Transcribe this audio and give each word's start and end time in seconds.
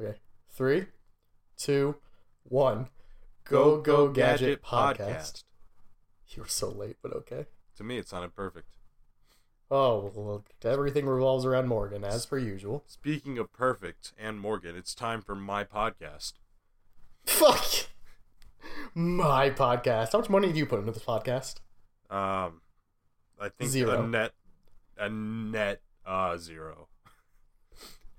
Okay. 0.00 0.18
Three, 0.50 0.86
two, 1.56 1.96
one. 2.44 2.88
Go 3.44 3.80
Go 3.80 4.08
Gadget, 4.08 4.62
podcast. 4.62 5.44
You 6.34 6.42
were 6.44 6.48
so 6.48 6.70
late, 6.70 6.96
but 7.02 7.12
okay. 7.12 7.44
To 7.76 7.84
me, 7.84 7.98
it 7.98 8.08
sounded 8.08 8.34
perfect. 8.34 8.78
Oh, 9.70 10.10
well, 10.14 10.44
everything 10.64 11.04
revolves 11.04 11.44
around 11.44 11.68
Morgan, 11.68 12.04
as 12.04 12.24
per 12.24 12.38
usual. 12.38 12.84
Speaking 12.86 13.36
of 13.38 13.52
perfect 13.52 14.12
and 14.18 14.40
Morgan, 14.40 14.74
it's 14.74 14.94
time 14.94 15.20
for 15.20 15.34
my 15.34 15.64
podcast. 15.64 16.32
Fuck! 17.26 17.88
My 18.94 19.50
podcast. 19.50 20.12
How 20.12 20.18
much 20.20 20.30
money 20.30 20.52
do 20.52 20.58
you 20.58 20.64
put 20.66 20.78
into 20.80 20.92
this 20.92 21.04
podcast? 21.04 21.56
Um, 22.08 22.62
I 23.40 23.48
think 23.50 23.70
Zero. 23.70 24.02
a 24.02 24.06
net, 24.06 24.32
a 24.96 25.08
net 25.08 25.80
uh 26.06 26.36
zero. 26.36 26.88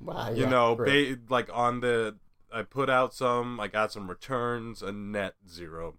Wow, 0.03 0.31
you 0.31 0.43
yeah, 0.43 0.49
know, 0.49 0.75
ba- 0.75 1.17
like 1.29 1.49
on 1.53 1.79
the, 1.79 2.15
I 2.51 2.63
put 2.63 2.89
out 2.89 3.13
some, 3.13 3.59
I 3.59 3.67
got 3.67 3.91
some 3.91 4.09
returns, 4.09 4.81
a 4.81 4.91
net 4.91 5.35
zero. 5.49 5.95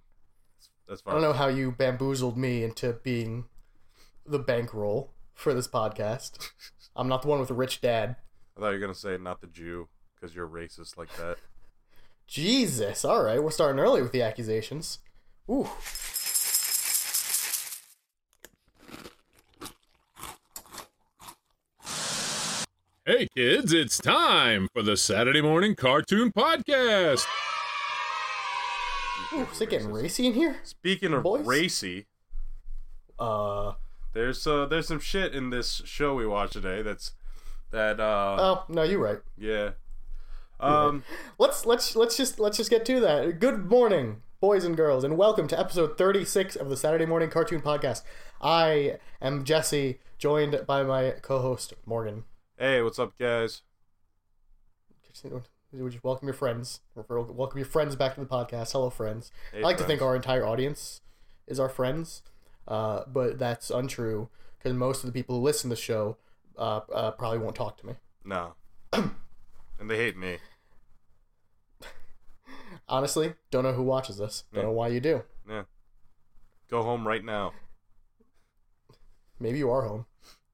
As 0.91 1.03
I 1.07 1.13
don't 1.13 1.23
know 1.23 1.33
how 1.33 1.49
you 1.49 1.73
bamboozled 1.73 2.37
me 2.37 2.63
into 2.63 2.93
being 3.03 3.47
the 4.27 4.39
bankroll 4.39 5.13
for 5.35 5.55
this 5.55 5.67
podcast. 5.67 6.51
I'm 6.97 7.09
not 7.09 7.23
the 7.23 7.29
one 7.29 7.41
with 7.41 7.51
a 7.51 7.55
rich 7.55 7.81
dad. 7.81 8.17
I 8.57 8.61
thought 8.61 8.69
you 8.69 8.75
were 8.75 8.81
gonna 8.81 8.95
say 8.95 9.17
not 9.19 9.41
the 9.41 9.47
Jew 9.47 9.89
because 10.15 10.35
you're 10.35 10.47
racist 10.47 10.97
like 10.97 11.15
that. 11.17 11.39
Jesus. 12.27 13.05
All 13.05 13.23
right, 13.23 13.43
we're 13.43 13.51
starting 13.51 13.81
early 13.81 14.03
with 14.03 14.13
the 14.13 14.23
accusations. 14.23 14.99
Ooh. 15.51 15.69
Hey 23.07 23.29
kids, 23.35 23.73
it's 23.73 23.99
time 23.99 24.69
for 24.73 24.83
the 24.83 24.97
Saturday 24.97 25.43
Morning 25.43 25.75
Cartoon 25.75 26.33
Podcast. 26.33 27.27
Ooh, 29.35 29.47
is 29.53 29.61
it 29.61 29.69
getting 29.71 29.93
racy 29.93 30.27
in 30.27 30.33
here? 30.35 30.57
Speaking 30.63 31.13
of 31.13 31.23
Boys? 31.23 31.45
racy, 31.47 32.07
Uh. 33.19 33.73
there's 34.15 34.47
uh 34.47 34.67
there's 34.67 34.89
some 34.89 35.01
shit 35.01 35.35
in 35.35 35.51
this 35.51 35.83
show 35.85 36.15
we 36.15 36.27
watched 36.27 36.55
today 36.55 36.81
that's 36.83 37.13
that 37.73 38.01
uh 38.01 38.37
Oh 38.39 38.65
no, 38.69 38.83
you're 38.83 39.01
right. 39.01 39.19
yeah. 39.37 39.71
Um, 40.61 41.03
Let's 41.39 41.67
let's 41.67 41.95
let's 41.97 42.17
just 42.17 42.39
let's 42.41 42.57
just 42.57 42.71
get 42.71 42.87
to 42.87 43.01
that. 43.01 43.39
Good 43.39 43.67
morning, 43.67 44.23
boys 44.41 44.65
and 44.65 44.77
girls, 44.77 45.05
and 45.05 45.19
welcome 45.19 45.47
to 45.49 45.59
episode 45.61 45.99
36 45.99 46.57
of 46.57 46.71
the 46.71 46.77
Saturday 46.77 47.05
Morning 47.05 47.29
Cartoon 47.29 47.61
Podcast. 47.61 48.01
I 48.41 48.99
am 49.21 49.45
Jesse, 49.45 49.99
joined 50.17 50.59
by 50.67 50.83
my 50.85 51.11
co-host 51.21 51.75
Morgan. 51.85 52.25
Hey, 52.59 52.83
what's 52.83 52.99
up, 52.99 53.17
guys? 53.19 53.63
Would 55.73 55.95
you 55.95 56.01
welcome 56.03 56.27
your 56.29 56.35
friends? 56.35 56.81
Welcome 57.09 57.59
your 57.59 57.67
friends 57.67 57.97
back 57.97 58.15
to 58.15 58.21
the 58.21 58.27
podcast. 58.27 58.73
Hello, 58.73 58.91
friends. 58.91 59.31
Hey, 59.53 59.59
I 59.61 59.63
like 59.63 59.77
to 59.79 59.85
think 59.85 60.03
our 60.03 60.15
entire 60.17 60.45
audience 60.47 61.01
is 61.47 61.59
our 61.61 61.69
friends, 61.69 62.23
uh, 62.69 63.03
but 63.07 63.39
that's 63.39 63.71
untrue 63.71 64.29
because 64.59 64.73
most 64.75 65.03
of 65.03 65.07
the 65.07 65.13
people 65.13 65.39
who 65.39 65.45
listen 65.45 65.71
to 65.71 65.77
the 65.77 65.81
show 65.81 66.17
uh, 66.59 66.81
uh, 66.93 67.11
probably 67.13 67.39
won't 67.39 67.57
talk 67.57 67.77
to 67.79 67.87
me. 67.87 67.95
No, 68.25 68.55
and 68.93 69.11
they 69.91 69.97
hate 69.97 70.17
me. 70.17 70.39
Honestly, 72.89 73.35
don't 73.51 73.65
know 73.65 73.73
who 73.73 73.83
watches 73.83 74.19
this. 74.19 74.45
Don't 74.53 74.63
Yeah. 74.63 74.67
know 74.69 74.73
why 74.75 74.89
you 74.89 75.01
do. 75.01 75.23
Yeah, 75.49 75.63
go 76.71 76.83
home 76.83 77.07
right 77.07 77.25
now. 77.25 77.53
Maybe 79.41 79.59
you 79.59 79.71
are 79.71 79.83
home. 79.83 80.07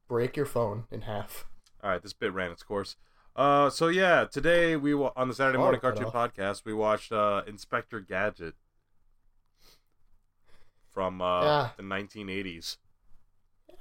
Break 0.08 0.36
your 0.36 0.46
phone 0.46 0.84
in 0.90 1.02
half. 1.02 1.46
All 1.82 1.90
right, 1.90 2.02
this 2.02 2.12
bit 2.12 2.32
ran 2.32 2.50
its 2.50 2.62
course. 2.62 2.96
Uh, 3.36 3.70
so 3.70 3.88
yeah, 3.88 4.24
today 4.30 4.76
we 4.76 4.92
wa- 4.94 5.12
on 5.16 5.28
the 5.28 5.34
Saturday 5.34 5.56
Oh, 5.58 5.62
Morning 5.62 5.80
Cartoon. 5.80 6.06
Podcast 6.06 6.64
we 6.64 6.74
watched 6.74 7.12
uh 7.12 7.42
Inspector 7.46 7.98
Gadget 8.00 8.54
from 10.92 11.20
uh 11.22 11.42
Yeah. 11.42 11.68
the 11.76 11.82
1980s. 11.82 12.76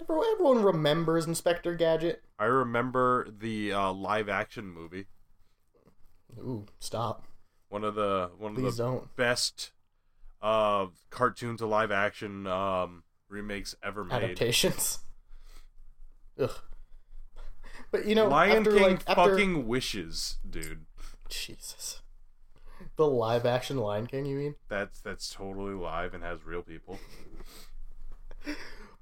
Everyone, 0.02 0.26
everyone 0.34 0.64
remembers 0.64 1.26
Inspector 1.26 1.74
Gadget. 1.76 2.24
I 2.38 2.46
remember 2.46 3.28
the 3.30 3.74
uh, 3.74 3.92
live 3.92 4.30
action 4.30 4.68
movie. 4.70 5.08
Ooh, 6.38 6.66
stop. 6.80 7.28
One 7.68 7.84
of 7.84 7.96
the 7.96 8.30
one 8.38 8.56
of 8.56 8.62
the 8.64 8.72
don't. 8.72 9.14
best 9.16 9.72
uh 10.42 10.86
cartoon 11.10 11.58
to 11.58 11.66
live 11.66 11.92
action 11.92 12.48
um 12.48 13.04
remakes 13.28 13.76
ever 13.84 14.06
made. 14.06 14.24
Adaptations. 14.24 15.00
Ugh. 16.40 16.52
But 17.92 18.06
you 18.06 18.16
know, 18.16 18.28
Lion 18.28 18.58
after 18.58 18.72
King 18.72 18.82
like 18.82 19.02
after 19.08 19.32
fucking 19.32 19.68
wishes, 19.68 20.38
dude. 20.48 20.86
Jesus, 21.30 22.02
the 22.96 23.08
live 23.08 23.46
action 23.46 23.78
Lion 23.78 24.08
King. 24.08 24.26
You 24.26 24.38
mean? 24.38 24.56
That's 24.68 25.00
that's 25.00 25.34
totally 25.34 25.74
live 25.74 26.14
and 26.14 26.24
has 26.24 26.46
real 26.46 26.62
people. 26.62 27.00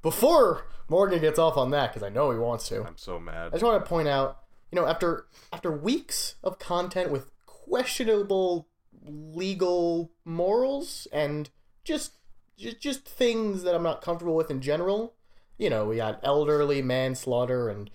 Before 0.01 0.67
Morgan 0.89 1.19
gets 1.19 1.39
off 1.39 1.57
on 1.57 1.71
that, 1.71 1.93
because 1.93 2.03
I 2.03 2.09
know 2.09 2.31
he 2.31 2.37
wants 2.37 2.67
to. 2.69 2.83
I'm 2.83 2.97
so 2.97 3.19
mad. 3.19 3.47
I 3.47 3.49
just 3.51 3.63
want 3.63 3.83
to 3.83 3.89
point 3.89 4.07
out, 4.07 4.39
you 4.71 4.79
know, 4.79 4.87
after 4.87 5.25
after 5.51 5.71
weeks 5.71 6.35
of 6.43 6.59
content 6.59 7.11
with 7.11 7.31
questionable 7.45 8.67
legal 9.05 10.11
morals 10.25 11.07
and 11.11 11.49
just 11.83 12.13
just, 12.57 12.79
just 12.79 13.05
things 13.05 13.63
that 13.63 13.75
I'm 13.75 13.83
not 13.83 14.01
comfortable 14.01 14.35
with 14.35 14.49
in 14.49 14.61
general, 14.61 15.13
you 15.57 15.69
know, 15.69 15.85
we 15.85 15.97
got 15.97 16.19
elderly 16.23 16.81
manslaughter 16.81 17.69
and 17.69 17.89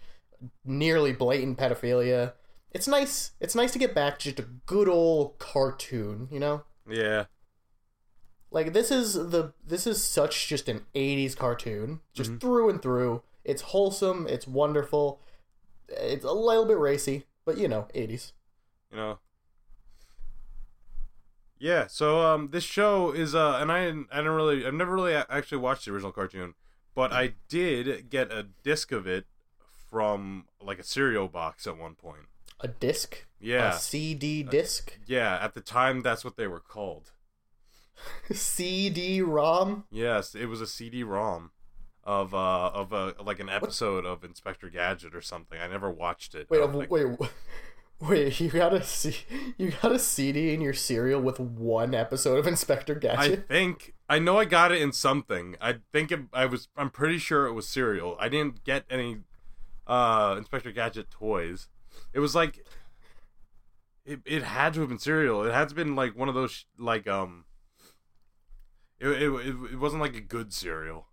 nearly 0.65 1.13
blatant 1.13 1.59
pedophilia. 1.59 2.33
It's 2.71 2.89
nice. 2.89 3.33
It's 3.41 3.55
nice 3.55 3.73
to 3.73 3.79
get 3.79 3.95
back 3.95 4.19
to 4.19 4.25
just 4.25 4.39
a 4.39 4.49
good 4.67 4.89
old 4.89 5.39
cartoon, 5.39 6.29
you 6.31 6.41
know? 6.41 6.65
Yeah. 6.89 7.27
Like 8.51 8.73
this 8.73 8.91
is 8.91 9.15
the 9.15 9.53
this 9.67 9.87
is 9.87 10.03
such 10.03 10.49
just 10.49 10.69
an 10.69 10.85
80s 10.95 11.35
cartoon, 11.35 12.01
just 12.13 12.33
Mhm. 12.33 12.41
through 12.41 12.69
and 12.71 12.83
through. 12.83 13.23
It's 13.45 13.63
wholesome, 13.63 14.27
it's 14.29 14.47
wonderful. 14.47 15.21
It's 15.89 16.25
a 16.25 16.33
little 16.33 16.65
bit 16.67 16.79
racy, 16.79 17.27
but 17.45 17.57
you 17.59 17.69
know, 17.69 17.89
80s. 17.95 18.33
you 18.91 18.97
know 18.99 19.19
yeah 21.59 21.87
so 21.87 22.21
um 22.21 22.49
this 22.51 22.65
show 22.65 23.13
is 23.13 23.35
uh 23.35 23.57
and 23.61 23.71
i 23.71 23.85
didn't 23.87 24.09
i 24.13 24.17
didn't 24.17 24.33
really 24.33 24.67
i've 24.67 24.75
never 24.75 24.93
really 24.95 25.15
actually 25.15 25.59
watched 25.59 25.85
the 25.85 25.93
original 25.93 26.13
cartoon 26.13 26.55
but 26.95 27.13
i 27.13 27.35
did 27.49 28.11
get 28.11 28.33
a 28.33 28.49
disc 28.65 28.91
of 28.93 29.07
it 29.07 29.27
from 29.93 30.47
like 30.61 30.79
a 30.79 30.83
cereal 30.83 31.29
box 31.29 31.67
at 31.67 31.77
one 31.77 31.95
point 31.95 32.23
A 32.61 32.69
disc, 32.69 33.27
yeah 33.39 33.75
a 33.77 33.79
CD 33.79 34.43
disc, 34.43 34.99
yeah 35.07 35.39
at 35.41 35.53
the 35.53 35.61
time 35.61 36.01
that's 36.01 36.25
what 36.25 36.37
they 36.39 36.47
were 36.47 36.61
called 36.61 37.13
CD-ROM. 38.33 39.85
yes 39.91 40.35
it 40.35 40.47
was 40.47 40.61
a 40.63 40.67
cd-rom 40.67 41.51
of 42.05 42.35
uh 42.35 42.71
of 42.75 42.93
a 42.93 43.15
like 43.23 43.39
an 43.39 43.49
episode 43.49 44.05
of 44.05 44.25
inspector 44.25 44.69
gadget 44.69 45.15
or 45.15 45.21
something 45.21 45.61
i 45.61 45.69
never 45.69 45.91
watched 45.91 46.35
it 46.35 46.49
Wait, 46.51 46.61
uh, 46.61 46.67
wait, 46.89 47.07
wait! 48.01 48.41
You 48.41 48.49
got 48.51 48.73
a 48.75 48.83
C- 48.83 49.25
you 49.57 49.73
got 49.83 49.93
a 49.93 49.99
CD 49.99 50.53
in 50.55 50.61
your 50.63 50.73
cereal 50.75 51.21
with 51.21 51.39
one 51.39 51.95
episode 51.95 52.39
of 52.39 52.47
Inspector 52.49 52.93
Gadget. 52.97 53.39
I 53.41 53.43
think 53.43 53.95
I 54.09 54.19
know 54.19 54.39
I 54.39 54.45
got 54.47 54.73
it 54.73 54.83
in 54.83 54.91
something. 54.93 55.55
I 55.61 55.77
think 55.93 56.11
it, 56.11 56.21
I 56.33 56.47
was. 56.47 56.67
I'm 56.77 56.91
pretty 56.91 57.19
sure 57.19 57.47
it 57.47 57.53
was 57.53 57.69
cereal. 57.69 58.17
I 58.19 58.29
didn't 58.29 58.65
get 58.65 58.85
any 58.91 59.19
uh 59.87 60.35
Inspector 60.39 60.71
Gadget 60.73 61.11
toys. 61.11 61.69
It 62.13 62.21
was 62.21 62.35
like 62.35 62.65
it. 64.05 64.21
It 64.25 64.43
had 64.43 64.75
to 64.75 64.81
have 64.81 64.89
been 64.89 64.99
cereal. 64.99 65.43
It 65.45 65.53
had 65.53 65.69
to 65.69 65.75
have 65.75 65.75
been 65.75 65.95
like 65.97 66.17
one 66.17 66.29
of 66.29 66.35
those 66.35 66.51
sh- 66.53 66.65
like 66.79 67.07
um. 67.09 67.45
It, 69.01 69.09
it 69.09 69.47
it 69.73 69.79
wasn't 69.79 70.01
like 70.03 70.15
a 70.15 70.21
good 70.21 70.53
cereal. 70.53 71.07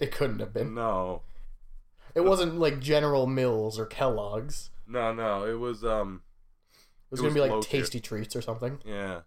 It 0.00 0.10
couldn't 0.10 0.38
have 0.40 0.52
been. 0.54 0.74
No, 0.74 1.22
It 2.14 2.22
wasn't 2.22 2.58
like 2.58 2.80
General 2.80 3.26
Mills 3.26 3.78
or 3.78 3.86
Kellogg's. 3.86 4.70
no, 4.86 5.12
no. 5.12 5.44
It 5.46 5.58
was 5.58 5.84
um. 5.84 6.22
It 6.74 7.10
was 7.12 7.20
It 7.20 7.22
gonna 7.24 7.28
was 7.28 7.34
be 7.34 7.40
like 7.40 7.50
low 7.50 7.62
tier. 7.62 7.80
Tasty 7.82 8.00
Treats 8.00 8.34
or 8.34 8.40
something. 8.42 8.78
Yeah. 8.86 9.20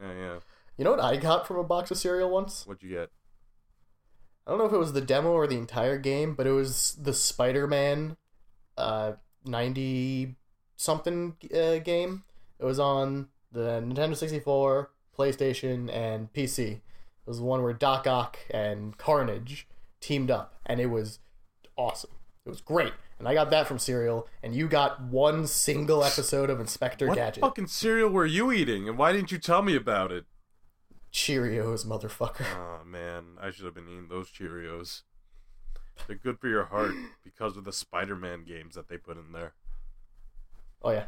Yeah, 0.00 0.12
yeah. 0.12 0.34
You 0.76 0.84
know 0.84 0.90
what 0.90 1.00
I 1.00 1.16
got 1.16 1.46
from 1.46 1.56
a 1.56 1.64
box 1.64 1.90
of 1.90 1.96
cereal 1.98 2.28
once? 2.30 2.66
What'd 2.66 2.82
you 2.82 2.90
get? 2.90 3.10
I 4.46 4.50
don't 4.50 4.58
know 4.58 4.66
if 4.66 4.72
it 4.72 4.78
was 4.78 4.92
the 4.92 5.00
demo 5.00 5.32
or 5.32 5.46
the 5.46 5.56
entire 5.56 5.98
game, 5.98 6.34
but 6.34 6.46
it 6.46 6.52
was 6.52 6.96
the 7.00 7.14
Spider-Man 7.14 8.16
uh 8.76 9.12
90 9.44 10.36
something 10.76 11.36
uh, 11.54 11.78
game. 11.78 12.24
It 12.58 12.64
was 12.64 12.78
on 12.78 13.28
the 13.52 13.82
Nintendo 13.84 14.16
64, 14.16 14.90
PlayStation, 15.16 15.92
and 15.92 16.32
PC. 16.32 16.58
It 16.60 16.80
was 17.26 17.38
the 17.38 17.44
one 17.44 17.62
where 17.62 17.72
Doc 17.72 18.06
Ock 18.06 18.38
and 18.50 18.96
Carnage 18.98 19.66
teamed 20.00 20.30
up, 20.30 20.58
and 20.66 20.80
it 20.80 20.86
was 20.86 21.20
awesome. 21.76 22.10
It 22.44 22.50
was 22.50 22.60
great. 22.60 22.92
And 23.18 23.28
I 23.28 23.34
got 23.34 23.50
that 23.50 23.66
from 23.66 23.78
cereal, 23.78 24.28
and 24.42 24.54
you 24.54 24.68
got 24.68 25.00
one 25.00 25.46
single 25.46 26.02
episode 26.02 26.50
of 26.50 26.60
Inspector 26.60 27.06
What 27.06 27.16
Gadget. 27.16 27.42
What 27.42 27.50
fucking 27.50 27.68
cereal 27.68 28.10
were 28.10 28.26
you 28.26 28.52
eating, 28.52 28.88
and 28.88 28.98
why 28.98 29.12
didn't 29.12 29.32
you 29.32 29.38
tell 29.38 29.62
me 29.62 29.76
about 29.76 30.10
it? 30.10 30.24
Cheerios, 31.14 31.86
motherfucker. 31.86 32.44
Oh 32.56 32.84
man, 32.84 33.38
I 33.40 33.52
should 33.52 33.64
have 33.66 33.74
been 33.74 33.88
eating 33.88 34.08
those 34.08 34.28
Cheerios. 34.28 35.02
They're 36.08 36.16
good 36.16 36.40
for 36.40 36.48
your 36.48 36.64
heart 36.64 36.92
because 37.24 37.56
of 37.56 37.62
the 37.64 37.72
Spider-Man 37.72 38.42
games 38.44 38.74
that 38.74 38.88
they 38.88 38.98
put 38.98 39.16
in 39.16 39.30
there. 39.32 39.54
Oh 40.82 40.90
yeah. 40.90 41.04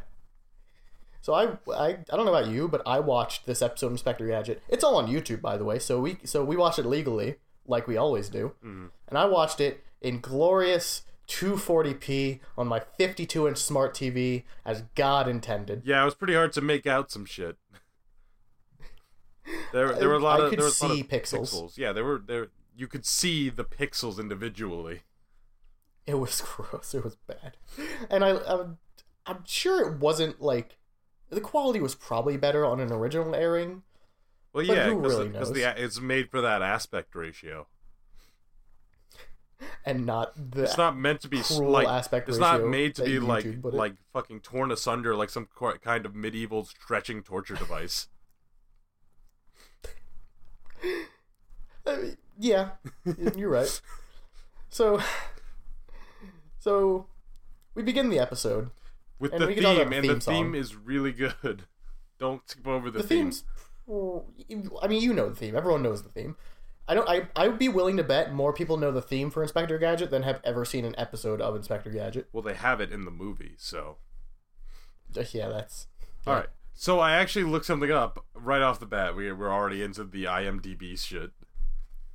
So 1.19 1.33
I, 1.33 1.57
I 1.75 1.87
I 1.89 2.15
don't 2.15 2.25
know 2.25 2.33
about 2.33 2.49
you, 2.49 2.69
but 2.69 2.81
I 2.85 3.01
watched 3.01 3.45
this 3.45 3.61
episode 3.61 3.87
of 3.87 3.91
Inspector 3.91 4.25
Gadget. 4.25 4.63
It's 4.69 4.83
all 4.83 4.95
on 4.95 5.07
YouTube, 5.07 5.41
by 5.41 5.57
the 5.57 5.65
way. 5.65 5.77
So 5.77 5.99
we 5.99 6.19
so 6.23 6.41
we 6.41 6.55
watched 6.55 6.79
it 6.79 6.85
legally, 6.85 7.35
like 7.65 7.85
we 7.85 7.97
always 7.97 8.29
do. 8.29 8.53
Mhm. 8.63 8.91
And 9.09 9.17
I 9.17 9.25
watched 9.25 9.59
it 9.59 9.83
in 10.01 10.21
glorious 10.21 11.01
240p 11.27 12.39
on 12.57 12.65
my 12.67 12.79
52 12.79 13.45
inch 13.45 13.57
smart 13.57 13.93
TV, 13.93 14.43
as 14.63 14.83
God 14.95 15.27
intended. 15.27 15.81
Yeah, 15.83 16.01
it 16.01 16.05
was 16.05 16.15
pretty 16.15 16.33
hard 16.35 16.53
to 16.53 16.61
make 16.61 16.87
out 16.87 17.11
some 17.11 17.25
shit. 17.25 17.57
There, 19.71 19.93
there 19.93 20.09
were 20.09 20.15
a 20.15 20.19
lot 20.19 20.41
I 20.41 20.45
of 20.45 20.49
could 20.49 20.59
there 20.59 20.65
was 20.65 20.81
a 20.81 20.85
lot 20.87 20.93
see 20.95 21.01
of 21.01 21.07
pixels. 21.07 21.77
Yeah, 21.77 21.93
there 21.93 22.03
were 22.05 22.19
there. 22.25 22.47
You 22.75 22.87
could 22.87 23.05
see 23.05 23.49
the 23.49 23.63
pixels 23.63 24.19
individually. 24.19 25.01
It 26.05 26.15
was 26.15 26.41
gross. 26.45 26.93
It 26.93 27.03
was 27.03 27.15
bad, 27.15 27.57
and 28.09 28.23
I 28.23 28.37
I'm, 28.45 28.77
I'm 29.25 29.43
sure 29.45 29.81
it 29.87 29.99
wasn't 29.99 30.41
like 30.41 30.77
the 31.29 31.41
quality 31.41 31.79
was 31.81 31.95
probably 31.95 32.37
better 32.37 32.65
on 32.65 32.79
an 32.79 32.91
original 32.91 33.35
airing. 33.35 33.83
Well, 34.53 34.65
But 34.65 34.75
yeah, 34.75 34.85
who 34.89 35.01
because 35.01 35.13
really 35.17 35.27
the, 35.27 35.33
knows? 35.39 35.49
it's 35.77 35.99
made 36.01 36.29
for 36.31 36.41
that 36.41 36.61
aspect 36.61 37.15
ratio. 37.15 37.67
and 39.85 40.05
not 40.05 40.33
the 40.51 40.63
It's 40.63 40.77
not 40.77 40.97
meant 40.97 41.21
to 41.21 41.27
be 41.27 41.41
like 41.59 41.87
aspect 41.87 42.29
it's 42.29 42.37
not 42.37 42.63
made 42.63 42.95
to 42.95 43.03
be 43.03 43.19
like 43.19 43.43
YouTube 43.45 43.65
it. 43.65 43.73
like 43.73 43.95
fucking 44.13 44.41
torn 44.41 44.71
asunder 44.71 45.15
like 45.15 45.29
some 45.29 45.47
kind 45.81 46.05
of 46.05 46.15
medieval 46.15 46.65
stretching 46.65 47.23
torture 47.23 47.55
device. 47.55 48.07
Uh, 51.85 51.97
yeah, 52.37 52.71
you're 53.35 53.49
right. 53.49 53.81
So, 54.69 55.01
so 56.59 57.07
we 57.75 57.83
begin 57.83 58.09
the 58.09 58.19
episode. 58.19 58.69
With 59.19 59.31
the 59.31 59.47
theme, 59.47 59.63
the 59.63 59.81
and 59.81 59.89
theme 59.91 60.13
the 60.15 60.21
song. 60.21 60.33
theme 60.33 60.55
is 60.55 60.75
really 60.75 61.11
good. 61.11 61.63
Don't 62.19 62.41
skip 62.49 62.67
over 62.67 62.91
the, 62.91 62.99
The, 62.99 63.07
theme. 63.07 63.31
theme's, 63.31 63.43
I 64.81 64.87
mean, 64.87 65.01
you 65.01 65.13
know 65.13 65.29
the 65.29 65.35
theme. 65.35 65.55
Everyone 65.55 65.81
knows 65.81 66.03
the 66.03 66.09
theme. 66.09 66.35
I 66.89 66.93
don't. 66.93 67.07
I 67.09 67.27
I 67.35 67.47
would 67.49 67.59
be 67.59 67.67
willing 67.67 67.97
to 67.97 68.03
bet 68.03 68.33
more 68.33 68.53
people 68.53 68.77
know 68.77 68.91
the 68.91 69.01
theme 69.01 69.29
for 69.29 69.41
Inspector 69.43 69.77
Gadget 69.77 70.09
than 70.09 70.23
have 70.23 70.39
ever 70.45 70.63
seen 70.63 70.85
an 70.85 70.95
episode 70.97 71.41
of 71.41 71.53
Inspector 71.55 71.89
Gadget. 71.89 72.29
Well, 72.31 72.41
they 72.43 72.53
have 72.53 72.79
it 72.79 72.91
in 72.93 73.03
the 73.03 73.11
movie, 73.11 73.55
so 73.57 73.97
Yeah, 75.31 75.49
that's 75.49 75.87
all 76.25 76.35
right. 76.35 76.47
So 76.79 76.99
I 76.99 77.13
actually 77.13 77.45
looked 77.45 77.65
something 77.65 77.89
up 77.89 78.23
right 78.35 78.61
off 78.61 78.79
the 78.79 78.85
bat. 78.85 79.15
We 79.15 79.31
we're 79.31 79.51
already 79.51 79.81
into 79.81 80.03
the 80.03 80.25
IMDb 80.25 80.97
shit. 80.97 81.31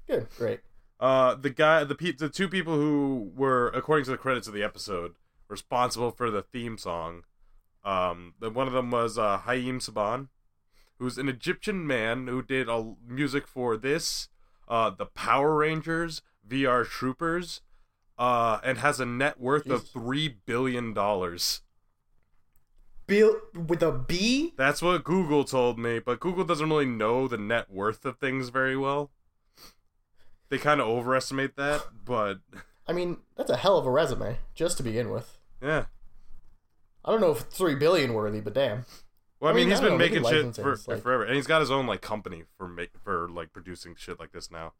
good. 0.06 0.28
Great. 0.38 0.60
Uh, 1.00 1.34
the 1.34 1.50
guy, 1.50 1.82
the 1.82 1.96
pe- 1.96 2.12
the 2.12 2.28
two 2.28 2.48
people 2.48 2.76
who 2.76 3.32
were, 3.34 3.70
according 3.70 4.04
to 4.04 4.12
the 4.12 4.16
credits 4.16 4.46
of 4.46 4.54
the 4.54 4.62
episode, 4.62 5.14
responsible 5.48 6.12
for 6.12 6.30
the 6.30 6.42
theme 6.42 6.78
song. 6.78 7.24
Um, 7.84 8.34
the, 8.38 8.50
one 8.50 8.68
of 8.68 8.72
them 8.72 8.92
was 8.92 9.18
uh, 9.18 9.38
Haim 9.38 9.80
Saban, 9.80 10.28
who's 11.00 11.18
an 11.18 11.28
Egyptian 11.28 11.84
man 11.84 12.28
who 12.28 12.40
did 12.40 12.68
a 12.68 12.94
music 13.04 13.48
for 13.48 13.76
this, 13.76 14.28
uh, 14.68 14.90
the 14.90 15.06
Power 15.06 15.56
Rangers, 15.56 16.22
VR 16.48 16.86
Troopers, 16.86 17.62
uh, 18.16 18.60
and 18.62 18.78
has 18.78 19.00
a 19.00 19.06
net 19.06 19.40
worth 19.40 19.68
of 19.68 19.88
three 19.88 20.28
billion 20.28 20.94
dollars. 20.94 21.62
Bill 23.06 23.36
with 23.54 23.82
a 23.82 23.92
B. 23.92 24.54
That's 24.56 24.80
what 24.82 25.04
Google 25.04 25.44
told 25.44 25.78
me, 25.78 25.98
but 25.98 26.20
Google 26.20 26.44
doesn't 26.44 26.68
really 26.68 26.86
know 26.86 27.28
the 27.28 27.38
net 27.38 27.70
worth 27.70 28.04
of 28.04 28.18
things 28.18 28.48
very 28.48 28.76
well. 28.76 29.10
They 30.48 30.58
kind 30.58 30.80
of 30.80 30.86
overestimate 30.86 31.56
that, 31.56 31.82
but 32.04 32.38
I 32.86 32.92
mean, 32.92 33.18
that's 33.36 33.50
a 33.50 33.56
hell 33.56 33.78
of 33.78 33.86
a 33.86 33.90
resume 33.90 34.38
just 34.54 34.76
to 34.78 34.82
begin 34.82 35.10
with. 35.10 35.38
yeah. 35.62 35.86
I 37.04 37.10
don't 37.10 37.20
know 37.20 37.32
if 37.32 37.40
three 37.40 37.74
billion 37.74 38.14
worthy, 38.14 38.40
but 38.40 38.54
damn. 38.54 38.84
Well, 39.40 39.48
I 39.48 39.52
I 39.52 39.56
mean, 39.56 39.64
mean, 39.64 39.70
he's 39.70 39.80
I 39.80 39.82
been 39.82 39.92
know, 39.94 39.98
making 39.98 40.24
shit 40.24 40.54
for, 40.54 40.76
like- 40.86 41.02
forever, 41.02 41.24
and 41.24 41.34
he's 41.34 41.48
got 41.48 41.60
his 41.60 41.70
own 41.70 41.84
like 41.86 42.00
company 42.00 42.44
for 42.56 42.68
make 42.68 42.90
for 43.02 43.28
like 43.28 43.52
producing 43.52 43.96
shit 43.98 44.20
like 44.20 44.30
this 44.30 44.52
now. 44.52 44.74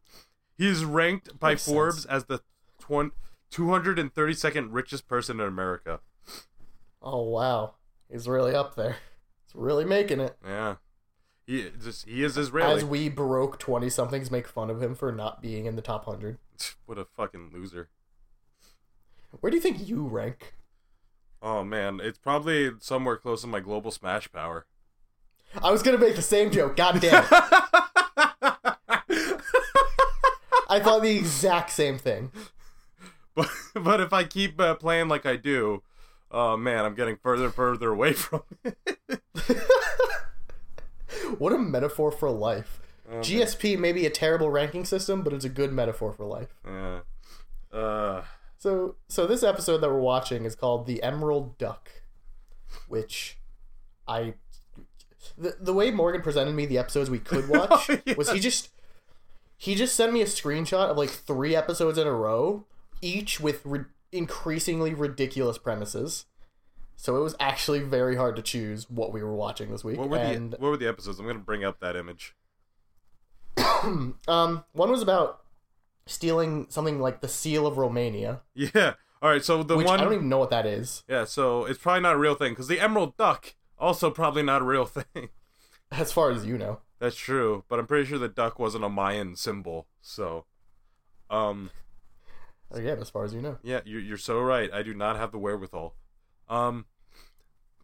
He's 0.57 0.85
ranked 0.85 1.41
by 1.41 1.51
Makes 1.53 1.67
Forbes 1.67 1.97
sense. 2.03 2.07
as 2.07 2.25
the 2.27 2.41
twen- 2.79 3.11
232nd 3.53 4.69
richest 4.71 5.09
person 5.09 5.41
in 5.41 5.47
America. 5.49 5.99
Oh 7.03 7.23
wow, 7.23 7.75
he's 8.13 8.29
really 8.29 8.55
up 8.55 8.77
there. 8.77 8.97
He's 9.47 9.55
really 9.57 9.85
making 9.85 10.21
it. 10.21 10.37
Yeah, 10.47 10.77
he 11.47 11.71
just 11.83 12.09
he 12.09 12.23
is 12.23 12.37
Israeli. 12.37 12.77
As 12.77 12.85
we 12.85 13.09
baroque 13.09 13.59
twenty 13.59 13.91
somethings 13.91 14.31
make 14.31 14.47
fun 14.47 14.71
of 14.71 14.81
him 14.81 14.95
for 14.95 15.11
not 15.11 15.43
being 15.43 15.67
in 15.67 15.75
the 15.75 15.83
top 15.83 16.05
hundred. 16.05 16.39
what 16.87 16.99
a 16.99 17.05
fucking 17.05 17.51
loser. 17.53 17.89
Where 19.41 19.51
do 19.51 19.57
you 19.57 19.63
think 19.63 19.89
you 19.89 20.07
rank? 20.07 20.55
Oh 21.41 21.65
man, 21.65 22.01
it's 22.01 22.19
probably 22.19 22.71
somewhere 22.79 23.17
close 23.17 23.41
to 23.41 23.49
my 23.49 23.61
global 23.61 23.91
smash 23.91 24.31
power. 24.31 24.67
I 25.63 25.71
was 25.71 25.83
gonna 25.83 25.99
make 25.99 26.17
the 26.17 26.23
same 26.23 26.51
joke. 26.51 26.77
God 26.77 27.01
damn 27.01 27.25
it! 27.25 27.29
I 30.69 30.81
thought 30.81 31.03
the 31.03 31.17
exact 31.17 31.71
same 31.71 31.99
thing. 31.99 32.31
but 33.35 33.51
but 33.75 34.01
if 34.01 34.13
I 34.13 34.25
keep 34.25 34.61
uh, 34.61 34.75
playing 34.77 35.09
like 35.09 35.27
I 35.27 35.37
do, 35.37 35.83
oh 36.33 36.57
man, 36.57 36.85
I'm 36.85 36.95
getting 36.95 37.17
further 37.17 37.45
and 37.45 37.55
further 37.55 37.91
away 37.91 38.13
from 38.15 38.43
it. 38.65 38.77
What 41.39 41.53
a 41.53 41.59
metaphor 41.59 42.11
for 42.13 42.31
life. 42.31 42.81
Oh, 43.09 43.15
man. 43.15 43.23
GSP 43.23 43.79
may 43.79 43.93
be 43.93 44.07
a 44.07 44.11
terrible 44.11 44.51
ranking 44.51 44.85
system, 44.85 45.23
but 45.23 45.33
it's 45.33 45.45
a 45.45 45.49
good 45.49 45.73
metaphor 45.73 46.13
for 46.13 46.25
life. 46.25 46.55
Yeah. 46.67 47.01
Uh, 47.73 48.23
So, 48.59 48.97
so 49.09 49.27
this 49.27 49.43
episode 49.43 49.79
that 49.79 49.89
we're 49.91 49.99
watching 50.01 50.45
is 50.45 50.55
called 50.55 50.87
"The 50.87 51.03
Emerald 51.03 51.59
Duck," 51.59 51.91
which 52.87 53.39
I 54.07 54.35
the 55.39 55.57
the 55.61 55.73
way 55.73 55.91
Morgan 55.91 56.23
presented 56.23 56.55
me 56.55 56.67
the 56.67 56.79
episodes 56.79 57.11
we 57.11 57.19
could 57.19 57.49
watch 57.57 57.89
Oh, 57.91 57.99
yeah. 58.07 58.15
was 58.17 58.31
he 58.31 58.39
just 58.41 58.71
he 59.57 59.75
just 59.75 59.97
sent 59.97 60.13
me 60.13 60.21
a 60.23 60.27
screenshot 60.27 60.89
of 60.91 60.97
like 60.97 61.11
three 61.11 61.57
episodes 61.57 61.99
in 61.99 62.07
a 62.07 62.13
row, 62.13 62.65
each 63.01 63.41
with 63.41 63.65
increasingly 64.13 64.95
ridiculous 64.95 65.59
premises. 65.59 66.27
So 66.97 67.17
it 67.17 67.21
was 67.21 67.35
actually 67.41 67.81
very 67.81 68.15
hard 68.17 68.37
to 68.37 68.43
choose 68.43 68.89
what 68.89 69.13
we 69.13 69.23
were 69.23 69.35
watching 69.35 69.73
this 69.73 69.83
week. 69.83 69.99
what 69.99 70.09
were 70.09 70.19
and 70.19 70.53
the 70.53 70.57
what 70.59 70.71
were 70.71 70.77
the 70.77 70.89
episodes? 70.89 71.19
I'm 71.19 71.27
gonna 71.27 71.41
bring 71.41 71.65
up 71.65 71.81
that 71.81 71.97
image. 71.97 72.37
um, 74.29 74.65
one 74.73 74.91
was 74.91 75.03
about 75.03 75.43
stealing 76.07 76.67
something 76.69 77.01
like 77.01 77.21
the 77.21 77.29
seal 77.29 77.67
of 77.67 77.79
Romania, 77.79 78.43
Yeah. 78.55 78.95
All 79.21 79.31
right. 79.31 79.45
So 79.45 79.63
the 79.63 79.77
which 79.77 79.87
one. 79.87 80.01
I 80.01 80.05
don't 80.05 80.13
even 80.13 80.29
know 80.29 80.39
what 80.39 80.51
that 80.51 80.67
is. 80.67 81.05
Yeah. 81.09 81.25
So 81.25 81.65
it's 81.65 81.79
probably 81.79 82.03
not 82.03 82.15
a 82.15 82.19
real 82.19 82.35
thing 82.35 82.53
because 82.53 82.69
the 82.69 82.81
emerald 82.81 83.17
duck 83.17 83.55
also 83.79 84.11
probably 84.11 84.43
not 84.43 84.63
a 84.63 84.65
real 84.65 84.87
thing. 84.87 85.31
As 85.91 86.13
far 86.13 86.31
as 86.31 86.47
you 86.47 86.57
know. 86.57 86.81
That's 86.99 87.17
true, 87.17 87.65
but 87.69 87.81
I'm 87.81 87.87
pretty 87.89 88.05
sure 88.07 88.17
the 88.17 88.29
duck 88.29 88.61
wasn't 88.61 88.85
a 88.85 88.89
Mayan 88.89 89.35
symbol. 89.35 89.89
So, 90.01 90.45
um, 91.29 91.71
Again, 92.73 92.99
as 93.01 93.11
far 93.11 93.25
as 93.25 93.35
you 93.35 93.41
know. 93.43 93.59
yeah, 93.63 93.81
you're 93.85 94.01
you're 94.01 94.17
so 94.19 94.41
right. 94.41 94.73
I 94.73 94.83
do 94.83 94.95
not 94.95 95.17
have 95.17 95.31
the 95.33 95.39
wherewithal. 95.39 95.95
Um, 96.49 96.87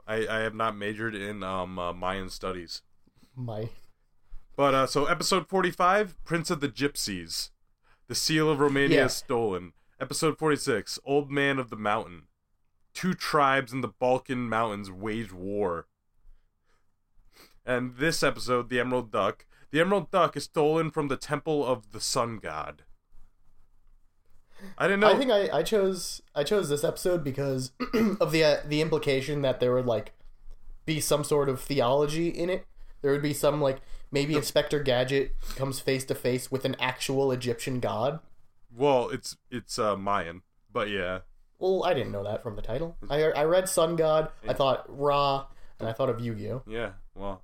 I 0.07 0.27
I 0.27 0.39
have 0.41 0.55
not 0.55 0.77
majored 0.77 1.15
in 1.15 1.43
um 1.43 1.79
uh, 1.79 1.93
Mayan 1.93 2.31
studies. 2.31 2.83
My 3.37 3.69
But 4.57 4.75
uh, 4.75 4.87
so 4.87 5.05
episode 5.07 5.47
45, 5.49 6.23
Prince 6.25 6.51
of 6.51 6.61
the 6.61 6.69
Gypsies. 6.69 7.51
The 8.09 8.15
seal 8.15 8.51
of 8.51 8.59
Romania 8.61 8.99
Yeah. 9.01 9.05
is 9.07 9.15
stolen. 9.15 9.75
Episode 10.01 10.39
46, 10.39 10.99
Old 11.05 11.31
Man 11.31 11.59
of 11.59 11.71
the 11.71 11.77
Mountain. 11.77 12.23
Two 12.95 13.15
tribes 13.15 13.73
in 13.73 13.81
the 13.83 13.89
Balkan 13.89 14.49
Mountains 14.49 14.91
wage 14.91 15.33
war. 15.33 15.87
And 17.67 17.97
this 17.97 18.23
episode, 18.23 18.71
the 18.71 18.81
Emerald 18.81 19.13
Duck. 19.13 19.45
The 19.71 19.81
Emerald 19.81 20.11
Duck 20.11 20.37
is 20.37 20.45
stolen 20.45 20.91
from 20.91 21.09
the 21.09 21.17
temple 21.17 21.65
of 21.67 21.93
the 21.93 22.01
Sun 22.01 22.39
God. 22.39 22.85
I 24.77 24.87
didn't 24.87 25.01
know. 25.01 25.09
I 25.09 25.17
think 25.17 25.31
I, 25.31 25.59
I 25.59 25.63
chose 25.63 26.23
I 26.35 26.45
chose 26.45 26.69
this 26.69 26.85
episode 26.85 27.23
because 27.25 27.73
of 28.21 28.33
the 28.33 28.45
uh, 28.45 28.57
the 28.67 28.81
implication 28.81 29.43
that 29.43 29.61
there 29.61 29.75
would 29.75 29.87
like 29.87 30.13
be 30.87 31.01
some 31.01 31.25
sort 31.25 31.49
of 31.49 31.61
theology 31.61 32.29
in 32.29 32.51
it. 32.51 32.67
There 33.03 33.13
would 33.13 33.23
be 33.23 33.35
some 33.35 33.61
like 33.61 33.81
maybe 34.11 34.35
Inspector 34.35 34.79
Gadget 34.83 35.35
comes 35.57 35.81
face 35.81 36.05
to 36.07 36.15
face 36.15 36.51
with 36.51 36.65
an 36.65 36.77
actual 36.81 37.31
Egyptian 37.33 37.81
god. 37.81 38.21
well, 38.75 39.09
it's 39.11 39.37
it's 39.51 39.79
uh, 39.79 39.97
Mayan, 39.97 40.43
but 40.73 40.89
yeah. 40.89 41.21
Well, 41.59 41.85
I 41.85 41.93
didn't 41.93 42.13
know 42.13 42.25
that 42.25 42.43
from 42.43 42.57
the 42.57 42.63
title. 42.63 42.97
I 43.11 43.23
I 43.23 43.45
read 43.45 43.69
Sun 43.69 43.97
God. 43.97 44.31
I 44.47 44.53
thought 44.53 44.85
Ra, 44.89 45.47
and 45.79 45.89
I 45.89 45.93
thought 45.93 46.09
of 46.09 46.21
Yu-Gi-Oh. 46.21 46.63
Yeah, 46.67 46.93
well. 47.15 47.43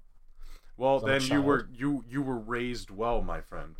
Well, 0.76 1.00
then 1.00 1.23
you 1.23 1.40
were 1.40 1.68
you 1.73 2.04
you 2.09 2.23
were 2.23 2.38
raised 2.38 2.90
well, 2.90 3.23
my 3.23 3.40
friend. 3.40 3.76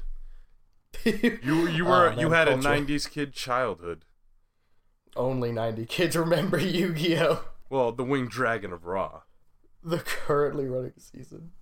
you 1.05 1.39
You 1.43 1.63
oh, 1.63 1.67
you 1.67 1.85
were 1.85 2.13
Oh, 2.17 2.21
you 2.21 2.31
had 2.31 2.49
a 2.49 2.57
'90s 2.57 3.11
kid 3.11 3.33
childhood. 3.33 4.05
Only 5.17 5.53
ninety 5.53 5.87
kids 5.87 6.17
remember 6.17 6.59
Yu-Gi-Oh. 6.79 7.45
Well, 7.71 7.93
the 7.93 8.05
Winged 8.05 8.31
Dragon 8.31 8.73
of 8.73 8.85
Ra. 8.85 9.23
The 9.83 9.99
currently 9.99 10.67
running 10.67 10.93
season. 10.99 11.53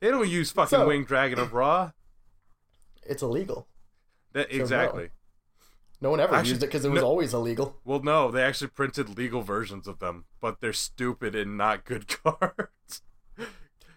They 0.00 0.10
don't 0.10 0.28
use 0.28 0.50
fucking 0.50 0.78
So- 0.78 0.86
Winged 0.86 1.06
Dragon 1.06 1.38
of 1.38 1.52
Ra. 1.52 1.92
It's 3.04 3.22
illegal. 3.22 3.68
That 4.32 4.50
So, 4.50 4.56
no. 4.56 4.62
exactly. 4.62 5.10
No 6.00 6.10
one 6.10 6.20
ever 6.20 6.34
Actually, 6.34 6.50
used 6.50 6.62
it 6.62 6.66
because 6.66 6.84
it 6.84 6.90
was 6.90 7.00
no- 7.00 7.06
always 7.08 7.32
illegal. 7.32 7.76
Well, 7.84 8.02
no, 8.02 8.30
they 8.30 8.42
actually 8.42 8.68
printed 8.68 9.16
legal 9.16 9.40
versions 9.42 9.86
of 9.88 9.98
them, 9.98 10.26
but 10.40 10.60
they're 10.60 10.72
stupid 10.74 11.34
and 11.34 11.56
not 11.56 11.84
good 11.84 12.06
cards. 12.22 13.02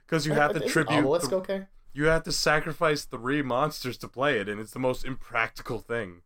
Because 0.05 0.25
you 0.25 0.33
have 0.33 0.53
to 0.53 0.61
tribute, 0.61 0.99
Obelisk 0.99 1.29
th- 1.29 1.39
okay? 1.41 1.67
You 1.93 2.05
have 2.05 2.23
to 2.23 2.31
sacrifice 2.31 3.05
three 3.05 3.41
monsters 3.41 3.97
to 3.99 4.07
play 4.07 4.39
it, 4.39 4.47
and 4.49 4.59
it's 4.59 4.71
the 4.71 4.79
most 4.79 5.05
impractical 5.05 5.79
thing. 5.79 6.21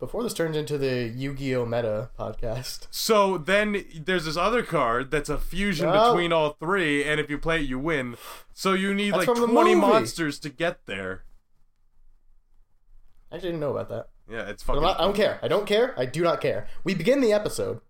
Before 0.00 0.22
this 0.22 0.34
turns 0.34 0.56
into 0.56 0.76
the 0.76 1.04
Yu-Gi-Oh 1.14 1.64
meta 1.64 2.10
podcast. 2.18 2.88
So 2.90 3.38
then 3.38 3.84
there's 3.94 4.24
this 4.26 4.36
other 4.36 4.62
card 4.62 5.10
that's 5.10 5.28
a 5.28 5.38
fusion 5.38 5.90
between 5.90 6.32
all 6.32 6.50
three, 6.60 7.04
and 7.04 7.20
if 7.20 7.30
you 7.30 7.38
play 7.38 7.60
it, 7.60 7.68
you 7.68 7.78
win. 7.78 8.16
So 8.52 8.72
you 8.74 8.92
need 8.92 9.14
That's 9.14 9.26
like 9.28 9.36
from 9.36 9.40
the 9.40 9.46
20 9.52 9.74
movie. 9.76 9.86
monsters 9.86 10.38
to 10.40 10.48
get 10.50 10.84
there. 10.86 11.22
I 13.30 13.36
actually 13.36 13.50
didn't 13.50 13.60
know 13.60 13.70
about 13.70 13.88
that. 13.88 14.08
Yeah, 14.30 14.48
it's 14.50 14.62
But 14.62 14.74
fucking. 14.74 14.84
I'm 14.84 14.90
not, 14.90 15.00
I 15.00 15.04
don't 15.04 15.16
care. 15.16 15.38
I 15.42 15.48
don't 15.48 15.66
care. 15.66 15.94
I 15.98 16.06
do 16.06 16.22
not 16.22 16.40
care. 16.40 16.66
We 16.82 16.94
begin 16.94 17.20
the 17.20 17.32
episode 17.32 17.80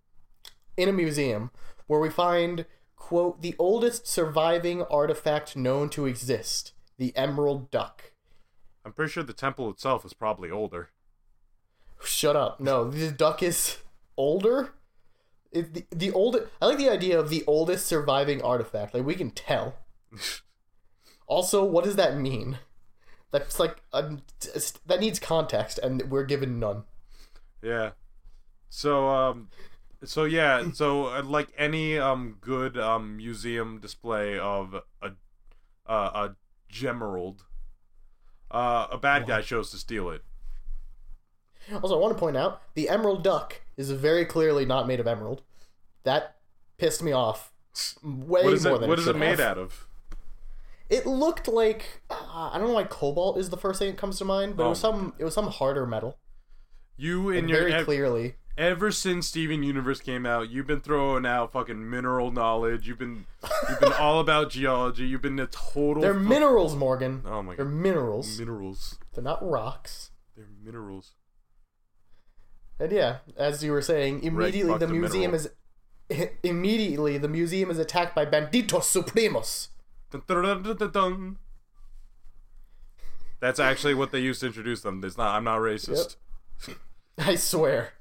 in 0.76 0.88
a 0.88 0.92
museum 0.92 1.50
where 1.86 2.00
we 2.00 2.10
find, 2.10 2.66
quote, 2.96 3.42
the 3.42 3.54
oldest 3.58 4.06
surviving 4.06 4.82
artifact 4.82 5.56
known 5.56 5.88
to 5.90 6.06
exist, 6.06 6.72
the 6.98 7.16
Emerald 7.16 7.70
Duck. 7.70 8.12
I'm 8.84 8.92
pretty 8.92 9.12
sure 9.12 9.22
the 9.22 9.32
temple 9.32 9.70
itself 9.70 10.04
is 10.04 10.12
probably 10.12 10.50
older. 10.50 10.90
Shut 12.02 12.36
up. 12.36 12.60
No, 12.60 12.84
the 12.90 13.10
duck 13.10 13.42
is 13.42 13.78
older. 14.16 14.74
It, 15.50 15.72
the, 15.72 15.86
the 15.90 16.10
old. 16.10 16.36
I 16.60 16.66
like 16.66 16.78
the 16.78 16.90
idea 16.90 17.18
of 17.18 17.30
the 17.30 17.44
oldest 17.46 17.86
surviving 17.86 18.42
artifact. 18.42 18.94
Like 18.94 19.04
we 19.04 19.14
can 19.14 19.30
tell. 19.30 19.76
Also, 21.26 21.64
what 21.64 21.84
does 21.84 21.96
that 21.96 22.18
mean? 22.18 22.58
That's 23.30 23.58
like 23.58 23.82
a, 23.92 24.18
that 24.86 25.00
needs 25.00 25.18
context, 25.18 25.78
and 25.78 26.10
we're 26.10 26.24
given 26.24 26.60
none. 26.60 26.84
Yeah. 27.62 27.92
So 28.68 29.08
um 29.08 29.48
so 30.04 30.24
yeah, 30.24 30.70
so 30.72 31.06
uh, 31.06 31.22
like 31.22 31.48
any 31.56 31.98
um 31.98 32.36
good 32.40 32.78
um 32.78 33.16
museum 33.16 33.78
display 33.80 34.38
of 34.38 34.74
a 35.02 35.12
uh, 35.86 36.28
a 36.30 36.36
gemerald 36.72 37.40
uh 38.50 38.86
a 38.90 38.98
bad 38.98 39.26
guy 39.26 39.42
chose 39.42 39.70
to 39.70 39.76
steal 39.76 40.10
it. 40.10 40.22
Also, 41.82 41.96
I 41.96 42.00
want 42.00 42.14
to 42.14 42.18
point 42.20 42.36
out 42.36 42.60
the 42.74 42.88
Emerald 42.88 43.22
Duck 43.24 43.62
is 43.76 43.90
very 43.90 44.24
clearly 44.26 44.66
not 44.66 44.86
made 44.86 45.00
of 45.00 45.06
emerald. 45.06 45.42
That 46.02 46.36
pissed 46.76 47.02
me 47.02 47.12
off 47.12 47.52
way 48.02 48.44
What 48.44 48.52
is 48.52 48.64
more 48.64 48.76
it 48.76 48.80
than 48.80 48.88
what 48.90 48.98
it 48.98 49.02
is 49.02 49.08
it 49.08 49.12
should 49.12 49.20
made 49.20 49.38
have. 49.38 49.40
out 49.40 49.58
of? 49.58 49.88
It 50.90 51.06
looked 51.06 51.48
like 51.48 52.02
uh, 52.10 52.50
I 52.52 52.58
don't 52.58 52.68
know 52.68 52.74
why 52.74 52.84
cobalt 52.84 53.38
is 53.38 53.48
the 53.50 53.56
first 53.56 53.78
thing 53.78 53.90
that 53.90 53.96
comes 53.96 54.18
to 54.18 54.24
mind, 54.24 54.56
but 54.56 54.66
it 54.66 54.68
was 54.68 54.84
Oh. 54.84 54.90
some 54.90 55.14
it 55.18 55.24
was 55.24 55.34
some 55.34 55.48
harder 55.48 55.86
metal. 55.86 56.18
You 56.96 57.30
And 57.30 57.38
in 57.38 57.48
your 57.48 57.60
very 57.60 57.72
ev- 57.72 57.84
clearly. 57.86 58.36
Ever 58.56 58.90
since 58.92 59.26
Steven 59.26 59.62
Universe 59.62 60.00
came 60.00 60.24
out, 60.26 60.50
you've 60.50 60.66
been 60.66 60.80
throwing 60.80 61.26
out 61.26 61.52
fucking 61.52 61.88
mineral 61.88 62.30
knowledge. 62.30 62.86
You've 62.86 62.98
been 62.98 63.26
you've 63.68 63.80
been 63.80 63.92
all 63.94 64.20
about 64.20 64.50
geology. 64.50 65.04
You've 65.06 65.22
been 65.22 65.38
a 65.38 65.46
total 65.46 66.02
They're 66.02 66.14
fu- 66.14 66.20
minerals, 66.20 66.74
Morgan. 66.76 67.22
Oh 67.26 67.42
my 67.42 67.56
They're 67.56 67.64
god. 67.64 67.74
minerals. 67.74 68.38
Minerals. 68.38 68.98
They're 69.14 69.24
not 69.24 69.38
rocks. 69.48 70.10
They're 70.36 70.48
minerals. 70.64 71.12
And 72.78 72.90
yeah, 72.90 73.18
as 73.36 73.62
you 73.62 73.72
were 73.72 73.82
saying, 73.82 74.22
immediately 74.22 74.76
the 74.78 74.88
museum 74.88 75.32
mineral. 75.32 75.50
is 76.10 76.28
immediately 76.42 77.18
the 77.18 77.28
museum 77.28 77.70
is 77.70 77.78
attacked 77.78 78.14
by 78.14 78.26
banditos 78.26 78.84
supremos. 78.84 79.68
Dun, 80.10 80.22
dun, 80.76 80.90
dun. 80.92 81.38
That's 83.40 83.60
actually 83.60 83.94
what 83.94 84.10
they 84.10 84.20
used 84.20 84.40
to 84.40 84.46
introduce 84.46 84.80
them. 84.82 85.02
It's 85.04 85.18
not. 85.18 85.34
I'm 85.34 85.44
not 85.44 85.58
racist. 85.60 86.16
I 87.18 87.34
swear. 87.34 87.92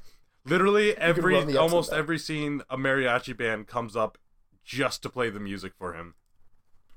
Literally 0.46 0.96
every 0.98 1.34
run 1.36 1.46
the 1.48 1.54
episode 1.54 1.62
almost 1.62 1.94
every 1.94 2.20
scene, 2.20 2.62
a 2.70 2.78
mariachi 2.78 3.36
band 3.36 3.68
comes 3.68 3.96
up 3.96 4.18
just 4.64 5.02
to 5.04 5.10
play 5.10 5.30
the 5.30 5.40
music 5.40 5.74
for 5.78 5.94
him. 5.94 6.16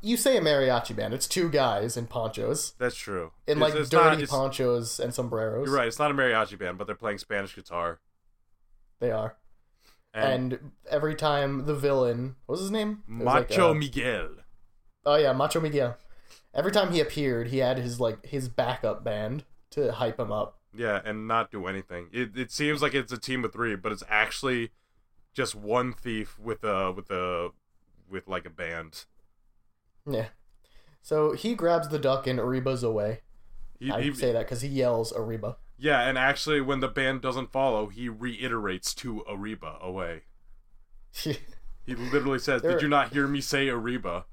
You 0.02 0.16
say 0.16 0.36
a 0.36 0.40
mariachi 0.40 0.94
band, 0.94 1.14
it's 1.14 1.26
two 1.26 1.48
guys 1.48 1.96
in 1.96 2.06
ponchos. 2.06 2.74
That's 2.78 2.96
true. 2.96 3.32
In 3.46 3.58
It's- 3.58 3.60
like 3.72 3.80
it's 3.80 3.88
dirty 3.90 4.22
it's- 4.24 4.30
ponchos 4.30 5.00
and 5.00 5.14
sombreros. 5.14 5.66
You're 5.66 5.76
right. 5.76 5.86
It's 5.88 5.98
not 5.98 6.10
a 6.10 6.14
mariachi 6.14 6.58
band, 6.58 6.76
but 6.78 6.86
they're 6.86 6.96
playing 6.96 7.18
Spanish 7.18 7.54
guitar. 7.54 8.00
They 9.00 9.10
are. 9.10 9.36
And, 10.12 10.52
And, 10.54 10.72
every 10.90 11.14
time 11.14 11.66
the 11.66 11.74
villain, 11.74 12.36
what 12.46 12.54
was 12.54 12.62
his 12.62 12.70
name? 12.70 13.02
It 13.08 13.24
like, 13.24 13.50
Macho 13.50 13.70
uh, 13.70 13.74
Miguel. 13.74 14.28
oh 15.04 15.16
yeah, 15.16 15.32
Macho 15.32 15.60
Miguel. 15.60 15.96
Every 16.54 16.72
time 16.72 16.90
he 16.92 17.00
appeared, 17.00 17.48
he 17.48 17.58
had 17.58 17.76
his 17.78 18.00
like 18.00 18.24
his 18.24 18.48
backup 18.48 19.04
band 19.04 19.44
to 19.72 19.92
hype 19.92 20.18
him 20.18 20.32
up. 20.32 20.55
Yeah, 20.76 21.00
and 21.04 21.26
not 21.26 21.50
do 21.50 21.66
anything. 21.66 22.09
It 22.12 22.37
it 22.37 22.50
seems 22.50 22.83
like 22.83 22.95
it's 22.95 23.12
a 23.12 23.18
team 23.18 23.45
of 23.45 23.52
three, 23.52 23.76
but 23.76 23.92
it's 23.92 24.04
actually 24.09 24.71
just 25.33 25.54
one 25.54 25.92
thief 25.92 26.38
with 26.38 26.64
a 26.64 26.92
with 26.92 27.11
a 27.11 27.50
with 28.09 28.28
like 28.28 28.47
a 28.47 28.50
band. 28.50 29.04
Yeah. 30.09 30.28
So 31.02 31.33
he 31.33 31.54
grabs 31.54 31.88
the 31.88 31.99
duck 31.99 32.26
and 32.26 32.38
Ariba's 32.38 32.83
away. 32.83 33.21
He, 33.78 33.90
I 33.90 34.02
he- 34.02 34.14
say 34.14 34.33
that 34.33 34.47
because 34.47 34.62
he 34.62 34.68
yells 34.68 35.12
Ariba. 35.12 35.56
Yeah, 35.78 36.09
and 36.09 36.16
actually, 36.16 36.62
when 36.62 36.80
the 36.80 36.88
band 36.88 37.21
doesn't 37.21 37.52
follow, 37.52 37.88
he 37.88 38.09
reiterates 38.09 38.95
to 38.95 39.23
Ariba 39.28 39.80
away. 39.80 40.23
He 41.87 41.95
literally 41.95 42.40
says, 42.40 42.62
"Did 42.62 42.83
you 42.83 42.88
not 42.88 43.12
hear 43.12 43.28
me 43.28 43.40
say 43.40 43.68
Ariba?" 43.68 44.25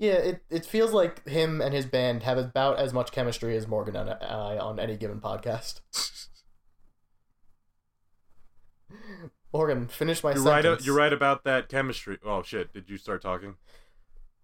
Yeah, 0.00 0.14
it, 0.14 0.42
it 0.48 0.64
feels 0.64 0.92
like 0.92 1.28
him 1.28 1.60
and 1.60 1.74
his 1.74 1.84
band 1.84 2.22
have 2.22 2.38
about 2.38 2.78
as 2.78 2.94
much 2.94 3.12
chemistry 3.12 3.54
as 3.54 3.68
Morgan 3.68 3.94
and 3.94 4.08
I 4.08 4.56
on 4.56 4.80
any 4.80 4.96
given 4.96 5.20
podcast. 5.20 5.80
Morgan, 9.52 9.88
finish 9.88 10.24
my 10.24 10.32
You're 10.32 10.42
right. 10.42 10.64
You're 10.82 10.96
right 10.96 11.12
about 11.12 11.44
that 11.44 11.68
chemistry. 11.68 12.16
Oh 12.24 12.42
shit! 12.42 12.72
Did 12.72 12.88
you 12.88 12.96
start 12.96 13.20
talking? 13.20 13.56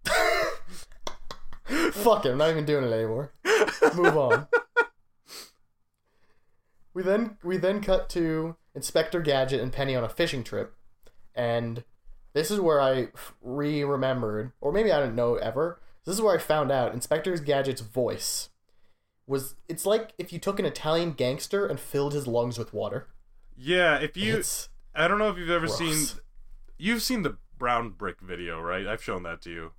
Fuck 1.93 2.27
it, 2.27 2.33
I'm 2.33 2.39
not 2.39 2.51
even 2.51 2.67
doing 2.67 2.85
it 2.85 2.93
anymore. 2.93 3.33
Move 3.95 4.17
on. 4.17 4.49
We 6.93 7.03
then 7.03 7.39
we 7.43 7.57
then 7.57 7.81
cut 7.81 8.11
to 8.11 8.57
Inspector 8.75 9.19
Gadget 9.23 9.63
and 9.63 9.73
Penny 9.73 9.97
on 9.97 10.05
a 10.05 10.09
fishing 10.11 10.45
trip, 10.45 10.75
and 11.35 11.83
this 12.37 12.51
is 12.51 12.61
where 12.61 12.81
I 12.83 13.09
re-remembered, 13.41 14.53
or 14.61 14.71
maybe 14.71 14.93
I 14.93 15.01
didn't 15.01 15.17
know 15.17 15.37
ever. 15.37 15.81
This 16.05 16.15
is 16.17 16.21
where 16.21 16.35
I 16.35 16.39
found 16.39 16.71
out 16.71 16.93
Inspector 16.93 17.35
Gadget's 17.39 17.81
voice 17.81 18.51
was. 19.27 19.55
It's 19.69 19.87
like 19.87 20.13
if 20.19 20.33
you 20.35 20.39
took 20.39 20.59
an 20.61 20.67
Italian 20.67 21.13
gangster 21.13 21.67
and 21.67 21.81
filled 21.81 22.13
his 22.13 22.27
lungs 22.27 22.59
with 22.59 22.75
water. 22.75 23.09
Yeah. 23.57 23.97
If 23.99 24.17
you, 24.19 24.37
it's 24.37 24.69
I 24.95 25.09
don't 25.09 25.19
know 25.19 25.31
if 25.31 25.39
you've 25.39 25.51
ever 25.51 25.67
gross. 25.67 25.79
seen, 25.79 26.21
you've 26.79 27.03
seen 27.03 27.23
the 27.23 27.39
brown 27.59 27.91
brick 27.91 28.21
video, 28.21 28.61
right? 28.61 28.87
I've 28.87 29.03
shown 29.03 29.23
that 29.23 29.41
to 29.43 29.51
you. 29.51 29.73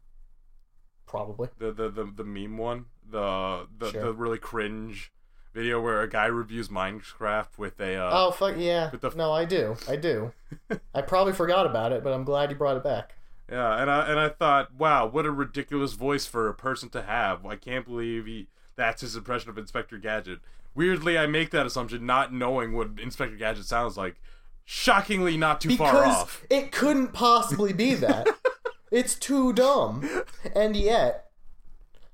probably 1.06 1.50
The 1.60 1.72
the 1.72 1.90
the, 1.90 2.12
the 2.16 2.24
meme 2.24 2.58
one, 2.58 2.86
the 3.08 3.68
the, 3.78 3.92
Sure. 3.92 4.02
the 4.02 4.14
really 4.14 4.40
cringe 4.40 5.12
video 5.58 5.82
where 5.82 6.02
a 6.02 6.10
guy 6.10 6.28
reviews 6.28 6.70
Minecraft 6.70 7.58
with 7.58 7.80
a. 7.80 7.96
Uh, 7.96 8.10
oh 8.14 8.32
fuck 8.32 8.56
yeah. 8.58 8.92
with 8.92 9.02
the- 9.02 9.10
No, 9.16 9.32
I 9.34 9.44
do, 9.44 9.76
I 9.90 9.96
do. 9.96 10.32
I 10.94 11.02
probably 11.02 11.34
forgot 11.34 11.66
about 11.66 11.92
it, 11.92 12.04
but 12.04 12.14
I'm 12.14 12.24
glad 12.24 12.52
you 12.52 12.56
brought 12.56 12.78
it 12.78 12.84
back. 12.84 13.16
Yeah, 13.50 13.82
and 13.82 13.90
I 13.90 14.08
and 14.08 14.20
I 14.20 14.30
thought, 14.30 14.76
wow, 14.76 15.08
what 15.08 15.26
a 15.26 15.32
ridiculous 15.32 15.94
voice 15.94 16.28
for 16.28 16.48
a 16.48 16.54
person 16.54 16.90
to 16.90 17.02
have. 17.02 17.46
I 17.46 17.56
can't 17.56 17.86
believe 17.86 18.28
he 18.28 18.48
that's 18.76 19.02
his 19.02 19.16
impression 19.16 19.50
of 19.50 19.58
Inspector 19.58 19.98
Gadget. 19.98 20.40
Weirdly, 20.76 21.18
I 21.18 21.26
make 21.26 21.50
that 21.52 21.66
assumption 21.66 22.06
not 22.06 22.32
knowing 22.32 22.74
what 22.74 22.92
Inspector 23.02 23.36
Gadget 23.38 23.66
sounds 23.66 23.98
like. 23.98 24.22
Shockingly 24.64 25.38
not 25.38 25.62
too 25.62 25.76
far 25.76 25.94
because 25.94 26.16
off. 26.18 26.46
it 26.50 26.72
couldn't 26.72 27.14
possibly 27.14 27.74
be 27.74 27.96
that. 27.96 28.28
it's 28.92 29.16
too 29.16 29.54
dumb. 29.54 30.08
And 30.54 30.76
yet, 30.76 31.27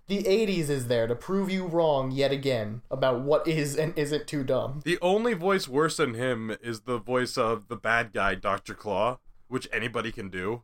the 0.07 0.23
80s 0.23 0.69
is 0.69 0.87
there 0.87 1.07
to 1.07 1.15
prove 1.15 1.49
you 1.49 1.65
wrong 1.65 2.11
yet 2.11 2.31
again 2.31 2.81
about 2.91 3.21
what 3.21 3.47
is 3.47 3.75
and 3.77 3.97
isn't 3.97 4.27
too 4.27 4.43
dumb. 4.43 4.81
The 4.83 4.99
only 5.01 5.33
voice 5.33 5.67
worse 5.67 5.97
than 5.97 6.13
him 6.13 6.55
is 6.61 6.81
the 6.81 6.97
voice 6.99 7.37
of 7.37 7.67
the 7.69 7.77
bad 7.77 8.11
guy, 8.13 8.35
Dr. 8.35 8.73
Claw, 8.73 9.19
which 9.47 9.67
anybody 9.71 10.11
can 10.11 10.29
do. 10.29 10.63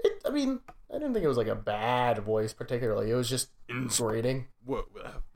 It, 0.00 0.20
I 0.24 0.30
mean, 0.30 0.60
I 0.90 0.94
didn't 0.94 1.12
think 1.14 1.24
it 1.24 1.28
was 1.28 1.36
like 1.36 1.46
a 1.48 1.54
bad 1.56 2.18
voice 2.20 2.52
particularly. 2.52 3.10
It 3.10 3.14
was 3.14 3.28
just 3.28 3.48
Ins- 3.68 3.98
grating. 3.98 4.46
What, 4.64 4.86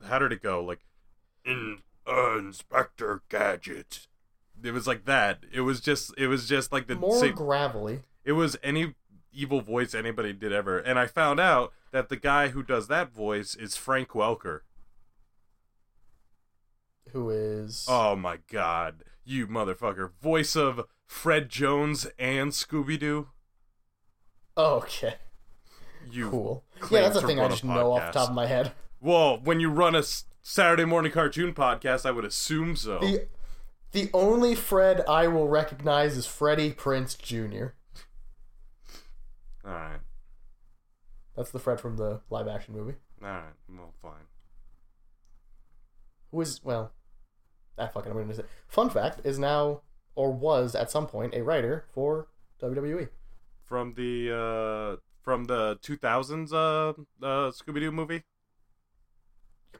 how 0.07 0.19
did 0.19 0.31
it 0.31 0.41
go? 0.41 0.63
Like, 0.63 0.79
in 1.43 1.79
uh, 2.07 2.37
Inspector 2.37 3.21
Gadget. 3.29 4.07
It 4.63 4.71
was 4.71 4.87
like 4.87 5.05
that. 5.05 5.39
It 5.51 5.61
was 5.61 5.81
just. 5.81 6.13
It 6.17 6.27
was 6.27 6.47
just 6.47 6.71
like 6.71 6.87
the 6.87 6.95
More 6.95 7.19
same. 7.19 7.33
gravelly. 7.35 8.03
It 8.23 8.33
was 8.33 8.55
any 8.63 8.93
evil 9.33 9.59
voice 9.59 9.93
anybody 9.93 10.31
did 10.31 10.53
ever. 10.53 10.77
And 10.79 10.97
I 10.97 11.07
found 11.07 11.39
out 11.41 11.73
that 11.93 12.09
the 12.09 12.17
guy 12.17 12.49
who 12.49 12.63
does 12.63 12.87
that 12.89 13.13
voice 13.13 13.55
is 13.55 13.77
Frank 13.77 14.09
Welker. 14.09 14.61
Who 17.11 17.29
is. 17.29 17.85
Oh 17.87 18.15
my 18.15 18.39
god. 18.51 19.03
You 19.23 19.47
motherfucker. 19.47 20.09
Voice 20.21 20.55
of 20.55 20.81
Fred 21.05 21.47
Jones 21.49 22.07
and 22.17 22.51
Scooby 22.51 22.99
Doo. 22.99 23.29
okay. 24.57 25.15
You 26.11 26.29
Cool. 26.29 26.63
Yeah, 26.91 27.01
that's 27.01 27.15
a 27.15 27.25
thing 27.25 27.39
I 27.39 27.47
just 27.47 27.63
know 27.63 27.93
off 27.93 28.11
the 28.11 28.19
top 28.19 28.29
of 28.29 28.35
my 28.35 28.47
head. 28.47 28.73
Well, 28.99 29.39
when 29.41 29.59
you 29.59 29.69
run 29.69 29.95
a 29.95 30.03
Saturday 30.41 30.85
morning 30.85 31.11
cartoon 31.11 31.53
podcast, 31.53 32.05
I 32.05 32.11
would 32.11 32.25
assume 32.25 32.75
so. 32.75 32.99
The 32.99 33.27
the 33.91 34.09
only 34.13 34.55
Fred 34.55 35.03
I 35.07 35.27
will 35.27 35.47
recognize 35.47 36.17
is 36.17 36.25
Freddie 36.25 36.71
Prinze 36.71 37.17
Jr. 37.17 37.67
All 39.65 39.71
right, 39.71 39.99
That's 41.35 41.51
the 41.51 41.59
Fred 41.59 41.79
from 41.79 41.97
the 41.97 42.21
live 42.29 42.47
action 42.47 42.73
movie. 42.73 42.95
all 43.21 43.27
right, 43.27 43.43
well, 43.69 43.93
fine. 44.01 44.27
Who 46.31 46.41
is 46.41 46.63
well, 46.63 46.91
ah 47.77 47.87
fucking 47.87 48.11
I'm 48.11 48.17
gonna 48.17 48.33
say. 48.33 48.43
Fun 48.67 48.89
fact 48.89 49.21
is 49.23 49.39
now 49.39 49.81
or 50.15 50.31
was 50.31 50.75
at 50.75 50.91
some 50.91 51.07
point 51.07 51.33
a 51.33 51.43
writer 51.43 51.85
for. 51.93 52.27
WWE. 52.61 53.09
From 53.63 53.93
the 53.95 54.31
uh, 54.31 55.01
from 55.21 55.45
the 55.45 55.77
2000s 55.77 56.53
uh, 56.53 56.89
uh 57.25 57.51
Scooby 57.51 57.79
Doo 57.79 57.91
movie. 57.91 58.23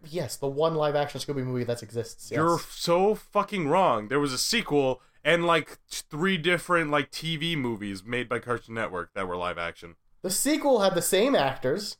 Yes, 0.05 0.35
the 0.35 0.47
one 0.47 0.75
live 0.75 0.95
action 0.95 1.21
Scooby 1.21 1.45
movie 1.45 1.63
that 1.63 1.81
exists. 1.81 2.29
Yes. 2.29 2.37
You're 2.37 2.59
so 2.59 3.15
fucking 3.15 3.67
wrong. 3.67 4.09
There 4.09 4.19
was 4.19 4.33
a 4.33 4.37
sequel 4.37 5.01
and 5.23 5.45
like 5.45 5.77
three 5.89 6.37
different 6.37 6.91
like 6.91 7.11
TV 7.11 7.57
movies 7.57 8.03
made 8.03 8.27
by 8.27 8.39
Cartoon 8.39 8.75
Network 8.75 9.13
that 9.13 9.27
were 9.27 9.37
live 9.37 9.57
action. 9.57 9.95
The 10.23 10.31
sequel 10.31 10.79
had 10.81 10.95
the 10.95 11.01
same 11.01 11.35
actors, 11.35 11.97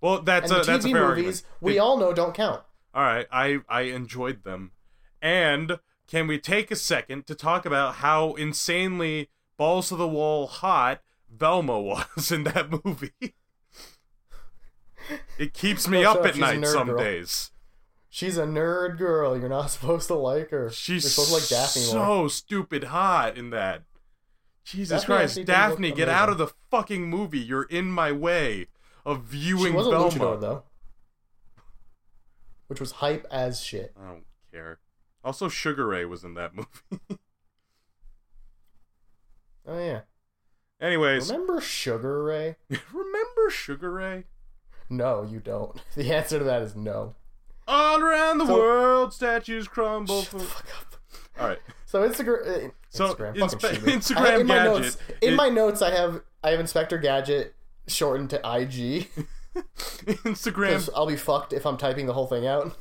Well, 0.00 0.22
that's 0.22 0.50
and 0.50 0.60
a 0.60 0.64
the 0.64 0.72
that's 0.72 0.84
a 0.86 0.88
TV 0.88 0.92
fair 0.92 1.08
movies 1.08 1.42
argument. 1.44 1.56
we 1.60 1.78
all 1.78 1.98
know 1.98 2.12
don't 2.14 2.34
count. 2.34 2.62
all 2.94 3.02
right, 3.02 3.26
I 3.30 3.58
I 3.68 3.82
enjoyed 3.82 4.44
them. 4.44 4.70
And 5.20 5.78
can 6.06 6.26
we 6.26 6.38
take 6.38 6.70
a 6.70 6.76
second 6.76 7.26
to 7.26 7.34
talk 7.34 7.66
about 7.66 7.96
how 7.96 8.32
insanely 8.34 9.28
balls 9.58 9.88
to 9.90 9.96
the 9.96 10.08
wall 10.08 10.46
hot 10.46 11.02
Velma 11.30 11.78
was 11.80 12.32
in 12.32 12.44
that 12.44 12.70
movie? 12.84 13.12
it 15.38 15.54
keeps 15.54 15.88
me 15.88 16.04
up 16.04 16.24
at 16.24 16.36
night 16.36 16.64
some 16.66 16.88
girl. 16.88 16.98
days. 16.98 17.50
She's 18.10 18.38
a 18.38 18.44
nerd 18.46 18.96
girl. 18.98 19.38
You're 19.38 19.48
not 19.48 19.66
supposed 19.70 20.06
to 20.08 20.14
like 20.14 20.50
her. 20.50 20.70
She's 20.70 21.04
You're 21.04 21.10
supposed 21.10 21.28
to 21.28 21.34
like 21.34 21.48
Daphne 21.66 21.82
so 21.82 22.04
more. 22.04 22.30
stupid 22.30 22.84
hot 22.84 23.36
in 23.36 23.50
that. 23.50 23.82
Jesus 24.70 25.00
Daphne 25.02 25.14
Christ, 25.16 25.30
actually 25.32 25.44
didn't 25.44 25.58
look 25.60 25.70
Daphne, 25.70 25.92
get 25.92 26.08
out 26.08 26.28
of 26.28 26.38
the 26.38 26.48
fucking 26.70 27.08
movie. 27.08 27.38
You're 27.38 27.62
in 27.64 27.86
my 27.86 28.12
way 28.12 28.66
of 29.06 29.22
viewing 29.22 29.72
She 29.72 29.76
was 29.76 29.86
a 29.86 29.90
luchador 29.90 30.40
though, 30.40 30.62
which 32.66 32.80
was 32.80 32.92
hype 32.92 33.26
as 33.30 33.60
shit. 33.62 33.94
I 34.00 34.06
don't 34.08 34.24
care. 34.52 34.78
Also, 35.24 35.48
Sugar 35.48 35.86
Ray 35.86 36.04
was 36.04 36.22
in 36.24 36.34
that 36.34 36.54
movie. 36.54 36.68
Oh 39.66 39.78
yeah. 39.78 40.00
Anyways, 40.80 41.30
Remember 41.30 41.60
Sugar 41.60 42.22
Ray? 42.22 42.56
remember 42.92 43.50
Sugar 43.50 43.90
Ray? 43.92 44.24
No, 44.88 45.22
you 45.28 45.40
don't. 45.40 45.80
The 45.94 46.14
answer 46.14 46.38
to 46.38 46.44
that 46.44 46.62
is 46.62 46.76
no. 46.76 47.14
All 47.66 48.00
around 48.00 48.38
the 48.38 48.46
So- 48.46 48.54
world, 48.56 49.12
statues 49.12 49.66
crumble. 49.68 50.22
Shut 50.22 50.38
the 50.40 50.44
fuck 50.46 50.66
up. 50.80 50.96
All 51.40 51.48
right. 51.48 51.58
So 51.88 52.06
Instagram, 52.06 52.66
uh, 52.66 52.70
So, 52.90 53.14
Instagram, 53.14 53.34
inspe-. 53.36 53.78
Instagram 53.96 54.18
I- 54.18 54.40
in 54.40 54.46
my 54.46 54.62
notes, 54.62 54.98
in 55.22 55.32
it- 55.32 55.36
my 55.36 55.48
notes, 55.48 55.80
I 55.80 55.90
have 55.90 56.20
I 56.44 56.50
have 56.50 56.60
Inspector 56.60 56.98
Gadget 56.98 57.54
shortened 57.86 58.28
to 58.28 58.36
IG 58.36 59.08
Instagram. 60.24 60.86
I'll 60.94 61.06
be 61.06 61.16
fucked 61.16 61.54
if 61.54 61.64
I'm 61.64 61.78
typing 61.78 62.04
the 62.04 62.12
whole 62.12 62.26
thing 62.26 62.46
out. 62.46 62.76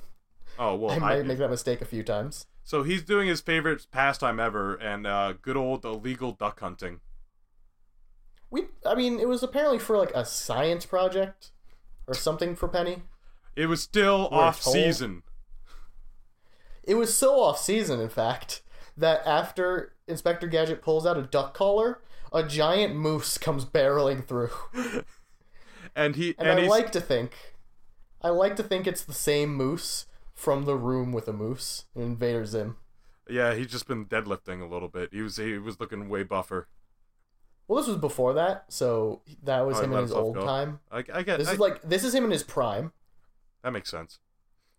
Oh 0.59 0.75
well, 0.75 0.91
I 0.91 0.95
I 0.95 0.99
might 0.99 1.25
make 1.25 1.37
that 1.37 1.49
mistake 1.49 1.79
a 1.81 1.85
few 1.85 2.03
times. 2.03 2.47
so 2.65 2.83
he's 2.83 3.01
doing 3.01 3.29
his 3.29 3.39
favorite 3.39 3.87
pastime 3.91 4.41
ever, 4.41 4.75
and 4.75 5.07
uh, 5.07 5.35
good 5.41 5.55
old 5.55 5.85
illegal 5.85 6.33
duck 6.33 6.59
hunting. 6.59 6.99
We, 8.49 8.63
I 8.85 8.93
mean, 8.95 9.19
it 9.21 9.27
was 9.29 9.41
apparently 9.41 9.79
for 9.79 9.97
like 9.97 10.11
a 10.15 10.25
science 10.25 10.85
project 10.85 11.51
or 12.07 12.13
something 12.13 12.55
for 12.57 12.67
Penny. 12.67 13.03
It 13.55 13.67
was 13.67 13.81
still 13.81 14.27
We're 14.31 14.37
off 14.39 14.61
told- 14.63 14.73
season. 14.75 15.23
It 16.83 16.95
was 16.95 17.15
so 17.15 17.39
off 17.41 17.57
season, 17.59 17.99
in 18.01 18.09
fact, 18.09 18.61
that 18.97 19.21
after 19.25 19.93
Inspector 20.07 20.47
Gadget 20.47 20.81
pulls 20.81 21.05
out 21.05 21.17
a 21.17 21.21
duck 21.23 21.53
collar, 21.53 22.01
a 22.33 22.43
giant 22.43 22.95
moose 22.95 23.37
comes 23.37 23.63
barreling 23.65 24.25
through. 24.25 24.49
And 25.95 26.15
he 26.15 26.35
And, 26.37 26.47
and, 26.47 26.59
I 26.59 26.61
he's 26.63 26.69
like 26.69 26.91
to 26.91 27.01
think, 27.01 27.31
I 28.21 28.29
like 28.29 28.55
to 28.57 28.63
think 28.63 28.85
it's 28.85 29.03
the 29.03 29.13
same 29.13 29.55
moose 29.55 30.05
from 30.35 30.65
the 30.65 30.75
room 30.75 31.11
with 31.11 31.27
a 31.27 31.33
moose 31.33 31.85
in 31.95 32.03
Invader 32.03 32.45
Zim. 32.45 32.75
yeah, 33.27 33.55
he's 33.55 33.67
just 33.67 33.87
been 33.87 34.05
deadlifting 34.05 34.61
a 34.61 34.65
little 34.71 34.89
bit. 34.89 35.09
He 35.11 35.21
was 35.21 35.37
he 35.37 35.57
was 35.57 35.79
looking 35.79 36.07
way 36.07 36.21
buffer. 36.23 36.67
Well, 37.67 37.79
this 37.81 37.87
was 37.87 37.97
before 37.97 38.33
that, 38.35 38.65
so 38.69 39.21
that 39.43 39.65
was 39.65 39.79
Oh, 39.79 39.83
him 39.83 39.93
in 39.93 40.01
his 40.03 40.11
old 40.11 40.35
go. 40.35 40.45
time. 40.45 40.79
I, 40.91 40.99
I 41.13 41.23
get 41.23 41.39
This 41.39 41.47
I- 41.49 41.53
is 41.53 41.59
like 41.59 41.81
this 41.81 42.03
is 42.03 42.13
him 42.13 42.25
in 42.25 42.31
his 42.31 42.43
prime. 42.43 42.91
that 43.63 43.71
makes 43.71 43.89
sense. 43.89 44.19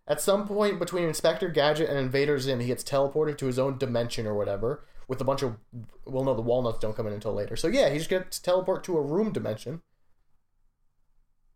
At 0.09 0.23
some 0.23 0.49
point 0.49 0.79
between 0.79 1.05
Inspector 1.05 1.47
Gadget 1.51 1.91
and 1.91 1.99
Invader 1.99 2.39
Zim, 2.39 2.61
he 2.61 2.69
gets 2.69 2.83
teleported 2.83 3.37
to 3.39 3.47
his 3.47 3.59
own 3.59 3.77
dimension 3.77 4.27
or 4.27 4.35
whatever 4.35 4.83
with 5.07 5.21
a 5.21 5.25
bunch 5.25 5.43
of. 5.43 5.57
Well, 6.07 6.25
no, 6.25 6.35
the 6.35 6.41
walnuts 6.41 6.79
don't 6.79 6.97
come 6.97 7.07
in 7.07 7.13
until 7.13 7.35
later. 7.35 7.57
So 7.57 7.69
yeah, 7.69 7.91
he 7.91 7.99
just 7.99 8.09
gets 8.09 8.39
teleport 8.39 8.83
to 8.85 8.97
a 8.97 9.03
room 9.03 9.33
dimension. 9.33 9.83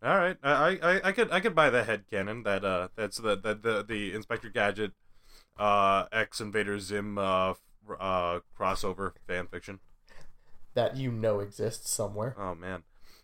All 0.05 0.19
right, 0.19 0.37
I, 0.43 0.79
I 0.83 1.09
I 1.09 1.13
could 1.13 1.31
I 1.31 1.41
could 1.41 1.55
buy 1.55 1.71
the 1.71 1.85
head 1.85 2.05
canon. 2.11 2.43
That 2.43 2.65
uh, 2.65 2.89
that's 2.95 3.17
the 3.17 3.37
the 3.37 3.55
the, 3.55 3.85
the 3.89 4.13
Inspector 4.13 4.49
Gadget, 4.51 4.93
uh, 5.57 6.07
X 6.13 6.41
Invader 6.41 6.79
Zim 6.79 7.17
uh, 7.17 7.55
uh 7.99 8.41
crossover 8.59 9.13
fan 9.27 9.47
fiction. 9.47 9.81
that 10.75 10.97
you 10.97 11.11
know 11.11 11.41
exists 11.41 11.89
somewhere. 11.89 12.35
Oh 12.37 12.55
man, 12.55 12.83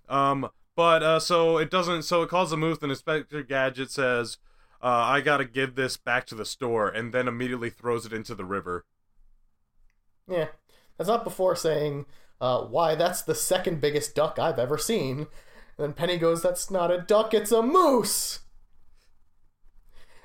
um, 0.08 0.48
but 0.76 1.02
uh, 1.02 1.20
so 1.20 1.58
it 1.58 1.68
doesn't. 1.68 2.04
So 2.04 2.22
it 2.22 2.30
calls 2.30 2.50
the 2.50 2.56
moose, 2.56 2.78
and 2.80 2.92
Inspector 2.92 3.42
Gadget 3.42 3.90
says, 3.90 4.38
uh, 4.82 4.86
"I 4.86 5.20
gotta 5.20 5.44
give 5.44 5.74
this 5.74 5.96
back 5.96 6.26
to 6.26 6.34
the 6.34 6.44
store," 6.44 6.88
and 6.88 7.12
then 7.12 7.28
immediately 7.28 7.70
throws 7.70 8.06
it 8.06 8.12
into 8.12 8.34
the 8.34 8.44
river. 8.44 8.84
Yeah, 10.28 10.48
that's 10.96 11.08
not 11.08 11.24
before 11.24 11.56
saying, 11.56 12.06
uh, 12.40 12.62
"Why? 12.62 12.94
That's 12.94 13.22
the 13.22 13.34
second 13.34 13.80
biggest 13.80 14.14
duck 14.14 14.38
I've 14.38 14.58
ever 14.58 14.78
seen." 14.78 15.18
And 15.20 15.26
then 15.78 15.92
Penny 15.94 16.18
goes, 16.18 16.42
"That's 16.42 16.70
not 16.70 16.90
a 16.90 16.98
duck; 17.00 17.32
it's 17.34 17.52
a 17.52 17.62
moose." 17.62 18.40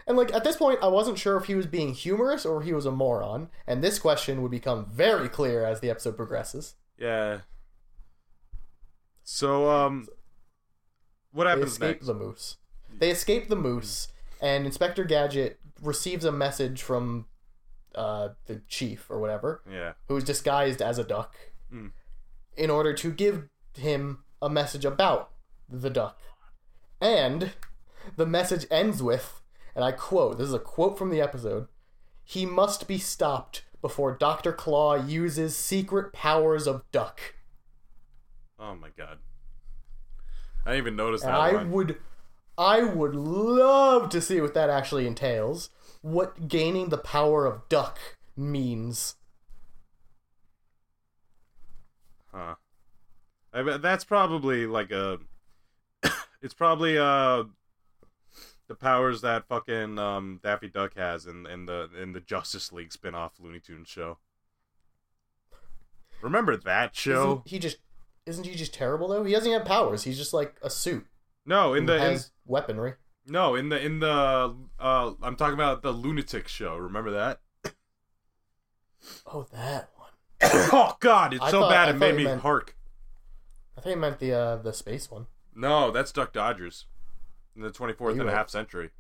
And 0.06 0.18
like 0.18 0.34
at 0.34 0.44
this 0.44 0.58
point, 0.58 0.80
I 0.82 0.88
wasn't 0.88 1.18
sure 1.18 1.38
if 1.38 1.46
he 1.46 1.56
was 1.56 1.66
being 1.66 1.94
humorous 1.94 2.46
or 2.46 2.62
he 2.62 2.74
was 2.74 2.86
a 2.86 2.92
moron. 2.92 3.50
And 3.66 3.82
this 3.84 4.00
question 4.00 4.42
would 4.42 4.52
become 4.52 4.86
very 4.86 5.30
clear 5.30 5.64
as 5.64 5.80
the 5.80 5.90
episode 5.90 6.18
progresses. 6.18 6.76
Yeah. 6.98 7.40
So 9.24 9.70
um, 9.70 10.08
what 11.32 11.48
happens 11.48 11.78
They 11.78 11.88
escape 11.88 11.96
next? 11.98 12.08
the 12.08 12.14
moose. 12.14 12.58
They 13.00 13.10
escape 13.12 13.48
the 13.48 13.56
moose, 13.56 14.10
and 14.44 14.66
Inspector 14.68 15.04
Gadget 15.06 15.60
receives 15.82 16.24
a 16.26 16.32
message 16.32 16.82
from 16.84 17.26
uh, 17.96 18.30
the 18.48 18.62
chief 18.68 19.10
or 19.10 19.20
whatever, 19.20 19.62
Yeah. 19.70 19.94
who 20.08 20.18
is 20.18 20.24
disguised 20.24 20.82
as 20.82 20.98
a 21.00 21.04
duck, 21.04 21.36
Hmm. 21.70 21.88
in 22.58 22.70
order 22.70 22.94
to 22.94 23.12
give 23.12 23.48
him 23.76 24.24
a 24.42 24.50
message 24.50 24.84
about 24.86 25.32
the 25.70 25.90
duck. 25.90 26.20
And 27.00 27.54
the 28.16 28.26
message 28.26 28.66
ends 28.72 29.02
with, 29.04 29.42
and 29.76 29.84
I 29.86 29.92
quote, 29.92 30.38
this 30.40 30.48
is 30.48 30.54
a 30.54 30.60
quote 30.60 30.98
from 30.98 31.10
the 31.10 31.22
episode 31.22 31.68
He 32.24 32.46
must 32.46 32.88
be 32.88 32.98
stopped 32.98 33.64
before 33.82 34.16
Dr. 34.18 34.54
Claw 34.54 34.96
uses 34.96 35.56
secret 35.58 36.14
powers 36.14 36.66
of 36.68 36.90
duck. 36.92 37.20
Oh 38.58 38.76
my 38.76 38.90
god. 38.98 39.20
I 40.66 40.72
didn't 40.72 40.78
even 40.84 40.96
notice 40.96 41.22
that 41.22 41.34
I 41.36 41.64
would 41.64 41.98
I 42.58 42.84
would 42.84 43.16
love 43.16 44.10
to 44.10 44.22
see 44.22 44.40
what 44.42 44.54
that 44.54 44.70
actually 44.70 45.08
entails. 45.08 45.70
What 46.02 46.48
gaining 46.48 46.90
the 46.90 46.98
power 46.98 47.46
of 47.46 47.68
duck 47.70 47.98
means. 48.36 49.16
Huh. 52.32 52.56
I 53.54 53.64
bet 53.64 53.82
that's 53.82 54.04
probably 54.04 54.66
like 54.66 54.92
a. 54.92 55.20
it's 56.42 56.54
probably 56.54 56.98
uh, 56.98 57.44
the 58.68 58.76
powers 58.76 59.22
that 59.22 59.48
fucking 59.48 60.00
um 60.00 60.40
Daffy 60.44 60.68
Duck 60.68 60.96
has 60.96 61.26
in 61.26 61.46
in 61.46 61.66
the 61.66 61.90
in 62.00 62.14
the 62.14 62.20
Justice 62.20 62.72
League 62.72 62.92
spin-off 62.92 63.34
Looney 63.40 63.60
Tunes 63.60 63.88
show. 63.88 64.18
Remember 66.22 66.58
that 66.58 66.96
show? 66.96 67.24
Isn't 67.24 67.48
he 67.48 67.60
just 67.60 67.78
isn't 68.26 68.46
he 68.46 68.56
just 68.56 68.74
terrible 68.74 69.08
though? 69.08 69.24
He 69.24 69.34
doesn't 69.34 69.52
have 69.52 69.66
powers. 69.66 70.04
He's 70.04 70.18
just 70.18 70.34
like 70.34 70.56
a 70.62 70.70
suit. 70.70 71.06
No, 71.46 71.74
in 71.74 71.86
the 71.86 72.12
in, 72.14 72.20
weaponry. 72.46 72.94
no 73.28 73.56
in 73.56 73.70
the 73.70 73.80
in 73.84 74.00
the 74.00 74.56
uh 74.80 75.14
I'm 75.22 75.36
talking 75.36 75.54
about 75.56 75.82
the 75.82 75.92
Lunatic 75.92 76.48
show. 76.48 76.76
Remember 76.78 77.12
that? 77.12 77.40
Oh, 79.26 79.46
that 79.52 79.90
one. 79.98 80.10
oh 80.72 80.96
God, 81.00 81.34
it's 81.34 81.44
I 81.44 81.52
so 81.52 81.62
thought- 81.62 81.70
bad 81.72 81.88
I 81.88 81.90
it 81.90 81.94
thought 81.94 82.00
made 82.00 82.10
you 82.12 82.16
me 82.18 82.24
meant- 82.26 82.42
hark. 82.42 82.76
I 83.78 83.82
think 83.82 83.98
I 83.98 84.00
meant 84.00 84.20
the 84.20 84.34
uh, 84.34 84.56
the 84.58 84.72
space 84.74 85.10
one. 85.12 85.28
No, 85.56 85.92
that's 85.92 86.12
Duck 86.12 86.32
Dodgers 86.34 86.86
in 87.56 87.62
the 87.62 87.70
24th 87.72 88.14
and 88.14 88.22
a 88.22 88.26
right. 88.26 88.34
half 88.34 88.50
century. 88.50 88.92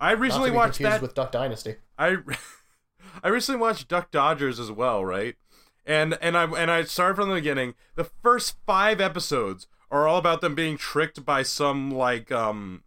I 0.00 0.10
Not 0.12 0.20
recently 0.20 0.48
to 0.48 0.52
be 0.52 0.56
watched 0.56 0.76
confused 0.78 0.94
that. 0.96 1.02
with 1.02 1.14
Duck 1.14 1.30
Dynasty. 1.32 1.76
I 1.98 2.16
I 3.22 3.28
recently 3.28 3.60
watched 3.60 3.88
Duck 3.88 4.10
Dodgers 4.10 4.58
as 4.58 4.70
well, 4.72 5.04
right? 5.04 5.36
And 5.86 6.18
and 6.20 6.36
I 6.36 6.44
and 6.44 6.70
I 6.70 6.82
started 6.84 7.14
from 7.16 7.28
the 7.28 7.34
beginning. 7.36 7.74
The 7.94 8.04
first 8.04 8.56
five 8.66 9.00
episodes 9.00 9.66
are 9.90 10.06
all 10.08 10.18
about 10.18 10.40
them 10.40 10.54
being 10.54 10.76
tricked 10.76 11.24
by 11.24 11.42
some 11.42 11.90
like 11.90 12.30
um, 12.32 12.82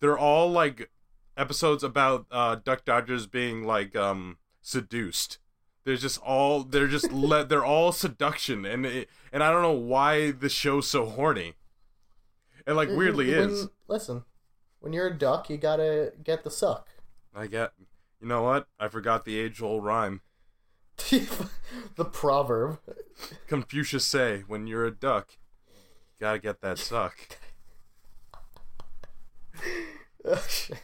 they're 0.00 0.18
all 0.18 0.50
like 0.50 0.90
episodes 1.36 1.82
about 1.82 2.26
uh, 2.30 2.56
Duck 2.56 2.84
Dodgers 2.84 3.26
being 3.26 3.64
like 3.64 3.94
um, 3.96 4.38
seduced. 4.60 5.38
They're 5.84 5.96
just 5.96 6.20
all 6.20 6.62
they're 6.62 6.86
just 6.88 7.12
le- 7.12 7.44
they're 7.44 7.64
all 7.64 7.92
seduction, 7.92 8.64
and 8.64 8.84
it, 8.86 9.08
and 9.32 9.42
I 9.42 9.50
don't 9.50 9.62
know 9.62 9.72
why 9.72 10.30
the 10.30 10.48
show's 10.48 10.88
so 10.88 11.06
horny. 11.06 11.54
It 12.66 12.72
like 12.74 12.90
weirdly 12.90 13.30
When- 13.30 13.50
is. 13.50 13.68
Listen, 13.88 14.24
when 14.80 14.92
you're 14.92 15.08
a 15.08 15.18
duck, 15.18 15.48
you 15.50 15.56
gotta 15.56 16.12
get 16.22 16.44
the 16.44 16.50
suck. 16.50 16.88
I 17.34 17.46
get. 17.46 17.72
You 18.20 18.28
know 18.28 18.42
what? 18.42 18.68
I 18.78 18.88
forgot 18.88 19.24
the 19.24 19.38
age-old 19.38 19.82
rhyme. 19.82 20.20
the 21.96 22.04
proverb. 22.04 22.78
Confucius 23.46 24.04
say, 24.04 24.44
when 24.46 24.66
you're 24.66 24.84
a 24.84 24.90
duck, 24.90 25.38
gotta 26.20 26.38
get 26.38 26.60
that 26.60 26.78
suck. 26.78 27.38
so 30.24 30.74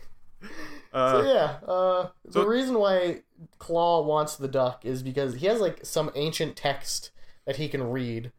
Uh, 0.93 1.23
yeah, 1.27 1.59
uh, 1.69 2.09
so- 2.31 2.41
the 2.41 2.47
reason 2.47 2.79
why 2.79 3.23
Claw 3.59 4.03
wants 4.03 4.37
the 4.37 4.49
duck 4.49 4.85
is 4.85 5.03
because 5.03 5.37
he 5.37 5.47
has 5.47 5.61
like 5.61 5.85
some 5.85 6.11
ancient 6.15 6.57
text 6.57 7.11
that 7.45 7.57
he 7.57 7.69
can 7.69 7.91
read. 7.91 8.33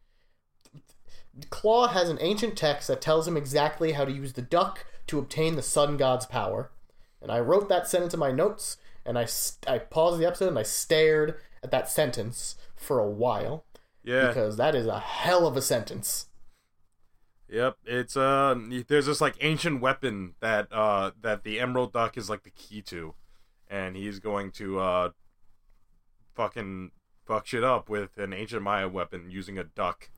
Claw 1.51 1.87
has 1.87 2.09
an 2.09 2.17
ancient 2.19 2.57
text 2.57 2.87
that 2.87 2.99
tells 2.99 3.27
him 3.27 3.37
exactly 3.37 3.91
how 3.91 4.05
to 4.05 4.11
use 4.11 4.33
the 4.33 4.41
duck 4.41 4.85
to 5.05 5.19
obtain 5.19 5.55
the 5.55 5.61
sun 5.61 5.97
god's 5.97 6.25
power. 6.25 6.71
And 7.21 7.31
I 7.31 7.39
wrote 7.39 7.69
that 7.69 7.87
sentence 7.87 8.13
in 8.13 8.19
my 8.19 8.31
notes, 8.31 8.77
and 9.05 9.17
I, 9.19 9.25
st- 9.25 9.69
I 9.69 9.79
paused 9.79 10.19
the 10.19 10.25
episode 10.25 10.49
and 10.49 10.59
I 10.59 10.63
stared 10.63 11.35
at 11.63 11.71
that 11.71 11.89
sentence 11.89 12.55
for 12.75 12.99
a 12.99 13.09
while 13.09 13.65
yeah. 14.03 14.27
because 14.27 14.57
that 14.57 14.75
is 14.75 14.87
a 14.87 14.99
hell 14.99 15.45
of 15.45 15.55
a 15.57 15.61
sentence. 15.61 16.26
Yep, 17.49 17.77
it's 17.85 18.17
uh 18.17 18.55
there's 18.87 19.05
this 19.05 19.21
like 19.21 19.37
ancient 19.39 19.79
weapon 19.81 20.33
that 20.41 20.67
uh 20.71 21.11
that 21.21 21.43
the 21.43 21.59
emerald 21.59 21.93
duck 21.93 22.17
is 22.17 22.29
like 22.29 22.43
the 22.43 22.49
key 22.49 22.81
to 22.83 23.13
and 23.69 23.95
he's 23.95 24.19
going 24.19 24.51
to 24.51 24.79
uh 24.79 25.09
fucking 26.35 26.91
fuck 27.25 27.45
shit 27.45 27.63
up 27.63 27.89
with 27.89 28.17
an 28.17 28.33
ancient 28.33 28.61
Maya 28.61 28.87
weapon 28.87 29.29
using 29.31 29.57
a 29.57 29.63
duck. 29.63 30.09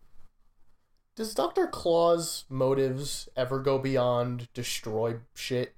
Does 1.15 1.33
Dr. 1.33 1.67
Claw's 1.67 2.45
motives 2.49 3.27
ever 3.35 3.59
go 3.59 3.77
beyond 3.77 4.47
destroy 4.53 5.17
shit? 5.33 5.75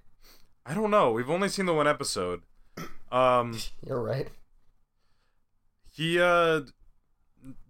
I 0.65 0.73
don't 0.73 0.91
know. 0.91 1.11
We've 1.11 1.29
only 1.29 1.49
seen 1.49 1.65
the 1.65 1.73
one 1.73 1.87
episode. 1.87 2.41
Um 3.11 3.59
You're 3.85 4.01
right. 4.01 4.29
he 5.91 6.17
uh 6.17 6.61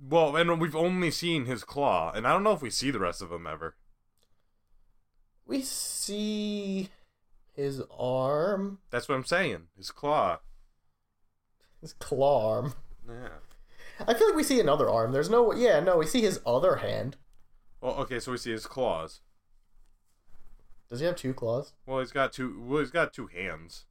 well, 0.01 0.35
and 0.35 0.59
we've 0.59 0.75
only 0.75 1.11
seen 1.11 1.45
his 1.45 1.63
claw 1.63 2.11
and 2.11 2.27
I 2.27 2.33
don't 2.33 2.43
know 2.43 2.53
if 2.53 2.61
we 2.61 2.69
see 2.69 2.91
the 2.91 2.99
rest 2.99 3.21
of 3.21 3.31
him 3.31 3.47
ever. 3.47 3.75
We 5.45 5.61
see 5.61 6.89
his 7.53 7.81
arm, 7.97 8.79
That's 8.89 9.09
what 9.09 9.15
I'm 9.15 9.25
saying. 9.25 9.67
His 9.77 9.91
claw. 9.91 10.39
his 11.81 11.93
claw 11.93 12.55
arm. 12.55 12.73
Yeah. 13.07 13.29
I 14.07 14.13
feel 14.13 14.27
like 14.27 14.37
we 14.37 14.43
see 14.43 14.59
another 14.59 14.89
arm. 14.89 15.11
There's 15.11 15.29
no, 15.29 15.53
yeah, 15.53 15.79
no, 15.79 15.97
we 15.97 16.05
see 16.05 16.21
his 16.21 16.39
other 16.45 16.77
hand. 16.77 17.17
Well, 17.81 17.95
okay, 17.95 18.19
so 18.19 18.31
we 18.31 18.37
see 18.37 18.51
his 18.51 18.65
claws. 18.65 19.21
Does 20.89 20.99
he 20.99 21.05
have 21.05 21.15
two 21.15 21.33
claws? 21.33 21.73
Well, 21.85 21.99
he's 21.99 22.11
got 22.11 22.33
two. 22.33 22.61
Well, 22.65 22.79
he's 22.79 22.91
got 22.91 23.13
two 23.13 23.27
hands. 23.27 23.85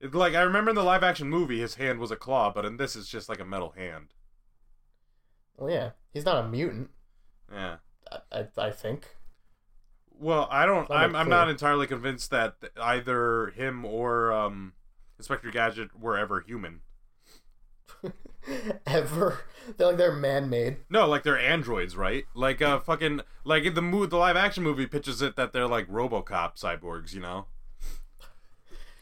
It's 0.00 0.14
like 0.14 0.34
I 0.34 0.42
remember 0.42 0.70
in 0.70 0.76
the 0.76 0.82
live 0.82 1.02
action 1.02 1.28
movie, 1.28 1.60
his 1.60 1.76
hand 1.76 1.98
was 1.98 2.10
a 2.10 2.16
claw, 2.16 2.52
but 2.52 2.64
in 2.64 2.76
this, 2.76 2.96
it's 2.96 3.08
just 3.08 3.28
like 3.28 3.40
a 3.40 3.44
metal 3.44 3.70
hand. 3.76 4.08
Well, 5.56 5.70
yeah, 5.70 5.90
he's 6.12 6.24
not 6.24 6.44
a 6.44 6.48
mutant. 6.48 6.90
Yeah. 7.52 7.76
I, 8.10 8.38
I, 8.40 8.46
I 8.66 8.70
think. 8.70 9.16
Well, 10.18 10.48
I 10.50 10.66
don't. 10.66 10.90
I'm. 10.90 11.16
I'm 11.16 11.28
not 11.28 11.48
entirely 11.48 11.86
convinced 11.86 12.30
that 12.30 12.54
either 12.80 13.52
him 13.56 13.84
or 13.84 14.32
um, 14.32 14.74
Inspector 15.18 15.50
Gadget 15.50 15.98
were 15.98 16.16
ever 16.16 16.40
human. 16.40 16.80
Ever, 18.86 19.38
they're 19.76 19.88
like 19.88 19.96
they're 19.96 20.12
man-made. 20.12 20.78
No, 20.90 21.06
like 21.06 21.22
they're 21.22 21.38
androids, 21.38 21.96
right? 21.96 22.24
Like 22.34 22.60
uh, 22.60 22.80
fucking 22.80 23.20
like 23.44 23.62
in 23.62 23.74
the 23.74 23.82
mo- 23.82 24.06
the 24.06 24.16
live 24.16 24.36
action 24.36 24.64
movie 24.64 24.86
pitches 24.86 25.22
it 25.22 25.36
that 25.36 25.52
they're 25.52 25.68
like 25.68 25.86
RoboCop 25.88 26.60
cyborgs, 26.60 27.14
you 27.14 27.20
know? 27.20 27.46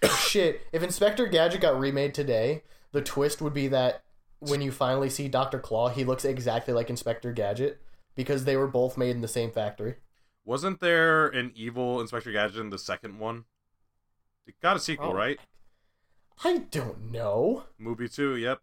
Shit, 0.18 0.60
if 0.72 0.82
Inspector 0.82 1.26
Gadget 1.28 1.62
got 1.62 1.78
remade 1.78 2.12
today, 2.12 2.64
the 2.92 3.00
twist 3.00 3.40
would 3.40 3.54
be 3.54 3.68
that 3.68 4.02
when 4.40 4.60
you 4.62 4.72
finally 4.72 5.08
see 5.10 5.28
Doctor 5.28 5.58
Claw, 5.58 5.88
he 5.88 6.04
looks 6.04 6.24
exactly 6.24 6.74
like 6.74 6.90
Inspector 6.90 7.30
Gadget 7.32 7.80
because 8.14 8.44
they 8.44 8.56
were 8.56 8.66
both 8.66 8.96
made 8.98 9.14
in 9.14 9.20
the 9.22 9.28
same 9.28 9.50
factory. 9.50 9.96
Wasn't 10.44 10.80
there 10.80 11.28
an 11.28 11.52
evil 11.54 12.00
Inspector 12.00 12.30
Gadget 12.32 12.58
in 12.60 12.70
the 12.70 12.78
second 12.78 13.18
one? 13.18 13.44
It 14.46 14.54
got 14.60 14.76
a 14.76 14.80
sequel, 14.80 15.10
Oh. 15.10 15.14
right? 15.14 15.38
I 16.42 16.58
don't 16.70 17.12
know. 17.12 17.64
Movie 17.78 18.08
two, 18.08 18.34
yep. 18.34 18.60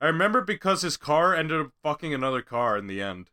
I 0.00 0.06
remember 0.06 0.40
because 0.40 0.82
his 0.82 0.96
car 0.96 1.34
ended 1.34 1.60
up 1.60 1.72
fucking 1.82 2.14
another 2.14 2.40
car 2.42 2.78
in 2.78 2.86
the 2.86 3.02
end. 3.02 3.30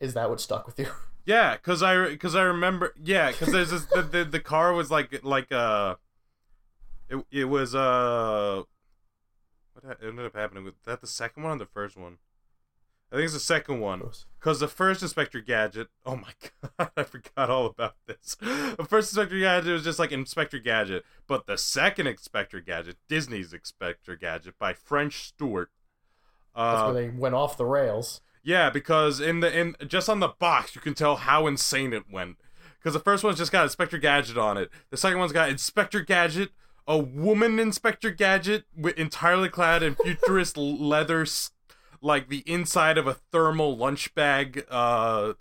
Is 0.00 0.14
that 0.14 0.28
what 0.28 0.40
stuck 0.40 0.66
with 0.66 0.78
you? 0.78 0.88
Yeah, 1.24 1.56
cause 1.58 1.84
I 1.84 2.16
cause 2.16 2.34
I 2.34 2.42
remember. 2.42 2.94
Yeah, 3.00 3.30
cause 3.30 3.52
there's 3.52 3.70
this 3.70 3.84
the, 3.84 4.02
the 4.02 4.24
the 4.24 4.40
car 4.40 4.72
was 4.72 4.90
like 4.90 5.22
like 5.22 5.52
uh, 5.52 5.94
it 7.08 7.24
it 7.30 7.44
was 7.44 7.76
uh, 7.76 8.64
what 9.82 9.98
ended 10.02 10.26
up 10.26 10.34
happening 10.36 10.64
with 10.64 10.82
that 10.84 11.00
the 11.00 11.06
second 11.06 11.42
one 11.42 11.52
or 11.52 11.58
the 11.58 11.66
first 11.66 11.96
one? 11.96 12.18
I 13.10 13.16
think 13.16 13.24
it's 13.26 13.34
the 13.34 13.40
second 13.40 13.80
one. 13.80 14.02
Cause 14.40 14.58
the 14.60 14.68
first 14.68 15.02
Inspector 15.02 15.38
Gadget, 15.42 15.88
oh 16.06 16.16
my 16.16 16.32
god, 16.78 16.90
I 16.96 17.02
forgot 17.02 17.50
all 17.50 17.66
about 17.66 17.96
this. 18.06 18.36
The 18.40 18.86
first 18.88 19.12
Inspector 19.12 19.38
Gadget 19.38 19.70
was 19.72 19.84
just 19.84 19.98
like 19.98 20.12
Inspector 20.12 20.58
Gadget, 20.60 21.04
but 21.26 21.46
the 21.46 21.58
second 21.58 22.06
Inspector 22.06 22.58
Gadget, 22.62 22.96
Disney's 23.08 23.52
Inspector 23.52 24.16
Gadget 24.16 24.58
by 24.58 24.72
French 24.72 25.26
Stewart. 25.28 25.70
That's 26.56 26.80
Uh, 26.80 26.92
where 26.92 27.02
they 27.02 27.10
went 27.10 27.34
off 27.34 27.56
the 27.58 27.66
rails. 27.66 28.22
yeah, 28.42 28.70
because 28.70 29.20
in 29.20 29.40
the 29.40 29.58
in 29.58 29.76
just 29.86 30.08
on 30.08 30.20
the 30.20 30.28
box 30.28 30.74
you 30.74 30.80
can 30.80 30.94
tell 30.94 31.16
how 31.16 31.46
insane 31.46 31.92
it 31.92 32.04
went. 32.10 32.38
Because 32.78 32.94
the 32.94 33.00
first 33.00 33.22
one's 33.22 33.38
just 33.38 33.52
got 33.52 33.64
Inspector 33.64 33.96
Gadget 33.98 34.36
on 34.38 34.56
it. 34.56 34.70
The 34.90 34.96
second 34.96 35.18
one's 35.18 35.32
got 35.32 35.50
Inspector 35.50 36.00
Gadget, 36.00 36.50
a 36.86 36.98
woman 36.98 37.58
Inspector 37.58 38.10
Gadget, 38.12 38.64
with 38.76 38.98
entirely 38.98 39.48
clad 39.48 39.82
in 39.82 39.94
futurist 39.94 40.56
leather, 40.58 41.26
like 42.00 42.28
the 42.28 42.42
inside 42.46 42.98
of 42.98 43.06
a 43.06 43.14
thermal 43.14 43.76
lunch 43.76 44.14
bag, 44.14 44.64
uh, 44.70 45.34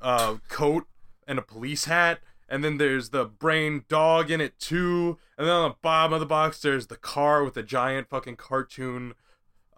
uh, 0.00 0.36
coat 0.48 0.86
and 1.26 1.38
a 1.38 1.42
police 1.42 1.86
hat. 1.86 2.20
And 2.48 2.62
then 2.62 2.76
there's 2.76 3.10
the 3.10 3.24
brain 3.24 3.84
dog 3.88 4.30
in 4.30 4.40
it 4.40 4.58
too. 4.58 5.18
And 5.36 5.46
then 5.46 5.54
on 5.54 5.70
the 5.70 5.76
bottom 5.82 6.12
of 6.12 6.20
the 6.20 6.26
box 6.26 6.60
there's 6.60 6.86
the 6.86 6.96
car 6.96 7.42
with 7.42 7.56
a 7.56 7.62
giant 7.62 8.08
fucking 8.08 8.36
cartoon, 8.36 9.14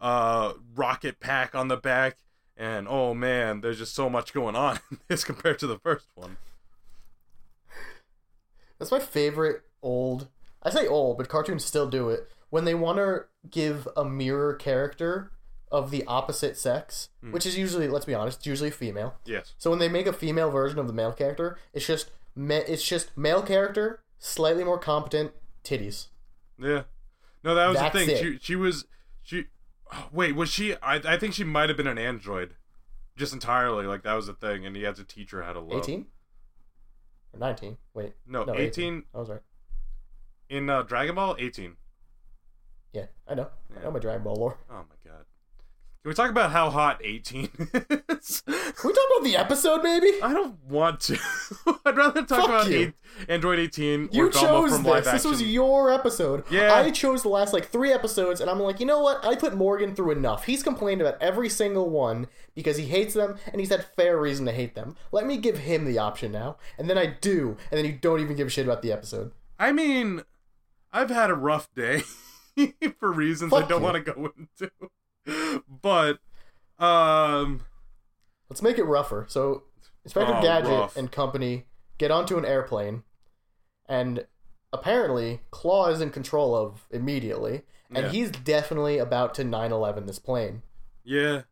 uh, 0.01 0.55
rocket 0.75 1.21
pack 1.21 1.55
on 1.55 1.69
the 1.69 1.77
back 1.77 2.19
and 2.57 2.89
oh 2.89 3.13
man, 3.15 3.61
there's 3.61 3.79
just 3.79 3.95
so 3.95 4.09
much 4.09 4.33
going 4.33 4.57
on 4.57 4.79
in 4.91 4.99
this 5.09 5.25
compared 5.25 5.59
to 5.59 5.67
the 5.67 5.79
first 5.79 6.07
one. 6.15 6.39
That's 8.79 8.91
my 8.91 9.01
favorite 9.01 9.63
old. 9.83 10.29
I 10.67 10.71
say 10.71 10.87
old, 10.87 11.17
but 11.17 11.29
cartoons 11.29 11.65
still 11.65 11.89
do 11.89 12.11
it. 12.11 12.29
When 12.51 12.65
they 12.65 12.75
want 12.75 12.99
to 12.99 13.25
give 13.51 13.87
a 13.97 14.05
mirror 14.05 14.55
character 14.55 15.31
of 15.71 15.91
the 15.91 16.05
opposite 16.07 16.57
sex, 16.57 17.09
Hmm. 17.21 17.33
which 17.33 17.45
is 17.47 17.57
usually, 17.59 17.89
let's 17.89 18.05
be 18.05 18.15
honest, 18.15 18.39
it's 18.39 18.47
usually 18.47 18.71
female. 18.71 19.15
Yes. 19.25 19.55
So 19.59 19.71
when 19.71 19.79
they 19.79 19.89
make 19.89 20.07
a 20.07 20.13
female 20.13 20.51
version 20.51 20.79
of 20.79 20.87
the 20.87 20.93
male 20.93 21.13
character, 21.13 21.59
it's 21.73 21.87
just 21.87 22.11
it's 22.37 22.83
just 22.87 23.17
male 23.17 23.43
character, 23.43 24.01
slightly 24.19 24.63
more 24.65 24.79
competent, 24.79 25.33
titties. 25.65 26.09
Yeah. 26.59 26.83
No, 27.43 27.55
that 27.55 27.67
was 27.69 27.77
That's 27.79 27.93
the 27.95 28.07
thing. 28.07 28.17
it. 28.17 28.19
She 28.19 28.39
she 28.41 28.57
was 28.57 28.85
she. 29.23 29.47
wait, 30.13 30.35
was 30.37 30.49
she? 30.51 30.75
I 30.77 30.97
I 30.97 31.17
think 31.19 31.33
she 31.35 31.45
might 31.45 31.69
have 31.69 31.77
been 31.77 31.87
an 31.87 31.99
android, 31.99 32.55
just 33.17 33.33
entirely. 33.33 33.87
Like 33.87 34.03
that 34.03 34.15
was 34.15 34.27
the 34.27 34.35
thing, 34.35 34.67
and 34.67 34.75
he 34.77 34.83
had 34.83 34.97
to 34.97 35.05
teach 35.05 35.31
her 35.31 35.43
how 35.43 35.53
to 35.53 35.61
love. 35.61 35.79
Eighteen 35.79 36.07
or 37.33 37.39
nineteen? 37.41 37.77
Wait, 37.95 38.13
No, 38.27 38.45
no, 38.45 38.55
18 38.55 39.05
I 39.15 39.19
was 39.19 39.29
right. 39.31 39.41
In 40.49 40.69
uh, 40.71 40.83
Dragon 40.83 41.15
Ball. 41.15 41.37
Eighteen. 41.39 41.77
Yeah, 42.93 43.07
I 43.29 43.35
know. 43.35 43.49
I 43.73 43.79
Yeah. 43.79 43.83
know 43.85 43.91
my 43.93 43.99
Dragon 43.99 44.23
Ball 44.23 44.37
lore. 44.37 44.59
Oh 44.71 44.75
my 44.75 45.11
god. 45.11 45.25
Can 46.03 46.11
we 46.11 46.15
talk 46.15 46.31
about 46.31 46.53
how 46.53 46.71
hot 46.71 47.01
eighteen 47.05 47.49
is? 48.09 48.43
Can 48.47 48.89
we 48.89 48.93
talk 48.93 49.07
about 49.17 49.25
the 49.25 49.37
episode, 49.37 49.83
maybe? 49.83 50.13
I 50.23 50.33
don't 50.33 50.57
want 50.69 51.01
to. 51.01 51.19
I'd 51.85 51.97
rather 51.97 52.23
talk 52.23 52.43
Fuck 52.43 52.49
about 52.49 52.69
eight, 52.69 52.95
Android 53.29 53.59
18 53.59 54.11
You 54.13 54.31
chose 54.31 54.73
from 54.73 54.83
this. 54.85 55.05
This 55.05 55.07
action. 55.15 55.31
was 55.33 55.43
your 55.43 55.91
episode. 55.93 56.45
Yeah. 56.51 56.75
I 56.75 56.91
chose 56.93 57.23
the 57.23 57.29
last 57.29 57.53
like 57.53 57.71
three 57.71 57.93
episodes, 57.93 58.41
and 58.41 58.49
I'm 58.49 58.61
like, 58.61 58.79
you 58.79 58.87
know 58.87 59.01
what? 59.01 59.25
I 59.25 59.35
put 59.35 59.57
Morgan 59.57 59.95
through 59.97 60.13
enough. 60.13 60.45
He's 60.45 60.63
complained 60.63 61.01
about 61.01 61.21
every 61.21 61.49
single 61.49 61.91
one 61.91 62.29
because 62.55 62.77
he 62.77 62.85
hates 62.87 63.15
them, 63.15 63.37
and 63.51 63.59
he's 63.61 63.71
had 63.71 63.85
fair 63.97 64.17
reason 64.21 64.47
to 64.47 64.53
hate 64.53 64.75
them. 64.77 64.95
Let 65.11 65.27
me 65.27 65.39
give 65.39 65.59
him 65.59 65.87
the 65.87 65.99
option 65.99 66.31
now, 66.31 66.57
and 66.79 66.89
then 66.89 66.99
I 66.99 67.07
do, 67.07 67.57
and 67.73 67.79
then 67.79 67.85
you 67.85 67.93
don't 68.01 68.21
even 68.21 68.37
give 68.37 68.47
a 68.47 68.51
shit 68.51 68.65
about 68.67 68.83
the 68.83 68.93
episode. 68.93 69.33
I 69.59 69.73
mean, 69.73 70.23
I've 70.97 71.11
had 71.11 71.31
a 71.31 71.35
rough 71.35 71.73
day 71.75 72.03
for 72.99 73.13
reasons 73.13 73.53
I 73.53 73.63
don't 73.63 73.81
you. 73.81 73.85
want 73.85 74.05
to 74.05 74.13
go 74.13 74.33
into. 74.37 75.63
But 75.69 76.19
um 76.79 77.63
Let's 78.49 78.63
make 78.63 78.79
it 78.79 78.85
rougher. 78.85 79.27
So, 79.29 79.65
Inspector 80.05 80.33
Oh, 80.35 80.41
Gadget 80.43 80.71
rough. 80.71 80.97
and 80.97 81.11
company 81.11 81.67
get 81.99 82.11
onto 82.13 82.39
an 82.39 82.45
airplane, 82.45 83.03
and 83.87 84.25
apparently 84.73 85.41
Claw 85.51 85.89
is 85.89 86.01
in 86.01 86.11
control 86.11 86.55
of 86.55 86.87
immediately, 86.91 87.63
and 87.91 88.07
Yeah. 88.07 88.11
he's 88.13 88.31
definitely 88.31 88.99
about 88.99 89.35
to 89.35 89.43
9/11 89.45 90.07
this 90.07 90.19
plane. 90.21 90.63
Yeah. 91.03 91.43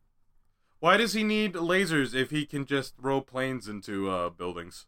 Why 0.79 0.95
does 0.97 1.13
he 1.13 1.23
need 1.23 1.53
lasers 1.55 2.13
if 2.15 2.29
he 2.31 2.45
can 2.45 2.65
just 2.65 2.95
throw 2.97 3.19
planes 3.21 3.67
into 3.67 4.09
uh, 4.09 4.29
buildings? 4.29 4.85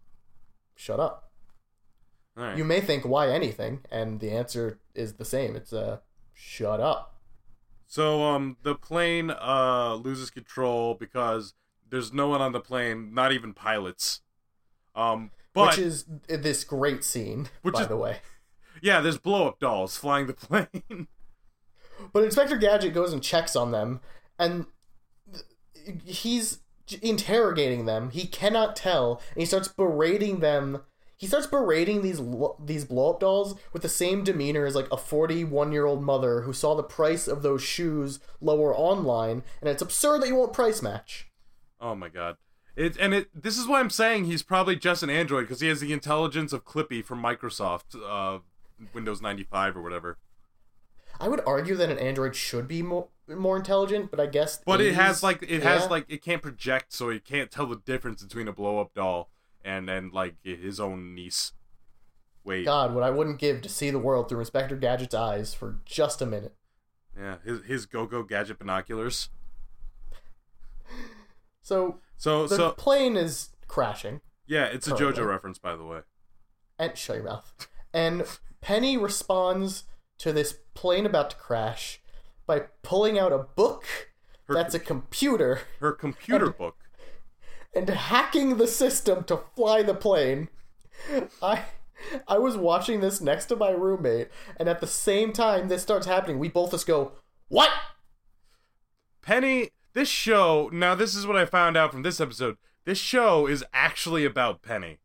Shut 0.76 1.00
up. 1.00 1.27
Right. 2.38 2.56
You 2.58 2.64
may 2.64 2.82
think 2.82 3.04
why 3.04 3.32
anything, 3.32 3.80
and 3.92 4.20
the 4.20 4.30
answer 4.32 4.80
is 4.94 5.14
the 5.14 5.26
same. 5.26 5.56
It's 5.56 5.74
uh, 5.74 5.98
shut 6.34 6.80
up. 6.80 7.16
So 7.88 8.24
um 8.24 8.58
the 8.64 8.76
plane 8.76 9.32
uh 9.32 9.96
loses 9.96 10.30
control 10.30 10.94
because 10.94 11.54
there's 11.90 12.12
no 12.14 12.28
one 12.28 12.42
on 12.42 12.52
the 12.52 12.60
plane, 12.60 13.14
not 13.14 13.32
even 13.32 13.54
pilots. 13.54 14.22
Um 14.94 15.32
but 15.54 15.70
which 15.70 15.80
is 15.80 16.06
this 16.28 16.64
great 16.64 17.04
scene, 17.04 17.48
Which 17.64 17.74
by 17.76 17.82
is- 17.84 17.88
the 17.88 17.98
way. 17.98 18.18
yeah, 18.82 19.00
there's 19.02 19.18
blow 19.18 19.48
up 19.48 19.60
dolls 19.60 19.98
flying 19.98 20.28
the 20.28 20.34
plane. 20.36 21.08
But 22.14 22.24
Inspector 22.24 22.56
Gadget 22.58 22.94
goes 22.94 23.14
and 23.14 23.24
checks 23.24 23.56
on 23.56 23.72
them, 23.72 24.02
and 24.38 24.66
th- 25.34 26.02
he's 26.06 26.60
interrogating 27.02 27.86
them. 27.86 28.12
He 28.12 28.28
cannot 28.28 28.76
tell, 28.76 29.22
and 29.34 29.40
he 29.42 29.46
starts 29.46 29.68
berating 29.70 30.42
them. 30.42 30.82
He 31.18 31.26
starts 31.26 31.48
berating 31.48 32.04
these 32.04 32.22
these 32.64 32.86
blow 32.86 33.12
up 33.12 33.20
dolls 33.20 33.60
with 33.74 33.82
the 33.82 33.90
same 33.90 34.24
demeanor 34.24 34.68
as 34.68 34.76
like 34.76 34.88
a 34.92 34.98
41 34.98 35.72
year 35.72 35.86
old 35.86 36.04
mother 36.04 36.42
who 36.42 36.54
saw 36.54 36.76
the 36.76 36.84
price 36.84 37.28
of 37.28 37.42
those 37.42 37.64
shoes 37.64 38.20
lower 38.40 38.74
online, 38.76 39.44
and 39.60 39.70
it's 39.70 39.82
absurd 39.82 40.22
that 40.22 40.28
you 40.28 40.36
won't 40.36 40.54
price 40.54 40.82
match. 40.82 41.28
oh 41.82 41.96
my 41.96 42.10
god. 42.10 42.38
It 42.76 42.96
and 42.98 43.16
it 43.16 43.30
this 43.34 43.58
is 43.58 43.68
why 43.68 43.80
I'm 43.80 43.90
saying 43.90 44.26
he's 44.26 44.44
probably 44.44 44.76
just 44.76 45.02
an 45.02 45.10
android 45.10 45.46
because 45.46 45.62
he 45.62 45.68
has 45.68 45.80
the 45.80 45.92
intelligence 45.92 46.54
of 46.54 46.64
Clippy 46.64 47.04
from 47.04 47.22
Microsoft 47.22 47.96
uh 47.96 48.40
Windows 48.94 49.20
95 49.20 49.76
or 49.76 49.82
whatever. 49.82 50.20
I 51.20 51.28
would 51.28 51.42
argue 51.48 51.76
that 51.78 51.90
an 51.90 51.98
android 51.98 52.36
should 52.36 52.68
be 52.68 52.84
more 52.84 53.08
more 53.28 53.58
intelligent, 53.58 54.12
but 54.12 54.20
I 54.20 54.28
guess 54.28 54.60
But 54.64 54.82
it 54.82 54.94
has 54.94 55.24
like 55.24 55.42
it 55.42 55.64
has 55.64 55.90
like 55.90 56.06
it 56.08 56.22
can't 56.22 56.44
project 56.44 56.94
so 56.94 57.10
it 57.10 57.26
can't 57.26 57.50
tell 57.50 57.66
the 57.66 57.78
difference 57.78 58.24
between 58.24 58.48
a 58.48 58.54
blow 58.54 58.80
up 58.80 58.94
doll 58.94 59.32
and 59.68 59.88
then 59.88 60.10
like 60.14 60.36
his 60.44 60.80
own 60.80 61.14
niece. 61.14 61.52
Wait. 62.44 62.64
God, 62.66 62.94
what 62.94 63.04
I 63.04 63.10
wouldn't 63.10 63.40
give 63.40 63.62
to 63.64 63.70
see 63.70 63.90
the 63.90 64.00
world 64.00 64.30
through 64.30 64.40
Inspector 64.40 64.76
Gadget's 64.78 65.14
eyes 65.14 65.54
for 65.54 65.80
just 65.86 66.22
a 66.22 66.26
minute. 66.26 66.56
Yeah, 67.20 67.38
his 67.44 67.62
his 67.66 67.86
go-go 67.86 68.24
gadget 68.24 68.60
binoculars. 68.60 69.30
So 71.62 72.00
So 72.16 72.48
the 72.48 72.56
so 72.56 72.72
plane 72.72 73.18
is 73.18 73.50
crashing, 73.68 74.22
yeah, 74.48 74.66
it's 74.66 74.88
a. 74.88 74.92
JoJo 74.92 75.28
reference 75.28 75.60
by 75.60 75.76
the 75.76 75.84
way. 75.84 76.00
and 76.80 76.98
shut 76.98 77.18
your 77.18 77.26
mouth. 77.26 77.68
And 77.94 78.24
Penny 78.62 78.98
responds 78.98 79.84
to 80.20 80.32
this 80.32 80.58
plane 80.74 81.06
about 81.06 81.32
to 81.32 81.36
crash 81.36 82.02
by 82.46 82.62
pulling 82.84 83.20
out 83.20 83.34
a 83.34 83.40
book 83.40 83.84
Her- 84.48 84.54
that's 84.54 84.74
a 84.74 84.80
computer 84.80 85.62
Her 85.80 85.92
computer 85.92 86.50
book. 86.52 86.78
And 87.76 87.90
hacking 87.90 88.58
the 88.58 88.68
system 88.68 89.24
to 89.26 89.42
fly 89.56 89.84
the 89.84 89.94
plane. 89.94 90.50
I 91.42 91.66
I 92.28 92.38
was 92.38 92.58
watching 92.58 93.02
this 93.02 93.22
next 93.22 93.46
to 93.46 93.56
my 93.56 93.70
roommate, 93.72 94.30
and 94.58 94.68
at 94.70 94.82
the 94.82 94.88
same 94.88 95.34
time 95.34 95.68
this 95.68 95.82
starts 95.82 96.06
happening, 96.08 96.40
we 96.40 96.50
both 96.50 96.72
just 96.72 96.88
go, 96.88 97.14
"What?" 97.48 97.70
Penny, 99.22 99.72
this 99.94 100.08
show, 100.08 100.70
now 100.72 100.96
this 100.96 101.16
is 101.16 101.28
what 101.28 101.36
I 101.36 101.46
found 101.46 101.76
out 101.76 101.92
from 101.92 102.04
this 102.04 102.22
episode. 102.22 102.58
This 102.86 102.98
show 102.98 103.46
is 103.48 103.64
actually 103.74 104.24
about 104.26 104.62
Penny. 104.62 105.00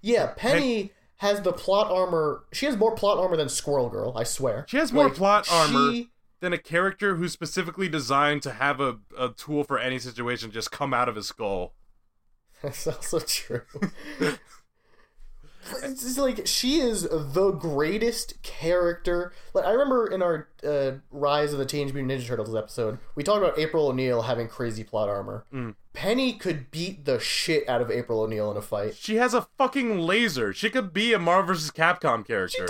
Yeah, 0.00 0.32
Penny 0.36 0.92
has 1.16 1.42
the 1.42 1.52
plot 1.52 1.90
armor. 1.90 2.44
She 2.52 2.66
has 2.66 2.76
more 2.76 2.94
plot 2.94 3.18
armor 3.18 3.36
than 3.36 3.48
Squirrel 3.48 3.88
Girl. 3.88 4.12
I 4.16 4.24
swear. 4.24 4.64
She 4.68 4.76
has 4.78 4.92
more 4.92 5.04
Like, 5.04 5.14
plot 5.14 5.48
armor 5.50 5.92
she- 5.92 6.10
than 6.40 6.52
a 6.52 6.58
character 6.58 7.16
who's 7.16 7.32
specifically 7.32 7.88
designed 7.88 8.42
to 8.42 8.52
have 8.52 8.80
a, 8.80 8.98
a 9.16 9.30
tool 9.30 9.64
for 9.64 9.78
any 9.78 9.98
situation 9.98 10.50
just 10.50 10.70
come 10.70 10.94
out 10.94 11.08
of 11.08 11.16
his 11.16 11.26
skull. 11.26 11.74
That's 12.62 12.86
also 12.86 13.20
true. 13.20 13.62
it's 15.82 16.18
like 16.18 16.46
she 16.46 16.80
is 16.80 17.02
the 17.02 17.50
greatest 17.52 18.42
character. 18.42 19.32
Like 19.54 19.64
I 19.64 19.70
remember 19.70 20.06
in 20.06 20.22
our 20.22 20.48
uh, 20.64 20.92
Rise 21.10 21.52
of 21.52 21.58
the 21.58 21.66
Teenage 21.66 21.92
Mutant 21.92 22.20
Ninja 22.20 22.26
Turtles 22.26 22.54
episode, 22.54 22.98
we 23.14 23.22
talked 23.22 23.42
about 23.44 23.58
April 23.58 23.88
O'Neil 23.88 24.22
having 24.22 24.48
crazy 24.48 24.84
plot 24.84 25.08
armor. 25.08 25.44
Mm. 25.52 25.74
Penny 25.92 26.32
could 26.34 26.70
beat 26.70 27.04
the 27.04 27.18
shit 27.18 27.68
out 27.68 27.80
of 27.80 27.90
April 27.90 28.20
O'Neil 28.20 28.50
in 28.50 28.56
a 28.56 28.62
fight. 28.62 28.94
She 28.94 29.16
has 29.16 29.34
a 29.34 29.42
fucking 29.56 29.98
laser. 29.98 30.52
She 30.52 30.70
could 30.70 30.92
be 30.92 31.12
a 31.12 31.18
Marvel 31.18 31.54
vs. 31.54 31.70
Capcom 31.70 32.26
character. 32.26 32.66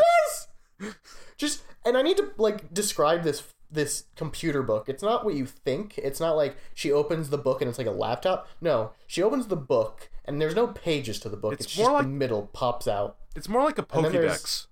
Yes. 0.81 0.95
Just 1.37 1.63
and 1.85 1.97
I 1.97 2.03
need 2.03 2.17
to 2.19 2.31
like 2.37 2.73
describe 2.73 3.23
this 3.23 3.43
this 3.71 4.05
computer 4.17 4.63
book. 4.63 4.89
It's 4.89 5.03
not 5.03 5.25
what 5.25 5.35
you 5.35 5.47
think. 5.47 5.99
It's 5.99 6.21
not 6.21 6.37
like 6.37 6.57
she 6.75 6.91
opens 6.93 7.31
the 7.31 7.39
book 7.39 7.61
and 7.61 7.69
it's 7.69 7.79
like 7.79 7.87
a 7.87 7.91
laptop. 7.93 8.49
No, 8.61 8.93
she 9.07 9.23
opens 9.23 9.47
the 9.49 9.57
book 9.57 10.11
and 10.25 10.41
there's 10.41 10.55
no 10.57 10.67
pages 10.69 11.21
to 11.21 11.29
the 11.29 11.37
book. 11.37 11.53
It's 11.55 11.67
It's, 11.67 11.77
more 11.79 11.87
just 11.87 11.95
like- 11.95 12.03
the 12.05 12.09
middle 12.11 12.47
pops 12.53 12.89
out. 12.89 13.17
It's 13.37 13.49
more 13.49 13.63
like 13.65 13.79
a 13.79 13.87
And 13.93 14.05
then 14.07 14.13
there's- 14.13 14.43
Pokédex. 14.43 14.67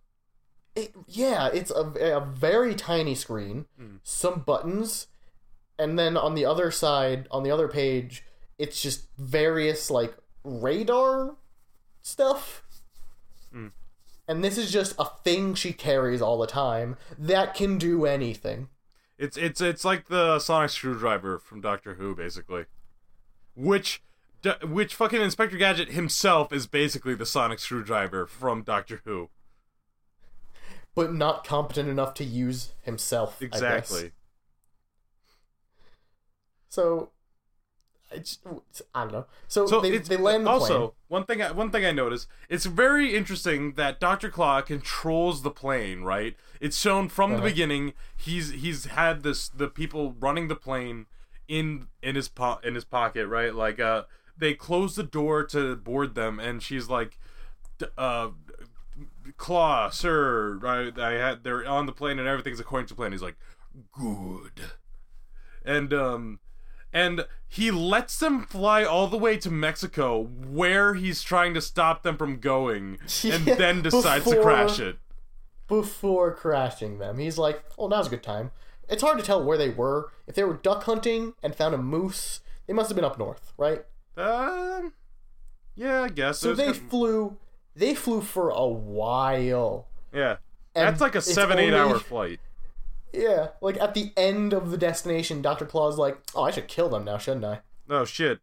It, 0.75 0.95
yeah, 1.07 1.49
it's 1.49 1.71
a, 1.71 2.17
a 2.17 2.21
very 2.21 2.75
tiny 2.75 3.15
screen, 3.15 3.65
Mm. 3.81 4.01
some 4.03 4.41
buttons, 4.41 5.07
and 5.79 5.99
then 5.99 6.17
on 6.19 6.35
the 6.35 6.45
other 6.45 6.71
side, 6.71 7.27
on 7.31 7.43
the 7.45 7.51
other 7.51 7.67
page, 7.69 8.25
it's 8.59 8.83
just 8.83 9.09
various 9.17 9.91
like 9.91 10.15
radar 10.45 11.37
stuff. 12.03 12.63
Mm. 13.55 13.73
And 14.29 14.45
this 14.45 14.59
is 14.59 14.71
just 14.71 14.95
a 14.99 15.07
thing 15.25 15.55
she 15.55 15.73
carries 15.73 16.21
all 16.21 16.37
the 16.39 16.47
time 16.47 16.97
that 17.19 17.55
can 17.55 17.79
do 17.79 18.05
anything. 18.05 18.69
It's 19.19 19.37
it's 19.37 19.61
it's 19.61 19.85
like 19.85 20.09
the 20.09 20.39
sonic 20.39 20.71
screwdriver 20.71 21.39
from 21.39 21.61
Doctor 21.61 21.95
Who, 21.95 22.15
basically. 22.15 22.67
Which, 23.55 24.03
which 24.63 24.95
fucking 24.95 25.21
Inspector 25.21 25.57
Gadget 25.57 25.91
himself 25.91 26.53
is 26.53 26.67
basically 26.67 27.15
the 27.15 27.25
sonic 27.25 27.59
screwdriver 27.59 28.27
from 28.27 28.63
Doctor 28.63 29.01
Who. 29.05 29.31
But 30.95 31.15
not 31.15 31.45
competent 31.45 31.89
enough 31.89 32.13
to 32.15 32.25
use 32.25 32.73
himself. 32.83 33.41
Exactly. 33.41 34.13
So, 36.69 37.11
I, 38.17 38.19
just, 38.19 38.41
I 38.95 39.03
don't 39.05 39.13
know. 39.13 39.27
So, 39.49 39.67
So 39.67 39.81
they, 39.81 39.99
they 39.99 40.17
land 40.17 40.47
the 40.47 40.51
also 40.51 40.79
plane. 40.79 40.91
one 41.09 41.25
thing. 41.25 41.43
I, 41.43 41.53
one 41.53 41.71
thing 41.71 41.85
I 41.85 41.93
noticed. 41.93 42.27
It's 42.49 42.65
very 42.67 43.15
interesting 43.15 43.73
that 43.75 44.01
Doctor 44.01 44.31
Claw 44.31 44.61
controls 44.63 45.43
the 45.43 45.51
plane. 45.51 46.03
Right. 46.03 46.37
It's 46.61 46.79
shown 46.79 47.09
from 47.09 47.31
the 47.31 47.37
Uh-huh. 47.39 47.47
beginning. 47.47 47.93
He's 48.17 48.51
he's 48.51 48.87
had 48.87 49.23
this 49.23 49.49
the 49.49 49.69
people 49.69 50.15
running 50.19 50.49
the 50.49 50.57
plane 50.57 51.07
in 51.49 51.89
in 52.03 52.17
his 52.17 52.29
po- 52.29 52.59
in 52.65 52.75
his 52.75 52.85
pocket. 52.85 53.27
Right. 53.27 53.55
Like 53.55 53.79
uh, 53.79 54.05
they 54.37 54.55
close 54.55 54.97
the 54.97 55.03
door 55.03 55.45
to 55.45 55.77
board 55.77 56.15
them, 56.15 56.41
and 56.41 56.63
she's 56.63 56.89
like, 56.89 57.19
d- 57.79 57.87
uh. 57.99 58.29
Claw, 59.37 59.91
sir, 59.91 60.59
I, 60.65 60.91
I 60.99 61.13
had 61.15 61.43
they're 61.45 61.67
on 61.69 61.85
the 61.87 61.93
plane 61.93 62.19
and 62.19 62.29
everything's 62.29 62.61
according 62.61 62.87
to 62.89 62.95
plan. 62.95 63.13
He's 63.13 63.21
like, 63.23 63.37
good, 63.93 64.63
and 65.65 65.93
um, 65.93 66.39
and 66.97 67.27
he 67.47 67.71
lets 67.71 68.19
them 68.19 68.43
fly 68.43 68.83
all 68.85 69.07
the 69.07 69.19
way 69.19 69.37
to 69.39 69.51
Mexico, 69.51 70.23
where 70.25 70.95
he's 70.95 71.23
trying 71.23 71.53
to 71.55 71.61
stop 71.61 72.03
them 72.03 72.17
from 72.17 72.39
going, 72.39 72.99
and 73.25 73.47
Yeah, 73.47 73.55
then 73.55 73.83
decides 73.83 74.25
to 74.25 74.41
crash 74.43 74.81
it. 74.81 74.97
before 75.69 76.35
crashing 76.35 76.99
them. 76.99 77.19
He's 77.19 77.39
like, 77.39 77.63
"Oh, 77.79 77.89
now's 77.89 78.07
a 78.07 78.11
good 78.11 78.23
time." 78.23 78.51
It's 78.89 79.03
hard 79.03 79.19
to 79.19 79.25
tell 79.25 79.43
where 79.45 79.59
they 79.59 79.69
were. 79.69 80.13
If 80.27 80.35
they 80.37 80.45
were 80.45 80.55
duck 80.55 80.85
hunting 80.85 81.35
and 81.43 81.55
found 81.55 81.75
a 81.75 81.79
moose, 81.79 82.41
they 82.67 82.73
must 82.73 82.89
have 82.89 82.97
been 82.97 83.05
up 83.05 83.19
north, 83.19 83.53
right? 83.59 83.85
Um, 84.17 84.93
yeah, 85.75 86.03
I 86.05 86.09
guess. 86.09 86.39
So 86.39 86.55
they 86.55 86.73
flew. 86.73 87.37
They 87.75 87.95
flew 87.95 88.23
for 88.23 88.49
a 88.51 88.67
while. 88.67 89.89
yeah, 90.13 90.37
that's 90.75 91.01
like 91.01 91.15
a 91.15 91.21
seven 91.21 91.59
eight 91.59 91.75
only- 91.75 91.93
hour 91.95 91.99
flight. 91.99 92.41
Yeah, 93.13 93.49
like 93.61 93.81
at 93.81 93.95
the 93.95 94.13
end 94.17 94.53
of 94.53 94.71
the 94.71 94.77
destination, 94.77 95.43
Doctor 95.43 95.65
Claw's 95.65 95.99
like, 95.99 96.19
"Oh, 96.35 96.43
I 96.43 96.51
should 96.51 96.69
kill 96.69 96.89
them 96.89 97.05
now, 97.05 97.19
shouldn't 97.19 97.45
I?" 97.45 97.61
Oh 97.89 98.05
shit! 98.05 98.41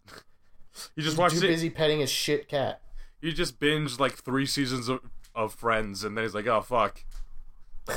You 0.95 1.03
just 1.03 1.13
He's 1.13 1.17
watched 1.17 1.39
too 1.39 1.45
it. 1.45 1.49
busy 1.49 1.69
petting 1.69 1.99
his 1.99 2.09
shit 2.09 2.47
cat. 2.47 2.81
You 3.21 3.31
just 3.31 3.59
binged 3.59 3.99
like 3.99 4.13
three 4.13 4.45
seasons 4.45 4.89
of, 4.89 4.99
of 5.35 5.53
Friends, 5.53 6.03
and 6.03 6.17
then 6.17 6.23
he's 6.23 6.33
like, 6.33 6.47
"Oh 6.47 6.61
fuck." 6.61 7.03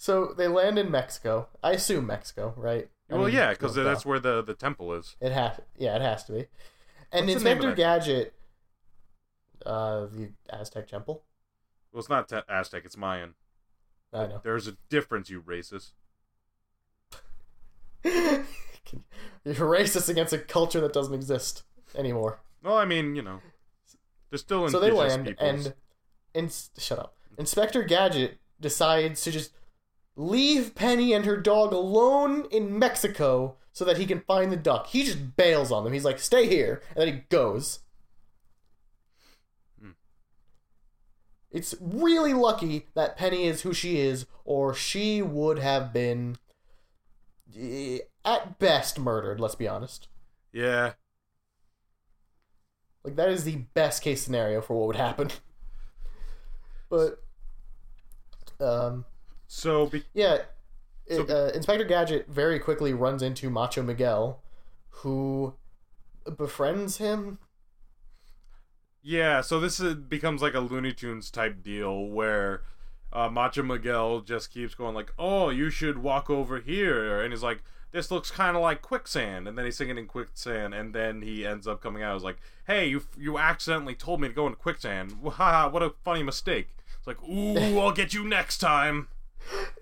So 0.00 0.32
they 0.36 0.46
land 0.46 0.78
in 0.78 0.90
Mexico. 0.90 1.48
I 1.62 1.72
assume 1.72 2.06
Mexico, 2.06 2.54
right? 2.56 2.88
I 3.10 3.14
well, 3.14 3.26
mean, 3.26 3.34
yeah, 3.34 3.50
because 3.50 3.74
that's 3.74 4.06
where 4.06 4.20
the 4.20 4.42
the 4.42 4.54
temple 4.54 4.94
is. 4.94 5.16
It 5.20 5.32
has, 5.32 5.60
yeah, 5.76 5.96
it 5.96 6.02
has 6.02 6.24
to 6.24 6.32
be. 6.32 6.46
And 7.10 7.26
What's 7.26 7.42
Inspector? 7.42 7.74
Gadget, 7.74 8.34
uh, 9.66 10.06
the 10.06 10.30
Aztec 10.50 10.86
Temple. 10.86 11.24
Well, 11.92 11.98
it's 11.98 12.08
not 12.08 12.28
Ta- 12.28 12.44
Aztec; 12.48 12.84
it's 12.84 12.96
Mayan. 12.96 13.34
I 14.12 14.26
know. 14.26 14.40
There's 14.42 14.66
a 14.66 14.76
difference, 14.88 15.28
you 15.30 15.42
racist. 15.42 15.92
You're 18.04 18.44
racist 19.44 20.08
against 20.08 20.32
a 20.32 20.38
culture 20.38 20.80
that 20.80 20.92
doesn't 20.92 21.14
exist 21.14 21.62
anymore. 21.96 22.40
Well, 22.62 22.76
I 22.76 22.84
mean, 22.84 23.14
you 23.16 23.22
know, 23.22 23.40
They're 24.30 24.38
still 24.38 24.68
so 24.68 24.80
they 24.80 24.90
land 24.90 25.26
peoples. 25.26 25.66
and 25.66 25.74
in, 26.34 26.50
shut 26.78 26.98
up. 26.98 27.16
Inspector 27.38 27.82
Gadget 27.84 28.38
decides 28.60 29.22
to 29.22 29.30
just 29.30 29.52
leave 30.16 30.74
Penny 30.74 31.12
and 31.12 31.24
her 31.24 31.36
dog 31.36 31.72
alone 31.72 32.46
in 32.50 32.78
Mexico 32.78 33.56
so 33.72 33.84
that 33.84 33.98
he 33.98 34.06
can 34.06 34.20
find 34.20 34.50
the 34.50 34.56
duck. 34.56 34.88
He 34.88 35.04
just 35.04 35.36
bails 35.36 35.70
on 35.70 35.84
them. 35.84 35.92
He's 35.92 36.04
like, 36.04 36.18
"Stay 36.18 36.46
here," 36.48 36.82
and 36.90 36.96
then 36.96 37.08
he 37.14 37.20
goes. 37.28 37.80
It's 41.50 41.74
really 41.80 42.34
lucky 42.34 42.86
that 42.94 43.16
Penny 43.16 43.44
is 43.46 43.62
who 43.62 43.72
she 43.72 43.98
is, 44.00 44.26
or 44.44 44.74
she 44.74 45.22
would 45.22 45.58
have 45.58 45.92
been, 45.92 46.36
eh, 47.58 48.00
at 48.24 48.58
best, 48.58 48.98
murdered. 48.98 49.40
Let's 49.40 49.54
be 49.54 49.66
honest. 49.68 50.08
yeah, 50.52 50.92
Like 53.04 53.16
that 53.16 53.30
is 53.30 53.44
the 53.44 53.56
best 53.74 54.02
case 54.02 54.22
scenario 54.22 54.60
for 54.60 54.76
what 54.78 54.86
would 54.88 54.96
happen. 54.96 55.30
But 56.90 57.22
um 58.60 59.04
so 59.46 59.86
be- 59.86 60.04
yeah, 60.14 60.38
So- 61.10 61.22
it, 61.22 61.30
uh, 61.30 61.50
Inspector 61.54 61.84
Gadget 61.84 62.26
very 62.28 62.58
quickly 62.58 62.92
runs 62.92 63.22
into 63.22 63.48
Macho 63.50 63.82
Miguel 63.82 64.42
who 64.90 65.54
befriends 66.36 66.96
him. 66.98 67.38
Yeah, 69.02 69.40
so 69.40 69.60
this 69.60 69.80
is, 69.80 69.94
becomes 69.94 70.42
like 70.42 70.54
a 70.54 70.60
Looney 70.60 70.92
Tunes 70.92 71.30
type 71.30 71.62
deal 71.62 72.06
where 72.06 72.62
uh, 73.12 73.28
Macho 73.28 73.62
Miguel 73.62 74.20
just 74.20 74.52
keeps 74.52 74.74
going 74.74 74.94
like, 74.94 75.12
"Oh, 75.18 75.50
you 75.50 75.70
should 75.70 75.98
walk 75.98 76.28
over 76.28 76.60
here," 76.60 77.20
and 77.20 77.32
he's 77.32 77.42
like, 77.42 77.62
"This 77.92 78.10
looks 78.10 78.30
kind 78.30 78.56
of 78.56 78.62
like 78.62 78.82
quicksand," 78.82 79.48
and 79.48 79.56
then 79.56 79.64
he's 79.64 79.76
singing 79.76 79.98
in 79.98 80.06
quicksand, 80.06 80.74
and 80.74 80.94
then 80.94 81.22
he 81.22 81.46
ends 81.46 81.66
up 81.66 81.80
coming 81.80 82.02
out 82.02 82.16
as 82.16 82.22
like, 82.22 82.38
"Hey, 82.66 82.88
you 82.88 83.02
you 83.16 83.38
accidentally 83.38 83.94
told 83.94 84.20
me 84.20 84.28
to 84.28 84.34
go 84.34 84.46
into 84.46 84.58
quicksand. 84.58 85.16
Haha, 85.24 85.70
what 85.70 85.82
a 85.82 85.94
funny 86.04 86.22
mistake." 86.22 86.68
It's 86.98 87.06
like, 87.06 87.22
"Ooh, 87.22 87.78
I'll 87.78 87.92
get 87.92 88.12
you 88.12 88.24
next 88.24 88.58
time," 88.58 89.08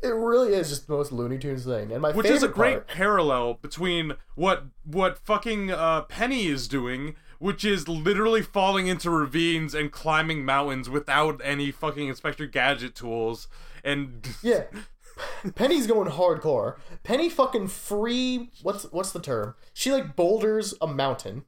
It 0.03 0.09
really 0.15 0.55
is 0.55 0.69
just 0.69 0.87
the 0.87 0.93
most 0.93 1.13
Looney 1.13 1.39
Tunes 1.39 1.65
thing. 1.65 1.91
And 1.91 2.03
my 2.03 2.11
favorite 2.11 2.17
which 2.17 2.31
is 2.31 2.43
a 2.43 2.49
great 2.49 2.75
part, 2.75 2.89
parallel 2.89 3.55
between 3.55 4.13
what 4.35 4.65
what 4.85 5.19
fucking 5.19 5.71
uh, 5.71 6.03
Penny 6.03 6.47
is 6.47 6.69
doing. 6.69 7.17
Which 7.39 7.65
is 7.65 7.89
literally 7.89 8.43
falling 8.43 8.87
into 8.87 9.11
ravines 9.11 9.75
and 9.75 9.93
climbing 9.93 10.45
mountains 10.45 10.89
without 10.89 11.41
any 11.45 11.71
fucking 11.71 12.09
Inspector 12.09 12.47
Gadget 12.47 12.95
tools. 12.95 13.49
And 13.85 14.27
yeah. 14.43 14.65
Penny's 15.55 15.87
going 15.87 16.11
hardcore. 16.11 16.77
Penny 17.03 17.31
fucking 17.31 17.69
free 17.69 18.51
what's 18.63 18.85
what's 18.93 19.13
the 19.13 19.21
term? 19.21 19.55
She 19.73 19.91
like 19.91 20.15
boulders 20.15 20.75
a 20.81 20.87
mountain. 20.87 21.45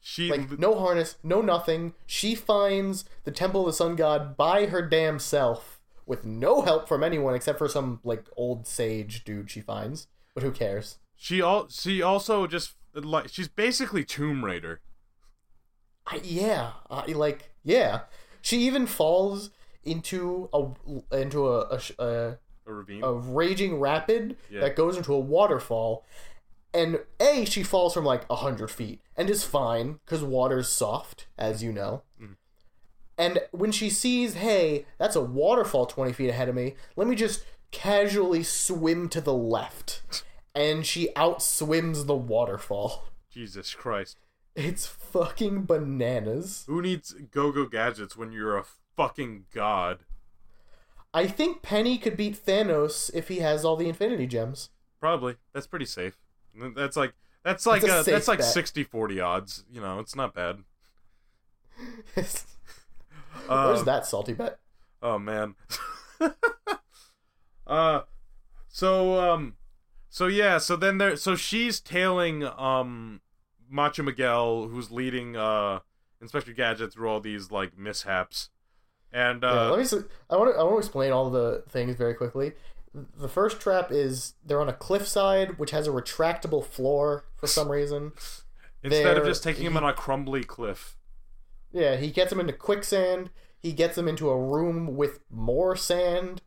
she 0.00 0.30
Like 0.30 0.58
no 0.58 0.78
harness, 0.78 1.16
no 1.22 1.40
nothing. 1.40 1.94
She 2.06 2.34
finds 2.34 3.04
the 3.24 3.32
Temple 3.32 3.62
of 3.62 3.66
the 3.66 3.72
Sun 3.72 3.96
God 3.96 4.36
by 4.36 4.66
her 4.66 4.82
damn 4.82 5.18
self 5.18 5.80
with 6.06 6.24
no 6.24 6.62
help 6.62 6.88
from 6.88 7.02
anyone 7.02 7.34
except 7.34 7.58
for 7.58 7.68
some 7.68 8.00
like 8.04 8.26
old 8.36 8.66
sage 8.66 9.24
dude 9.24 9.50
she 9.50 9.60
finds. 9.60 10.06
But 10.34 10.44
who 10.44 10.52
cares? 10.52 10.98
she 11.20 11.42
all 11.42 11.68
she 11.68 12.00
also 12.00 12.46
just 12.46 12.76
like 12.94 13.28
she's 13.28 13.48
basically 13.48 14.04
Tomb 14.04 14.42
Raider. 14.42 14.80
I, 16.06 16.20
yeah, 16.24 16.72
I, 16.90 17.06
like 17.06 17.50
yeah. 17.62 18.00
She 18.42 18.58
even 18.66 18.86
falls 18.86 19.50
into 19.84 20.48
a 20.52 21.16
into 21.16 21.48
a 21.48 21.60
a, 21.60 21.80
a, 21.98 22.38
A 22.66 22.72
ravine. 22.72 23.02
a 23.04 23.12
raging 23.12 23.78
rapid 23.80 24.36
Yeah. 24.50 24.60
that 24.60 24.76
goes 24.76 24.96
into 24.96 25.12
a 25.14 25.20
waterfall. 25.20 26.04
And 26.72 27.00
A, 27.18 27.44
she 27.44 27.62
falls 27.64 27.92
from 27.94 28.04
like 28.04 28.22
a 28.30 28.36
hundred 28.36 28.68
feet 28.70 29.00
and 29.16 29.28
is 29.28 29.42
fine 29.44 29.98
because 30.04 30.22
water's 30.22 30.68
soft, 30.68 31.26
as 31.36 31.62
you 31.62 31.72
know. 31.72 32.02
Mm. 32.22 32.36
And 33.18 33.40
when 33.50 33.72
she 33.72 33.90
sees, 33.90 34.34
hey, 34.34 34.86
that's 34.96 35.16
a 35.16 35.20
waterfall 35.20 35.86
20 35.86 36.12
feet 36.12 36.28
ahead 36.30 36.48
of 36.48 36.54
me, 36.54 36.76
let 36.96 37.08
me 37.08 37.16
just 37.16 37.44
casually 37.72 38.42
swim 38.42 39.08
to 39.10 39.20
the 39.20 39.34
left. 39.34 40.02
And 40.52 40.84
she 40.84 41.10
outswims 41.14 42.06
the 42.06 42.16
waterfall. 42.16 43.04
Jesus 43.30 43.72
Christ. 43.72 44.18
It's 44.56 44.86
fucking 44.86 45.64
bananas. 45.64 46.64
Who 46.66 46.82
needs 46.82 47.12
go-go 47.12 47.66
gadgets 47.66 48.16
when 48.16 48.32
you're 48.32 48.56
a 48.56 48.64
fucking 48.96 49.46
god? 49.54 50.00
I 51.14 51.26
think 51.26 51.62
Penny 51.62 51.98
could 51.98 52.16
beat 52.16 52.44
Thanos 52.44 53.10
if 53.14 53.28
he 53.28 53.38
has 53.38 53.64
all 53.64 53.76
the 53.76 53.88
Infinity 53.88 54.26
Gems. 54.26 54.70
Probably. 55.00 55.36
That's 55.52 55.66
pretty 55.66 55.86
safe. 55.86 56.18
That's 56.54 56.96
like 56.96 57.14
that's 57.42 57.64
like 57.66 57.82
It's 57.82 57.90
a 57.92 57.96
uh, 57.98 58.02
that's 58.02 58.28
like 58.28 58.40
bet. 58.40 58.54
60-40 58.54 59.24
odds. 59.24 59.64
You 59.72 59.80
know, 59.80 59.98
it's 59.98 60.14
not 60.14 60.34
bad. 60.34 60.58
Where's 62.14 62.44
Um, 63.48 63.84
that 63.86 64.06
salty 64.06 64.34
bet? 64.34 64.58
Oh 65.02 65.18
man. 65.18 65.54
uh 67.66 68.00
so 68.68 69.18
um 69.32 69.54
so 70.08 70.26
yeah, 70.26 70.58
so 70.58 70.76
then 70.76 70.98
there 70.98 71.16
so 71.16 71.34
she's 71.36 71.80
tailing 71.80 72.44
um 72.44 73.20
Macho 73.70 74.02
Miguel 74.02 74.66
who's 74.68 74.90
leading 74.90 75.36
uh 75.36 75.80
Inspector 76.20 76.52
Gadget 76.52 76.92
through 76.92 77.08
all 77.08 77.20
these 77.20 77.50
like 77.50 77.78
mishaps. 77.78 78.50
And 79.12 79.42
Yeah, 79.42 79.48
uh 79.66 79.70
let 79.70 79.78
me. 79.78 79.84
s- 79.84 79.94
I 80.28 80.36
want 80.36 80.52
to. 80.54 80.58
I 80.60 80.62
want 80.62 80.74
to 80.74 80.78
explain 80.78 81.12
all 81.12 81.30
the 81.30 81.64
things 81.68 81.96
very 81.96 82.14
quickly. 82.14 82.52
The 82.92 83.28
first 83.28 83.60
trap 83.60 83.90
is 83.92 84.34
they're 84.44 84.60
on 84.60 84.68
a 84.68 84.72
cliffside, 84.74 85.58
which 85.58 85.70
has 85.70 85.86
a 85.86 85.90
retractable 85.90 86.64
floor 86.64 87.24
for 87.36 87.46
some 87.46 87.70
reason. 87.72 88.12
instead 88.82 89.16
of 89.16 89.24
just 89.24 89.42
taking 89.44 89.64
him 89.64 89.76
on 89.76 89.84
a 89.84 89.92
crumbly 89.92 90.42
cliff. 90.44 90.96
Yeah, 91.72 91.96
he 91.96 92.10
gets 92.10 92.30
them 92.30 92.40
into 92.40 92.52
quicksand. 92.52 93.30
He 93.58 93.72
gets 93.72 93.94
them 93.94 94.08
into 94.08 94.28
a 94.30 94.38
room 94.38 94.96
with 94.96 95.20
more 95.30 95.76
sand. 95.76 96.42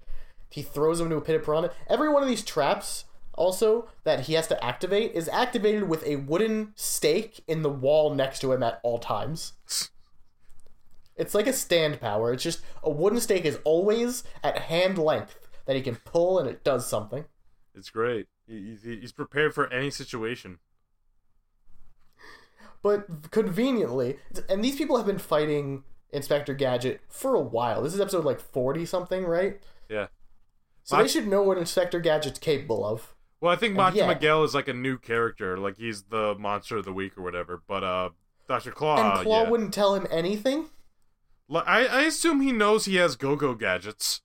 He 0.49 0.61
throws 0.61 0.97
them 0.97 1.07
into 1.07 1.17
a 1.17 1.21
pit 1.21 1.35
of 1.35 1.43
piranha. 1.43 1.71
Every 1.89 2.09
one 2.09 2.21
of 2.23 2.29
these 2.29 2.43
traps, 2.43 3.05
also 3.35 3.87
that 4.03 4.21
he 4.21 4.33
has 4.33 4.47
to 4.47 4.63
activate, 4.63 5.13
is 5.13 5.27
activated 5.29 5.83
with 5.89 6.05
a 6.05 6.17
wooden 6.17 6.73
stake 6.75 7.43
in 7.47 7.61
the 7.61 7.69
wall 7.69 8.13
next 8.13 8.39
to 8.39 8.51
him 8.51 8.63
at 8.63 8.79
all 8.83 8.99
times. 8.99 9.53
It's 11.15 11.35
like 11.35 11.47
a 11.47 11.53
stand 11.53 11.99
power. 12.01 12.33
It's 12.33 12.43
just 12.43 12.61
a 12.81 12.89
wooden 12.89 13.19
stake 13.19 13.45
is 13.45 13.59
always 13.63 14.23
at 14.43 14.57
hand 14.57 14.97
length 14.97 15.47
that 15.65 15.75
he 15.75 15.81
can 15.81 15.95
pull 15.97 16.39
and 16.39 16.49
it 16.49 16.63
does 16.63 16.87
something. 16.87 17.25
It's 17.75 17.89
great. 17.89 18.27
He, 18.47 18.75
he- 18.83 18.99
he's 18.99 19.11
prepared 19.11 19.53
for 19.53 19.71
any 19.71 19.89
situation. 19.89 20.59
But 22.81 23.31
conveniently, 23.31 24.17
and 24.49 24.63
these 24.63 24.75
people 24.75 24.97
have 24.97 25.05
been 25.05 25.17
fighting 25.19 25.83
Inspector 26.11 26.53
Gadget 26.55 27.01
for 27.07 27.33
a 27.35 27.39
while. 27.39 27.81
This 27.81 27.93
is 27.93 28.01
episode 28.01 28.25
like 28.25 28.39
40 28.41 28.85
something, 28.85 29.23
right? 29.23 29.61
Yeah. 29.89 30.07
So 30.83 30.97
I- 30.97 31.03
they 31.03 31.07
should 31.07 31.27
know 31.27 31.41
what 31.43 31.57
Inspector 31.57 31.97
Gadget's 32.01 32.39
capable 32.39 32.85
of. 32.85 33.12
Well, 33.43 33.51
I 33.51 33.57
think 33.57 33.75
Macho 33.75 33.97
yeah. 33.97 34.07
Miguel 34.07 34.45
is 34.45 34.55
like 34.55 34.69
a 34.69 34.73
new 34.73 34.97
character, 34.97 35.57
like 35.57 35.75
he's 35.75 36.03
the 36.03 36.33
monster 36.39 36.77
of 36.77 36.85
the 36.85 36.93
week 36.93 37.17
or 37.17 37.23
whatever. 37.23 37.61
But 37.67 37.83
uh, 37.83 38.09
Doctor 38.47 38.71
Claw, 38.71 39.17
and 39.17 39.25
Claw 39.25 39.43
yeah. 39.43 39.49
wouldn't 39.49 39.73
tell 39.73 39.95
him 39.95 40.07
anything? 40.09 40.69
Li- 41.49 41.61
I 41.65 41.85
I 41.85 42.01
assume 42.03 42.39
he 42.39 42.53
knows 42.53 42.85
he 42.85 42.95
has 42.95 43.17
go-go 43.17 43.53
gadgets. 43.53 44.21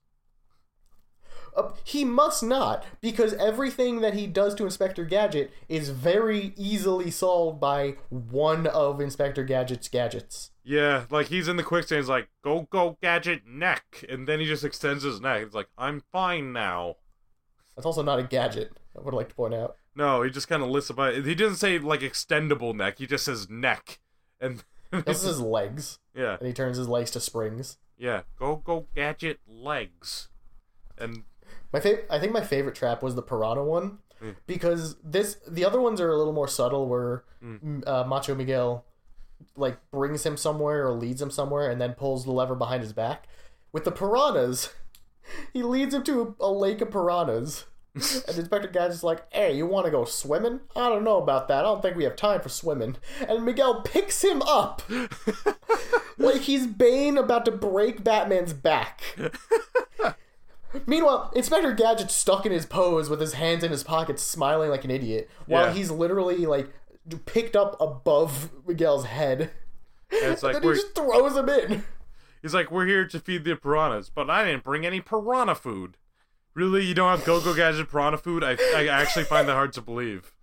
Uh, 1.53 1.71
he 1.83 2.05
must 2.05 2.43
not, 2.43 2.85
because 3.01 3.33
everything 3.33 3.99
that 3.99 4.13
he 4.13 4.25
does 4.25 4.55
to 4.55 4.63
Inspector 4.63 5.03
Gadget 5.03 5.51
is 5.67 5.89
very 5.89 6.53
easily 6.55 7.11
solved 7.11 7.59
by 7.59 7.97
one 8.07 8.67
of 8.67 9.01
Inspector 9.01 9.43
Gadget's 9.43 9.89
gadgets. 9.89 10.51
Yeah, 10.63 11.07
like 11.09 11.27
he's 11.27 11.49
in 11.49 11.57
the 11.57 11.63
quicksand. 11.63 11.99
He's 11.99 12.07
like, 12.07 12.29
"Go 12.41 12.69
go 12.71 12.97
gadget 13.01 13.45
neck," 13.45 14.05
and 14.07 14.29
then 14.29 14.39
he 14.39 14.45
just 14.45 14.63
extends 14.63 15.03
his 15.03 15.19
neck. 15.19 15.41
It's 15.41 15.55
like, 15.55 15.67
"I'm 15.77 16.03
fine 16.13 16.53
now." 16.53 16.95
That's 17.75 17.85
also 17.85 18.03
not 18.03 18.19
a 18.19 18.23
gadget, 18.23 18.71
I 18.99 19.03
would 19.03 19.13
like 19.13 19.29
to 19.29 19.35
point 19.35 19.53
out. 19.53 19.75
No, 19.95 20.21
he 20.21 20.29
just 20.29 20.47
kind 20.47 20.61
of 20.63 20.69
lists 20.69 20.89
about. 20.89 21.13
He 21.25 21.35
doesn't 21.35 21.57
say 21.57 21.79
like 21.79 22.01
extendable 22.01 22.75
neck. 22.75 22.99
He 22.99 23.07
just 23.07 23.25
says 23.25 23.49
neck, 23.49 23.99
and 24.39 24.63
This 24.91 25.21
is 25.21 25.27
his 25.27 25.41
legs, 25.41 25.99
yeah, 26.15 26.37
and 26.39 26.47
he 26.47 26.53
turns 26.53 26.77
his 26.77 26.87
legs 26.87 27.11
to 27.11 27.19
springs. 27.19 27.77
yeah. 27.97 28.21
Go 28.37 28.55
go 28.57 28.87
gadget 28.95 29.39
legs, 29.47 30.29
and 30.97 31.23
My 31.73 31.79
favorite, 31.79 32.07
I 32.09 32.19
think 32.19 32.33
my 32.33 32.41
favorite 32.43 32.75
trap 32.75 33.03
was 33.03 33.15
the 33.15 33.21
piranha 33.21 33.63
one, 33.63 33.99
Mm. 34.21 34.35
because 34.47 34.95
this 35.03 35.37
the 35.47 35.63
other 35.63 35.79
ones 35.79 36.01
are 36.01 36.09
a 36.11 36.17
little 36.17 36.33
more 36.33 36.47
subtle, 36.47 36.87
where 36.87 37.23
Mm. 37.43 37.87
uh, 37.87 38.03
Macho 38.05 38.35
Miguel 38.35 38.85
like 39.55 39.77
brings 39.91 40.25
him 40.25 40.35
somewhere 40.37 40.85
or 40.87 40.91
leads 40.91 41.21
him 41.21 41.31
somewhere, 41.31 41.69
and 41.69 41.79
then 41.79 41.93
pulls 41.93 42.25
the 42.25 42.31
lever 42.31 42.55
behind 42.55 42.83
his 42.83 42.91
back. 42.93 43.27
With 43.71 43.83
the 43.85 43.91
piranhas, 43.91 44.73
he 45.53 45.63
leads 45.63 45.93
him 45.93 46.03
to 46.03 46.35
a, 46.39 46.45
a 46.45 46.51
lake 46.51 46.81
of 46.81 46.91
piranhas. 46.91 47.65
And 48.27 48.37
Inspector 48.37 48.67
Gadget's 48.69 49.03
like, 49.03 49.31
"Hey, 49.33 49.55
you 49.55 49.65
want 49.65 49.85
to 49.85 49.91
go 49.91 50.05
swimming? 50.05 50.59
I 50.75 50.89
don't 50.89 51.03
know 51.03 51.17
about 51.21 51.47
that. 51.47 51.59
I 51.59 51.61
don't 51.63 51.81
think 51.81 51.95
we 51.95 52.03
have 52.05 52.15
time 52.15 52.41
for 52.41 52.49
swimming." 52.49 52.97
And 53.27 53.45
Miguel 53.45 53.81
picks 53.81 54.23
him 54.23 54.41
up 54.43 54.81
like 56.17 56.41
he's 56.41 56.67
Bane 56.67 57.17
about 57.17 57.45
to 57.45 57.51
break 57.51 58.03
Batman's 58.03 58.53
back. 58.53 59.01
Meanwhile, 60.85 61.31
Inspector 61.35 61.73
Gadget's 61.73 62.13
stuck 62.13 62.45
in 62.45 62.51
his 62.51 62.65
pose 62.67 63.09
with 63.09 63.19
his 63.19 63.33
hands 63.33 63.63
in 63.63 63.71
his 63.71 63.83
pockets, 63.83 64.21
smiling 64.21 64.69
like 64.69 64.83
an 64.83 64.91
idiot, 64.91 65.27
while 65.47 65.65
Yeah. 65.67 65.73
he's 65.73 65.89
literally 65.89 66.45
like 66.45 66.69
picked 67.25 67.55
up 67.55 67.75
above 67.81 68.51
Miguel's 68.67 69.05
head. 69.05 69.49
And 70.11 70.31
it's 70.33 70.43
and 70.43 70.53
like 70.53 70.61
then 70.61 70.71
he 70.71 70.79
just 70.79 70.93
throws 70.93 71.35
him 71.35 71.49
in. 71.49 71.83
he's 72.43 72.53
like 72.53 72.69
we're 72.69 72.85
here 72.85 73.05
to 73.07 73.19
feed 73.19 73.45
the 73.45 73.55
piranhas, 73.55 74.09
but 74.09 74.29
I 74.29 74.43
didn't 74.45 74.63
bring 74.63 74.85
any 74.85 75.01
piranha 75.01 75.55
food. 75.55 75.97
Really, 76.59 76.83
you 76.83 76.93
don't 76.93 77.09
have 77.09 77.25
Go 77.25 77.39
Go 77.39 77.53
Gadget 77.53 77.89
piranha 77.89 78.17
food? 78.17 78.43
I 78.43 78.57
I 78.75 78.87
actually 78.87 79.23
find 79.23 79.47
that 79.47 79.53
hard 79.53 79.71
to 79.73 79.81
believe. 79.81 80.33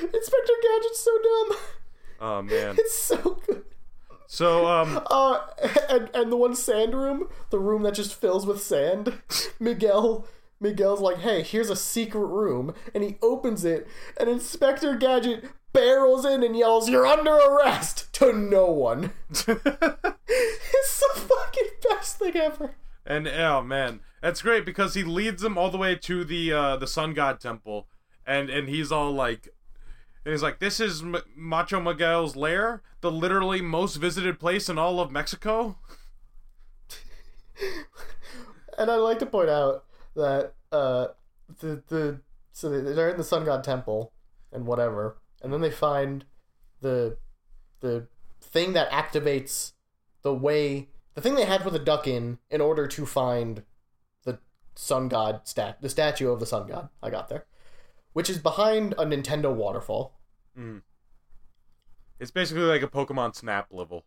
Inspector 0.00 0.52
Gadget's 0.62 1.00
so 1.00 1.10
dumb. 1.22 1.58
Oh 2.20 2.40
man. 2.40 2.76
It's 2.78 2.96
so 2.96 3.38
good. 3.46 3.64
So 4.26 4.66
um 4.66 4.98
Uh, 5.10 5.40
and, 5.90 6.08
and 6.14 6.32
the 6.32 6.38
one 6.38 6.54
sand 6.54 6.94
room, 6.94 7.28
the 7.50 7.58
room 7.58 7.82
that 7.82 7.92
just 7.92 8.14
fills 8.14 8.46
with 8.46 8.62
sand. 8.62 9.20
Miguel, 9.60 10.26
Miguel's 10.58 11.02
like, 11.02 11.18
"Hey, 11.18 11.42
here's 11.42 11.68
a 11.68 11.76
secret 11.76 12.24
room," 12.24 12.72
and 12.94 13.04
he 13.04 13.18
opens 13.20 13.62
it, 13.66 13.86
and 14.18 14.30
Inspector 14.30 14.96
Gadget 14.96 15.50
barrels 15.74 16.24
in 16.24 16.42
and 16.42 16.56
yells, 16.56 16.88
"You're 16.88 17.06
under 17.06 17.34
arrest!" 17.34 18.10
to 18.14 18.32
no 18.32 18.70
one. 18.70 19.12
it's 19.30 19.46
the 19.46 21.10
fucking 21.14 21.68
best 21.90 22.18
thing 22.18 22.36
ever. 22.36 22.74
And 23.04 23.28
oh 23.28 23.62
man, 23.62 24.00
that's 24.20 24.42
great 24.42 24.64
because 24.64 24.94
he 24.94 25.04
leads 25.04 25.42
them 25.42 25.56
all 25.58 25.70
the 25.70 25.78
way 25.78 25.94
to 25.96 26.24
the 26.24 26.52
uh, 26.52 26.76
the 26.76 26.86
Sun 26.86 27.14
God 27.14 27.40
Temple, 27.40 27.86
and 28.26 28.50
and 28.50 28.68
he's 28.68 28.90
all 28.92 29.12
like, 29.12 29.48
and 30.24 30.32
he's 30.32 30.42
like, 30.42 30.58
"This 30.58 30.80
is 30.80 31.02
M- 31.02 31.16
Macho 31.36 31.80
Miguel's 31.80 32.36
lair, 32.36 32.82
the 33.00 33.10
literally 33.10 33.60
most 33.60 33.96
visited 33.96 34.38
place 34.40 34.68
in 34.68 34.78
all 34.78 35.00
of 35.00 35.10
Mexico." 35.10 35.78
And 38.78 38.90
I'd 38.90 38.96
like 38.96 39.18
to 39.18 39.26
point 39.26 39.48
out 39.50 39.84
that 40.14 40.52
uh, 40.70 41.08
the 41.58 41.82
the 41.88 42.20
so 42.52 42.68
they- 42.70 42.92
they're 42.92 43.08
in 43.10 43.16
the 43.16 43.24
Sun 43.24 43.44
God 43.44 43.64
Temple 43.64 44.12
and 44.52 44.66
whatever, 44.66 45.18
and 45.42 45.52
then 45.52 45.60
they 45.60 45.70
find 45.70 46.24
the 46.80 47.16
the 47.80 48.06
thing 48.40 48.72
that 48.74 48.90
activates 48.90 49.72
the 50.22 50.32
way 50.32 50.88
the 51.14 51.20
thing 51.20 51.34
they 51.34 51.44
had 51.44 51.62
put 51.62 51.72
the 51.72 51.78
duck 51.80 52.06
in 52.06 52.38
in 52.50 52.60
order 52.60 52.86
to 52.86 53.04
find 53.04 53.64
Sun 54.80 55.08
God 55.08 55.40
stat 55.42 55.82
the 55.82 55.88
statue 55.88 56.30
of 56.30 56.38
the 56.38 56.46
Sun 56.46 56.68
God. 56.68 56.88
I 57.02 57.10
got 57.10 57.28
there, 57.28 57.46
which 58.12 58.30
is 58.30 58.38
behind 58.38 58.92
a 58.92 59.04
Nintendo 59.04 59.52
waterfall. 59.52 60.20
It's 62.20 62.30
basically 62.30 62.62
like 62.62 62.82
a 62.82 62.86
Pokemon 62.86 63.34
Snap 63.34 63.66
level. 63.72 64.04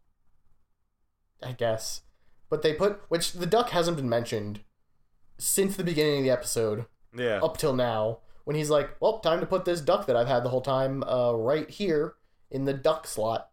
I 1.43 1.51
guess. 1.51 2.03
But 2.49 2.61
they 2.61 2.74
put 2.74 3.01
which 3.09 3.34
the 3.34 3.45
duck 3.45 3.72
hasn't 3.72 3.97
been 3.97 4.07
mentioned 4.07 4.61
since 5.38 5.76
the 5.76 5.84
beginning 5.84 6.19
of 6.19 6.24
the 6.24 6.30
episode. 6.30 6.86
Yeah, 7.13 7.41
up 7.43 7.57
till 7.57 7.74
now 7.74 8.19
when 8.45 8.55
he's 8.55 8.69
like, 8.69 8.91
"Well, 9.01 9.19
time 9.19 9.41
to 9.41 9.45
put 9.45 9.65
this 9.65 9.82
duck 9.82 10.07
that 10.07 10.15
I've 10.15 10.30
had 10.30 10.45
the 10.45 10.49
whole 10.49 10.61
time 10.61 11.03
uh, 11.03 11.34
right 11.34 11.69
here 11.69 12.15
in 12.49 12.63
the 12.63 12.74
duck 12.74 13.07
slot." 13.07 13.49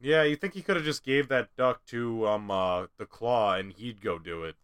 yeah. 0.00 0.22
You 0.22 0.36
think 0.36 0.54
he 0.54 0.62
could 0.62 0.76
have 0.76 0.84
just 0.84 1.02
gave 1.02 1.26
that 1.28 1.48
duck 1.56 1.84
to 1.86 2.28
um 2.28 2.48
uh 2.48 2.86
the 2.96 3.06
claw 3.06 3.54
and 3.54 3.72
he'd 3.72 4.00
go 4.00 4.20
do 4.20 4.44
it? 4.44 4.54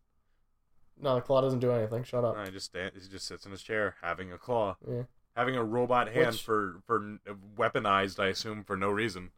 No, 1.00 1.14
the 1.14 1.20
claw 1.20 1.40
doesn't 1.40 1.60
do 1.60 1.70
anything. 1.72 2.02
Shut 2.04 2.24
up. 2.24 2.36
No, 2.36 2.44
he 2.44 2.50
just 2.50 2.66
stand, 2.66 2.92
he 3.00 3.08
just 3.08 3.26
sits 3.26 3.44
in 3.46 3.52
his 3.52 3.62
chair 3.62 3.94
having 4.02 4.32
a 4.32 4.38
claw, 4.38 4.76
Yeah. 4.88 5.02
having 5.36 5.56
a 5.56 5.64
robot 5.64 6.08
hand 6.12 6.28
Which- 6.32 6.42
for 6.42 6.80
for 6.86 7.18
weaponized, 7.56 8.18
I 8.22 8.26
assume, 8.28 8.64
for 8.64 8.76
no 8.76 8.90
reason. 8.90 9.30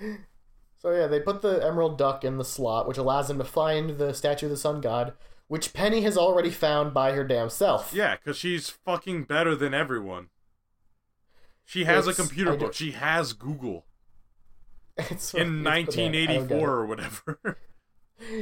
So 0.78 0.90
yeah, 0.92 1.06
they 1.06 1.18
put 1.18 1.40
the 1.40 1.64
emerald 1.64 1.96
duck 1.96 2.24
in 2.24 2.36
the 2.36 2.44
slot, 2.44 2.86
which 2.86 2.98
allows 2.98 3.28
them 3.28 3.38
to 3.38 3.44
find 3.44 3.96
the 3.96 4.12
statue 4.12 4.44
of 4.46 4.50
the 4.50 4.56
sun 4.58 4.82
god, 4.82 5.14
which 5.48 5.72
Penny 5.72 6.02
has 6.02 6.18
already 6.18 6.50
found 6.50 6.92
by 6.92 7.12
her 7.12 7.24
damn 7.24 7.48
self. 7.48 7.94
Yeah, 7.94 8.16
because 8.16 8.36
she's 8.36 8.68
fucking 8.68 9.24
better 9.24 9.54
than 9.56 9.72
everyone. 9.72 10.28
She 11.64 11.84
has 11.84 12.06
It's- 12.06 12.18
a 12.18 12.22
computer 12.22 12.54
book. 12.54 12.74
She 12.74 12.90
has 12.90 13.32
Google 13.32 13.86
It's, 14.98 15.32
in 15.32 15.64
it's 15.64 15.64
bananas. 15.64 15.66
I 15.66 15.82
don't 15.82 16.46
get 16.48 16.56
1984 16.58 16.68
or 16.70 16.86
whatever. 16.86 17.58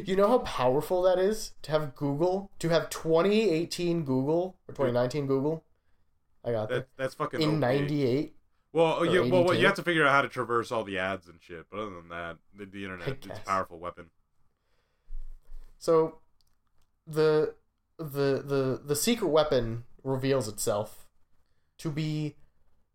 You 0.04 0.16
know 0.16 0.28
how 0.28 0.38
powerful 0.38 1.02
that 1.02 1.18
is 1.18 1.52
to 1.62 1.70
have 1.70 1.94
Google, 1.94 2.50
to 2.58 2.68
have 2.68 2.90
2018 2.90 4.04
Google 4.04 4.56
or 4.68 4.74
2019 4.74 5.26
Google. 5.26 5.64
I 6.44 6.52
got 6.52 6.68
that, 6.68 6.74
that 6.74 6.88
that's 6.96 7.14
fucking 7.14 7.40
in 7.40 7.54
OP. 7.54 7.60
'98. 7.60 8.34
Well, 8.72 8.86
oh, 8.86 9.00
or 9.00 9.06
yeah, 9.06 9.20
well, 9.20 9.44
well, 9.44 9.54
you 9.54 9.66
have 9.66 9.74
to 9.76 9.82
figure 9.82 10.06
out 10.06 10.12
how 10.12 10.22
to 10.22 10.28
traverse 10.28 10.72
all 10.72 10.84
the 10.84 10.98
ads 10.98 11.28
and 11.28 11.40
shit. 11.40 11.66
But 11.70 11.80
other 11.80 11.90
than 11.90 12.08
that, 12.08 12.36
the, 12.56 12.66
the 12.66 12.84
internet 12.84 13.08
it's 13.08 13.26
a 13.26 13.42
powerful 13.44 13.78
weapon. 13.78 14.06
So 15.78 16.18
the 17.06 17.54
the 17.98 18.42
the 18.44 18.80
the 18.84 18.96
secret 18.96 19.28
weapon 19.28 19.84
reveals 20.02 20.48
itself 20.48 21.06
to 21.78 21.90
be 21.90 22.36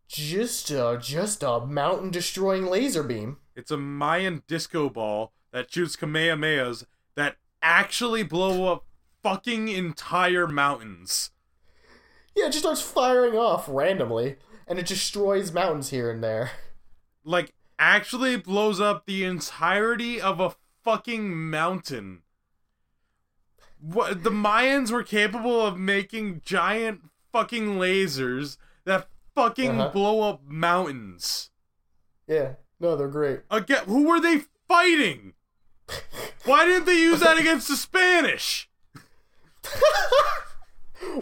just 0.07 0.71
a 0.71 0.97
just 1.01 1.43
a 1.43 1.59
mountain 1.65 2.11
destroying 2.11 2.65
laser 2.65 3.03
beam. 3.03 3.37
It's 3.55 3.71
a 3.71 3.77
Mayan 3.77 4.43
disco 4.47 4.89
ball 4.89 5.33
that 5.57 5.73
shoots 5.73 5.95
Kamehamehas 5.95 6.85
that 7.15 7.37
actually 7.63 8.21
blow 8.21 8.71
up 8.71 8.85
fucking 9.23 9.67
entire 9.69 10.45
mountains. 10.45 11.31
Yeah, 12.35 12.45
it 12.45 12.49
just 12.49 12.59
starts 12.59 12.81
firing 12.81 13.33
off 13.33 13.65
randomly 13.67 14.35
and 14.67 14.77
it 14.77 14.85
destroys 14.85 15.51
mountains 15.51 15.89
here 15.89 16.11
and 16.11 16.23
there. 16.23 16.51
Like, 17.23 17.55
actually 17.79 18.35
blows 18.35 18.79
up 18.79 19.07
the 19.07 19.23
entirety 19.23 20.21
of 20.21 20.39
a 20.39 20.53
fucking 20.83 21.49
mountain. 21.49 22.21
What 23.79 24.23
the 24.23 24.29
Mayans 24.29 24.91
were 24.91 25.01
capable 25.01 25.59
of 25.65 25.79
making 25.79 26.41
giant 26.45 27.01
fucking 27.33 27.77
lasers 27.79 28.57
that 28.85 29.07
fucking 29.33 29.81
Uh-huh. 29.81 29.89
blow 29.89 30.21
up 30.29 30.43
mountains. 30.45 31.49
Yeah. 32.27 32.53
No, 32.79 32.95
they're 32.95 33.07
great. 33.07 33.39
Again, 33.49 33.85
who 33.85 34.03
were 34.07 34.19
they 34.19 34.43
fighting? 34.67 35.33
Why 36.45 36.65
didn't 36.65 36.85
they 36.85 36.99
use 36.99 37.19
that 37.19 37.37
against 37.37 37.67
the 37.67 37.75
Spanish? 37.75 38.69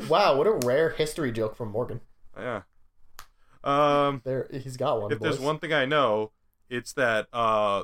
Wow, 0.09 0.37
what 0.37 0.47
a 0.47 0.51
rare 0.51 0.89
history 0.89 1.31
joke 1.31 1.55
from 1.55 1.71
Morgan. 1.71 2.01
Yeah. 2.37 2.61
Um, 3.63 4.21
There 4.23 4.47
he's 4.51 4.77
got 4.77 5.01
one. 5.01 5.11
if 5.11 5.19
there's 5.19 5.39
one 5.39 5.59
thing 5.59 5.73
I 5.73 5.85
know, 5.85 6.31
it's 6.69 6.93
that 6.93 7.27
uh, 7.33 7.83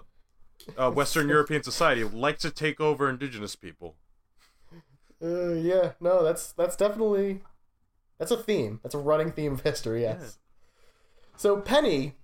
uh, 0.78 0.92
Western 0.92 1.28
European 1.36 1.64
society 1.64 2.04
likes 2.04 2.42
to 2.44 2.52
take 2.52 2.80
over 2.80 3.10
indigenous 3.10 3.56
people. 3.56 3.96
Uh, 5.24 5.54
yeah, 5.54 5.92
no, 6.00 6.24
that's 6.24 6.52
that's 6.54 6.76
definitely 6.76 7.42
that's 8.18 8.32
a 8.32 8.38
theme. 8.38 8.80
That's 8.84 8.96
a 8.96 9.00
running 9.00 9.32
theme 9.32 9.54
of 9.54 9.62
history. 9.62 10.02
Yes. 10.02 10.38
So 11.38 11.60
Penny 11.62 12.16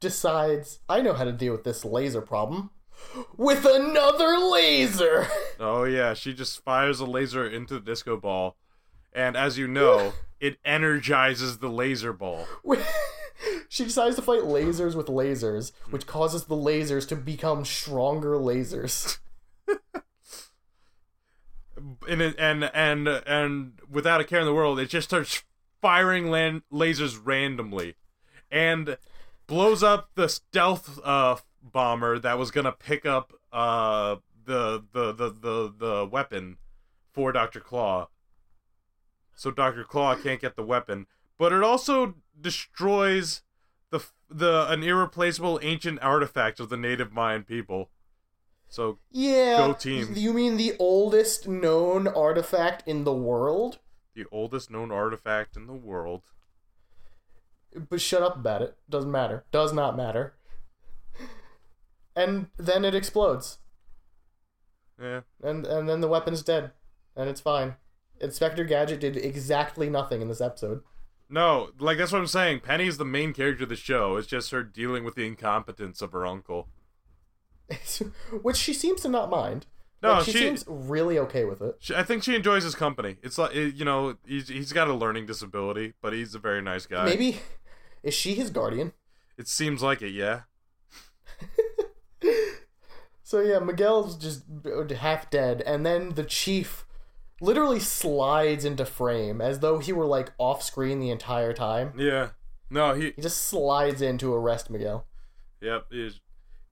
decides 0.00 0.80
I 0.88 1.00
know 1.00 1.14
how 1.14 1.24
to 1.24 1.32
deal 1.32 1.52
with 1.52 1.64
this 1.64 1.84
laser 1.84 2.20
problem 2.20 2.70
with 3.36 3.64
another 3.64 4.38
laser. 4.38 5.26
Oh 5.58 5.84
yeah, 5.84 6.12
she 6.12 6.34
just 6.34 6.62
fires 6.62 7.00
a 7.00 7.06
laser 7.06 7.48
into 7.48 7.72
the 7.72 7.80
disco 7.80 8.18
ball, 8.18 8.56
and 9.14 9.38
as 9.38 9.56
you 9.56 9.66
know, 9.66 10.12
it 10.40 10.58
energizes 10.66 11.58
the 11.58 11.70
laser 11.70 12.12
ball. 12.12 12.46
she 13.70 13.84
decides 13.84 14.16
to 14.16 14.22
fight 14.22 14.42
lasers 14.42 14.94
with 14.94 15.06
lasers, 15.06 15.72
which 15.88 16.06
causes 16.06 16.44
the 16.44 16.54
lasers 16.54 17.08
to 17.08 17.16
become 17.16 17.64
stronger 17.64 18.32
lasers. 18.32 19.16
And 22.06 22.20
it, 22.20 22.34
and 22.38 22.64
and 22.74 23.08
and 23.08 23.80
without 23.90 24.20
a 24.20 24.24
care 24.24 24.40
in 24.40 24.46
the 24.46 24.52
world, 24.52 24.78
it 24.78 24.90
just 24.90 25.08
starts 25.08 25.42
firing 25.80 26.30
land 26.30 26.62
lasers 26.70 27.18
randomly, 27.22 27.94
and 28.50 28.98
blows 29.46 29.82
up 29.82 30.10
the 30.16 30.28
stealth 30.28 31.00
uh, 31.02 31.36
bomber 31.72 32.18
that 32.18 32.38
was 32.38 32.50
gonna 32.50 32.72
pick 32.72 33.04
up 33.06 33.32
uh, 33.52 34.16
the, 34.44 34.84
the 34.92 35.12
the 35.12 35.30
the 35.30 35.74
the 35.76 36.08
weapon 36.10 36.56
for 37.12 37.32
Doctor 37.32 37.60
Claw. 37.60 38.08
So 39.34 39.50
Doctor 39.50 39.84
Claw 39.84 40.14
can't 40.14 40.40
get 40.40 40.56
the 40.56 40.62
weapon, 40.64 41.06
but 41.38 41.52
it 41.52 41.62
also 41.62 42.14
destroys 42.40 43.42
the 43.90 44.00
the 44.28 44.66
an 44.70 44.82
irreplaceable 44.82 45.58
ancient 45.62 46.02
artifact 46.02 46.60
of 46.60 46.68
the 46.68 46.76
native 46.76 47.12
Mayan 47.12 47.44
people. 47.44 47.90
So 48.68 48.98
Yeah. 49.10 49.58
Go 49.58 49.72
team. 49.74 50.12
You 50.14 50.32
mean 50.32 50.56
the 50.56 50.74
oldest 50.78 51.46
known 51.46 52.08
artifact 52.08 52.86
in 52.86 53.04
the 53.04 53.14
world? 53.14 53.78
the 54.16 54.24
oldest 54.32 54.70
known 54.70 54.90
artifact 54.90 55.56
in 55.56 55.66
the 55.66 55.74
world. 55.74 56.22
But 57.90 58.00
shut 58.00 58.22
up 58.22 58.36
about 58.36 58.62
it. 58.62 58.74
Doesn't 58.88 59.10
matter. 59.10 59.44
Does 59.52 59.74
not 59.74 59.94
matter. 59.94 60.35
And 62.16 62.46
then 62.56 62.84
it 62.84 62.94
explodes. 62.94 63.58
Yeah. 65.00 65.20
And 65.42 65.66
and 65.66 65.88
then 65.88 66.00
the 66.00 66.08
weapon's 66.08 66.42
dead. 66.42 66.72
And 67.14 67.28
it's 67.28 67.40
fine. 67.40 67.76
Inspector 68.20 68.64
Gadget 68.64 69.00
did 69.00 69.16
exactly 69.16 69.90
nothing 69.90 70.22
in 70.22 70.28
this 70.28 70.40
episode. 70.40 70.80
No, 71.28 71.70
like 71.78 71.98
that's 71.98 72.12
what 72.12 72.18
I'm 72.20 72.26
saying. 72.26 72.60
Penny's 72.60 72.96
the 72.98 73.04
main 73.04 73.32
character 73.34 73.64
of 73.64 73.68
the 73.68 73.76
show. 73.76 74.16
It's 74.16 74.26
just 74.28 74.50
her 74.52 74.62
dealing 74.62 75.04
with 75.04 75.14
the 75.16 75.26
incompetence 75.26 76.00
of 76.00 76.12
her 76.12 76.26
uncle. 76.26 76.68
Which 78.42 78.56
she 78.56 78.72
seems 78.72 79.02
to 79.02 79.08
not 79.08 79.28
mind. 79.28 79.66
No, 80.02 80.14
Like, 80.14 80.24
she, 80.26 80.32
she- 80.32 80.38
seems 80.38 80.64
really 80.68 81.18
okay 81.18 81.44
with 81.44 81.60
it. 81.60 81.76
She, 81.80 81.94
I 81.94 82.02
think 82.02 82.22
she 82.22 82.34
enjoys 82.34 82.62
his 82.64 82.74
company. 82.74 83.16
It's 83.22 83.38
like 83.38 83.54
you 83.54 83.84
know, 83.84 84.16
he's 84.26 84.48
he's 84.48 84.72
got 84.72 84.88
a 84.88 84.94
learning 84.94 85.26
disability, 85.26 85.94
but 86.00 86.12
he's 86.12 86.34
a 86.34 86.38
very 86.38 86.62
nice 86.62 86.86
guy. 86.86 87.04
Maybe 87.04 87.40
is 88.02 88.14
she 88.14 88.34
his 88.34 88.50
guardian? 88.50 88.92
it 89.36 89.48
seems 89.48 89.82
like 89.82 90.00
it. 90.00 90.10
Yeah. 90.12 90.42
So 93.26 93.40
yeah, 93.40 93.58
Miguel's 93.58 94.16
just 94.16 94.44
half 94.98 95.30
dead, 95.30 95.60
and 95.66 95.84
then 95.84 96.10
the 96.10 96.22
chief 96.22 96.86
literally 97.40 97.80
slides 97.80 98.64
into 98.64 98.84
frame 98.84 99.40
as 99.40 99.58
though 99.58 99.80
he 99.80 99.92
were 99.92 100.06
like 100.06 100.30
off 100.38 100.62
screen 100.62 101.00
the 101.00 101.10
entire 101.10 101.52
time. 101.52 101.92
Yeah. 101.98 102.28
No, 102.70 102.94
he. 102.94 103.14
He 103.16 103.22
just 103.22 103.40
slides 103.48 104.00
in 104.00 104.16
to 104.18 104.32
arrest 104.32 104.70
Miguel. 104.70 105.08
Yep. 105.60 105.86
He, 105.90 106.10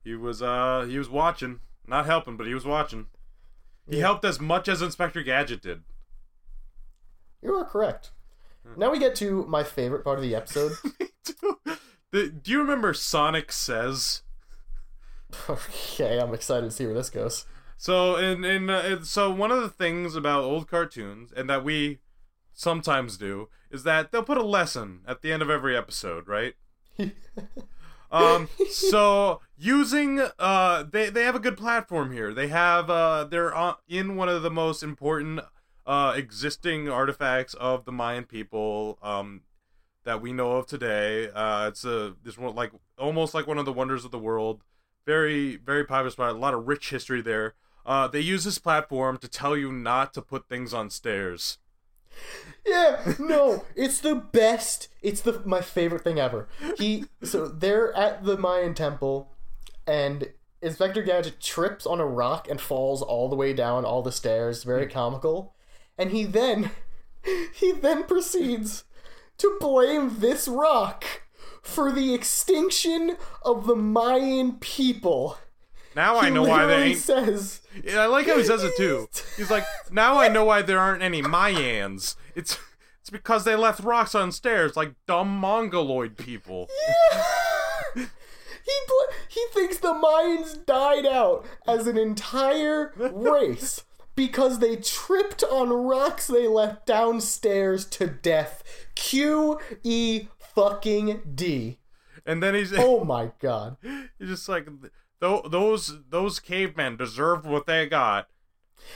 he 0.05 0.15
was. 0.15 0.41
Uh. 0.41 0.85
He 0.89 0.97
was 0.97 1.09
watching, 1.09 1.59
not 1.85 2.05
helping, 2.05 2.37
but 2.37 2.47
he 2.47 2.53
was 2.53 2.63
watching. 2.63 3.07
He 3.89 3.97
Yeah. 3.97 4.03
helped 4.03 4.23
as 4.23 4.39
much 4.39 4.69
as 4.69 4.81
Inspector 4.81 5.21
Gadget 5.23 5.61
did. 5.61 5.83
You 7.41 7.53
are 7.55 7.65
correct. 7.65 8.11
Now 8.77 8.91
we 8.91 8.99
get 8.99 9.13
to 9.15 9.45
my 9.47 9.65
favorite 9.65 10.05
part 10.05 10.19
of 10.19 10.23
the 10.23 10.35
episode. 10.35 10.71
do 12.13 12.31
you 12.45 12.59
remember 12.61 12.93
Sonic 12.93 13.51
Says? 13.51 14.21
Okay, 15.49 16.19
I'm 16.19 16.33
excited 16.33 16.65
to 16.65 16.71
see 16.71 16.85
where 16.85 16.95
this 16.95 17.09
goes. 17.09 17.45
So 17.77 18.15
in 18.15 18.43
in 18.43 18.69
uh, 18.69 19.03
so 19.03 19.31
one 19.31 19.51
of 19.51 19.61
the 19.61 19.69
things 19.69 20.15
about 20.15 20.43
old 20.43 20.67
cartoons 20.69 21.31
and 21.35 21.49
that 21.49 21.63
we 21.63 21.99
sometimes 22.53 23.17
do 23.17 23.49
is 23.69 23.83
that 23.83 24.11
they'll 24.11 24.23
put 24.23 24.37
a 24.37 24.43
lesson 24.43 25.01
at 25.07 25.21
the 25.21 25.31
end 25.31 25.41
of 25.41 25.49
every 25.49 25.75
episode, 25.75 26.27
right? 26.27 26.55
um 28.11 28.47
so 28.69 29.41
using 29.57 30.21
uh 30.39 30.83
they 30.89 31.09
they 31.09 31.23
have 31.23 31.35
a 31.35 31.39
good 31.39 31.57
platform 31.57 32.11
here. 32.11 32.33
They 32.33 32.47
have 32.47 32.89
uh 32.89 33.25
they're 33.25 33.53
on, 33.53 33.75
in 33.87 34.15
one 34.15 34.29
of 34.29 34.41
the 34.41 34.51
most 34.51 34.81
important 34.81 35.41
uh 35.85 36.13
existing 36.15 36.89
artifacts 36.89 37.53
of 37.55 37.83
the 37.85 37.91
Mayan 37.91 38.23
people 38.23 38.97
um 39.01 39.41
that 40.05 40.21
we 40.21 40.31
know 40.31 40.53
of 40.53 40.67
today. 40.67 41.29
Uh 41.29 41.67
it's 41.67 41.83
a 41.83 42.15
this 42.23 42.37
one 42.37 42.55
like 42.55 42.71
almost 42.97 43.33
like 43.33 43.47
one 43.47 43.57
of 43.57 43.65
the 43.65 43.73
wonders 43.73 44.05
of 44.05 44.11
the 44.11 44.19
world. 44.19 44.63
Very 45.05 45.55
very 45.57 45.85
popular 45.85 46.09
spot, 46.09 46.35
a 46.35 46.37
lot 46.37 46.53
of 46.53 46.67
rich 46.67 46.89
history 46.89 47.21
there. 47.21 47.53
Uh 47.85 48.07
they 48.07 48.21
use 48.21 48.43
this 48.43 48.57
platform 48.57 49.17
to 49.19 49.27
tell 49.27 49.55
you 49.55 49.71
not 49.71 50.13
to 50.13 50.21
put 50.21 50.49
things 50.49 50.73
on 50.73 50.89
stairs. 50.89 51.59
Yeah, 52.65 53.13
no, 53.19 53.65
it's 53.75 53.99
the 53.99 54.15
best. 54.15 54.87
It's 55.01 55.21
the 55.21 55.41
my 55.45 55.61
favorite 55.61 56.03
thing 56.03 56.19
ever. 56.19 56.47
He 56.77 57.05
so 57.21 57.47
they're 57.47 57.93
at 57.93 58.23
the 58.23 58.37
Mayan 58.37 58.73
temple, 58.73 59.31
and 59.85 60.31
Inspector 60.61 61.01
Gadget 61.03 61.39
trips 61.39 61.85
on 61.85 61.99
a 61.99 62.05
rock 62.05 62.49
and 62.49 62.59
falls 62.59 63.01
all 63.01 63.29
the 63.29 63.35
way 63.35 63.53
down 63.53 63.85
all 63.85 64.01
the 64.01 64.11
stairs. 64.11 64.63
Very 64.63 64.87
comical, 64.87 65.53
and 65.97 66.11
he 66.11 66.23
then 66.23 66.71
he 67.53 67.71
then 67.71 68.03
proceeds 68.03 68.83
to 69.37 69.57
blame 69.59 70.19
this 70.19 70.47
rock 70.47 71.23
for 71.65 71.91
the 71.91 72.13
extinction 72.13 73.17
of 73.43 73.67
the 73.67 73.75
Mayan 73.75 74.53
people. 74.53 75.37
Now 75.95 76.17
I 76.17 76.29
know 76.29 76.43
why 76.43 76.65
they 76.65 76.83
ain't 76.83 76.99
says. 76.99 77.61
Yeah, 77.83 78.01
I 78.01 78.05
like 78.07 78.27
how 78.27 78.37
he 78.37 78.43
says 78.43 78.63
it 78.63 78.75
too. 78.75 79.07
He's 79.37 79.49
like, 79.49 79.63
now 79.91 80.17
I 80.17 80.27
know 80.27 80.45
why 80.45 80.61
there 80.61 80.79
aren't 80.79 81.01
any 81.01 81.21
Mayans. 81.21 82.15
It's 82.35 82.57
it's 82.99 83.09
because 83.09 83.45
they 83.45 83.55
left 83.55 83.81
rocks 83.83 84.13
on 84.13 84.31
stairs 84.31 84.75
like 84.75 84.93
dumb 85.07 85.29
mongoloid 85.37 86.17
people. 86.17 86.67
he 87.95 88.01
bl- 88.03 89.13
he 89.29 89.45
thinks 89.53 89.77
the 89.77 89.93
Mayans 89.93 90.65
died 90.65 91.05
out 91.05 91.45
as 91.67 91.87
an 91.87 91.97
entire 91.97 92.93
race 92.97 93.83
because 94.15 94.59
they 94.59 94.75
tripped 94.77 95.43
on 95.43 95.69
rocks 95.69 96.27
they 96.27 96.47
left 96.47 96.85
downstairs 96.85 97.85
to 97.85 98.07
death. 98.07 98.63
Q 98.95 99.59
E 99.83 100.27
fucking 100.55 101.21
D. 101.35 101.79
And 102.25 102.41
then 102.41 102.55
he's 102.55 102.73
Oh 102.75 103.03
my 103.03 103.31
god. 103.39 103.77
he's 104.19 104.29
just 104.29 104.49
like, 104.49 104.67
"Tho- 105.19 105.47
those 105.49 105.99
those 106.09 106.39
cavemen 106.39 106.97
deserved 106.97 107.45
what 107.45 107.65
they 107.67 107.85
got. 107.85 108.27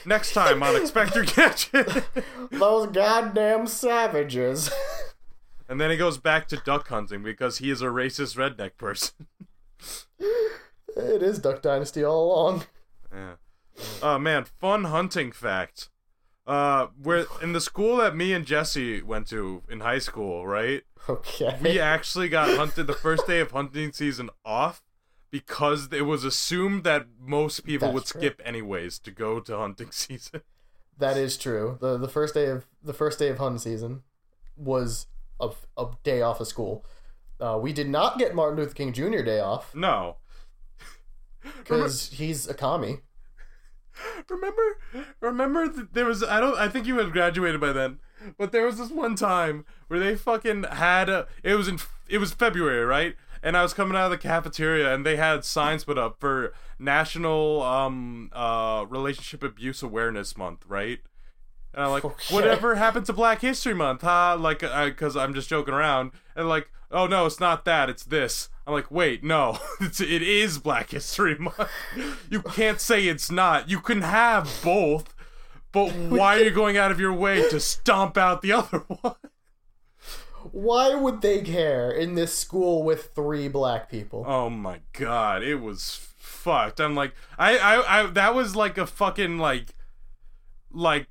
Next 0.05 0.34
time 0.34 0.62
on 0.64 0.76
Inspector 0.76 1.24
Gadget. 1.36 2.03
Those 2.51 2.88
goddamn 2.88 3.66
savages. 3.66 4.70
and 5.68 5.80
then 5.82 5.89
he 5.89 5.97
goes 5.97 6.18
back 6.18 6.47
to 6.49 6.57
duck 6.57 6.89
hunting 6.89 7.24
because 7.24 7.57
he 7.57 7.72
is 7.72 7.82
a 7.82 7.86
racist 7.88 8.36
redneck 8.36 8.78
person. 8.78 9.28
it 10.20 11.24
is 11.24 11.39
Duck 11.39 11.62
Dynasty 11.62 12.03
all 12.03 12.26
along. 12.32 12.66
Yeah. 13.12 13.34
Oh 14.03 14.20
man, 14.20 14.45
fun 14.60 14.84
hunting 14.86 15.32
fact. 15.32 15.89
Uh, 16.50 16.88
where 17.04 17.28
in 17.43 17.54
the 17.54 17.62
school 17.62 17.97
that 17.97 18.16
me 18.16 18.34
and 18.34 18.43
Jesse 18.43 19.04
went 19.04 19.28
to 19.28 19.62
in 19.70 19.82
high 19.82 20.00
school, 20.00 20.47
right? 20.47 20.82
Okay. 21.08 21.56
We 21.62 21.80
actually 21.80 22.28
got 22.28 22.50
hunted 22.58 22.88
the 22.88 22.93
first 22.93 23.28
day 23.28 23.39
of 23.39 23.52
hunting 23.52 23.91
season 23.91 24.32
off 24.43 24.82
because 25.30 25.89
it 25.91 26.08
was 26.08 26.24
assumed 26.24 26.84
that 26.86 27.06
most 27.20 27.64
people 27.64 27.89
That's 27.89 27.93
would 27.93 28.06
true. 28.06 28.22
skip 28.22 28.41
anyways 28.43 28.97
to 29.00 29.12
go 29.12 29.39
to 29.41 29.56
hunting 29.58 29.91
season. 29.91 30.41
That 30.97 31.18
is 31.18 31.38
true. 31.38 31.78
the 31.80 31.97
The 32.00 32.08
first 32.10 32.34
day 32.34 32.47
of 32.47 32.66
the 32.84 32.93
first 32.93 33.20
day 33.20 33.30
of 33.30 33.38
hunting 33.38 33.60
season 33.60 34.02
was 34.58 35.06
a, 35.39 35.50
a 35.78 35.86
day 36.04 36.24
off 36.24 36.41
of 36.41 36.47
school. 36.47 36.84
Uh, 37.39 37.60
we 37.62 37.74
did 37.74 37.88
not 37.89 38.18
get 38.18 38.34
Martin 38.34 38.58
Luther 38.58 38.74
King 38.74 38.91
Jr. 38.91 39.22
day 39.22 39.39
off 39.39 39.74
No. 39.76 40.18
because 41.60 42.10
he's 42.10 42.47
a 42.47 42.56
commie. 42.56 43.02
Remember 44.29 44.77
remember 45.19 45.67
th- 45.67 45.87
there 45.93 46.05
was 46.05 46.23
I 46.23 46.39
don't 46.39 46.57
I 46.57 46.67
think 46.69 46.85
you 46.87 46.97
had 46.97 47.11
graduated 47.11 47.59
by 47.59 47.71
then. 47.73 47.99
But 48.37 48.51
there 48.51 48.65
was 48.65 48.77
this 48.77 48.91
one 48.91 49.15
time 49.15 49.65
where 49.87 49.99
they 49.99 50.15
fucking 50.15 50.63
had 50.63 51.09
a 51.09 51.27
it 51.43 51.55
was 51.55 51.67
in 51.67 51.79
it 52.07 52.17
was 52.19 52.31
February, 52.33 52.85
right? 52.85 53.15
And 53.41 53.55
I 53.55 53.63
was 53.63 53.73
coming 53.73 53.95
out 53.95 54.05
of 54.05 54.11
the 54.11 54.17
cafeteria 54.17 54.93
and 54.93 55.05
they 55.05 55.15
had 55.15 55.45
signs 55.45 55.83
put 55.85 55.97
up 55.97 56.19
for 56.19 56.53
National 56.77 57.61
um 57.61 58.29
uh 58.33 58.85
Relationship 58.89 59.43
Abuse 59.43 59.81
Awareness 59.83 60.37
Month, 60.37 60.65
right? 60.67 60.99
And 61.73 61.83
I'm 61.83 61.91
like, 61.91 62.03
Okay. 62.05 62.33
whatever 62.33 62.75
happened 62.75 63.05
to 63.05 63.13
Black 63.13 63.41
History 63.41 63.75
Month, 63.75 64.01
huh? 64.01 64.35
Like, 64.39 64.59
because 64.61 65.15
I'm 65.15 65.33
just 65.35 65.49
joking 65.49 65.73
around. 65.73 66.11
And 66.35 66.49
like, 66.49 66.71
oh 66.91 67.07
no, 67.07 67.25
it's 67.25 67.39
not 67.39 67.65
that, 67.65 67.89
it's 67.89 68.03
this. 68.03 68.49
I'm 68.65 68.73
like, 68.73 68.91
wait, 68.91 69.23
no, 69.23 69.57
it's, 69.81 69.99
it 69.99 70.21
is 70.21 70.59
Black 70.59 70.91
History 70.91 71.35
Month. 71.37 71.69
You 72.29 72.41
can't 72.43 72.79
say 72.79 73.07
it's 73.07 73.31
not. 73.31 73.69
You 73.69 73.79
can 73.79 74.03
have 74.03 74.49
both, 74.63 75.15
but 75.71 75.91
why 76.09 76.37
are 76.37 76.43
you 76.43 76.51
going 76.51 76.77
out 76.77 76.91
of 76.91 76.99
your 76.99 77.13
way 77.13 77.47
to 77.49 77.59
stomp 77.59 78.17
out 78.17 78.41
the 78.41 78.51
other 78.51 78.79
one? 78.87 79.15
Why 80.51 80.95
would 80.95 81.21
they 81.21 81.41
care 81.41 81.91
in 81.91 82.15
this 82.15 82.37
school 82.37 82.83
with 82.83 83.13
three 83.13 83.47
black 83.47 83.89
people? 83.89 84.23
Oh 84.27 84.49
my 84.49 84.81
god, 84.93 85.43
it 85.43 85.55
was 85.55 86.09
fucked. 86.17 86.79
I'm 86.79 86.95
like, 86.95 87.13
I, 87.37 87.57
I, 87.57 87.99
I, 87.99 88.05
that 88.07 88.33
was 88.33 88.55
like 88.55 88.77
a 88.77 88.87
fucking 88.87 89.37
like, 89.37 89.75
like, 90.71 91.07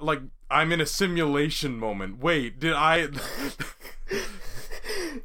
like 0.00 0.22
I'm 0.50 0.72
in 0.72 0.80
a 0.80 0.86
simulation 0.86 1.78
moment. 1.78 2.18
Wait, 2.18 2.58
did 2.58 2.72
I? 2.72 3.08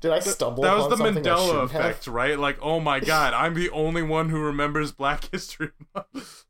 Did 0.02 0.12
I 0.12 0.20
stumble? 0.20 0.64
that 0.64 0.76
was 0.76 0.90
the 0.90 0.96
Mandela 1.04 1.48
shouldn't 1.48 1.72
have? 1.72 1.82
effect, 1.86 2.08
right? 2.08 2.38
Like, 2.38 2.58
oh 2.62 2.80
my 2.80 3.00
god, 3.14 3.34
I'm 3.34 3.54
the 3.54 3.70
only 3.70 4.02
one 4.02 4.30
who 4.30 4.40
remembers 4.40 4.92
Black 4.92 5.26
History 5.32 5.72
Month. 5.96 6.46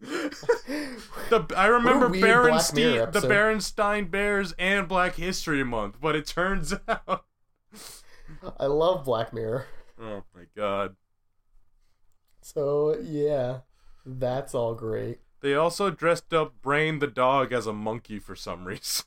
the 0.00 1.46
I 1.56 1.66
remember 1.66 2.08
Berenstein, 2.08 3.12
the. 3.12 3.20
Berenstein 3.20 4.10
Bears 4.10 4.54
and 4.58 4.86
Black 4.88 5.14
History 5.16 5.64
Month, 5.64 5.96
but 6.00 6.14
it 6.14 6.26
turns 6.26 6.74
out, 6.88 7.24
I 8.58 8.66
love 8.66 9.04
Black 9.04 9.32
Mirror. 9.32 9.66
oh 10.00 10.22
my 10.34 10.42
god, 10.54 10.96
So 12.42 12.96
yeah, 13.02 13.60
that's 14.04 14.54
all 14.54 14.74
great. 14.74 15.20
they 15.40 15.54
also 15.54 15.90
dressed 15.90 16.32
up 16.34 16.60
Brain 16.60 16.98
the 16.98 17.06
dog 17.06 17.52
as 17.52 17.66
a 17.66 17.72
monkey 17.72 18.18
for 18.18 18.36
some 18.36 18.64
reason. 18.66 19.06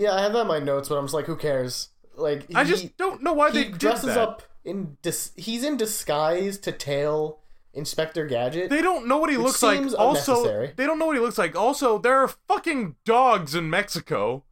Yeah, 0.00 0.14
I 0.14 0.22
have 0.22 0.32
that 0.32 0.40
in 0.40 0.46
my 0.46 0.58
notes, 0.60 0.88
but 0.88 0.96
I'm 0.96 1.04
just 1.04 1.12
like, 1.12 1.26
who 1.26 1.36
cares? 1.36 1.90
Like, 2.16 2.46
I 2.54 2.64
just 2.64 2.96
don't 2.96 3.22
know 3.22 3.34
why 3.34 3.50
he 3.50 3.58
they 3.58 3.64
did 3.64 3.78
dresses 3.78 4.14
that. 4.14 4.18
up 4.18 4.42
in 4.64 4.96
dis- 5.02 5.32
he's 5.36 5.62
in 5.62 5.76
disguise 5.76 6.56
to 6.60 6.72
tail 6.72 7.40
Inspector 7.74 8.24
Gadget. 8.28 8.70
They 8.70 8.80
don't 8.80 9.06
know 9.06 9.18
what 9.18 9.28
he 9.28 9.36
looks 9.36 9.62
like. 9.62 9.78
Also, 9.98 10.70
they 10.74 10.86
don't 10.86 10.98
know 10.98 11.04
what 11.04 11.16
he 11.16 11.20
looks 11.20 11.36
like. 11.36 11.54
Also, 11.54 11.98
there 11.98 12.16
are 12.16 12.28
fucking 12.28 12.96
dogs 13.04 13.54
in 13.54 13.68
Mexico. 13.68 14.44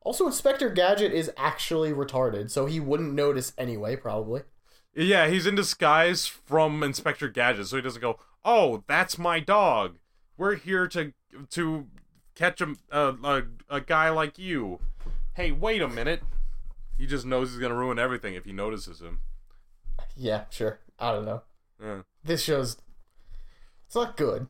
also, 0.00 0.24
Inspector 0.24 0.70
Gadget 0.70 1.12
is 1.12 1.30
actually 1.36 1.92
retarded, 1.92 2.50
so 2.50 2.64
he 2.64 2.80
wouldn't 2.80 3.12
notice 3.12 3.52
anyway, 3.58 3.96
probably. 3.96 4.44
Yeah, 4.94 5.28
he's 5.28 5.46
in 5.46 5.56
disguise 5.56 6.26
from 6.26 6.82
Inspector 6.82 7.28
Gadget, 7.28 7.66
so 7.66 7.76
he 7.76 7.82
doesn't 7.82 8.00
go, 8.00 8.18
"Oh, 8.46 8.82
that's 8.86 9.18
my 9.18 9.40
dog. 9.40 9.98
We're 10.38 10.54
here 10.54 10.88
to 10.88 11.12
to 11.50 11.86
catch 12.38 12.60
a 12.60 12.74
a, 12.90 13.14
a, 13.22 13.42
a 13.68 13.80
guy 13.80 14.08
like 14.10 14.38
you." 14.38 14.78
Hey, 15.34 15.52
wait 15.52 15.82
a 15.82 15.88
minute. 15.88 16.22
He 16.96 17.06
just 17.06 17.26
knows 17.26 17.50
he's 17.50 17.60
gonna 17.60 17.74
ruin 17.74 17.98
everything 17.98 18.34
if 18.34 18.44
he 18.44 18.52
notices 18.52 19.00
him. 19.02 19.20
Yeah, 20.16 20.44
sure. 20.50 20.80
I 20.98 21.12
don't 21.12 21.24
know. 21.26 21.42
Yeah. 21.82 22.02
This 22.24 22.42
show's 22.42 22.76
it's 23.86 23.94
not 23.94 24.16
good. 24.16 24.48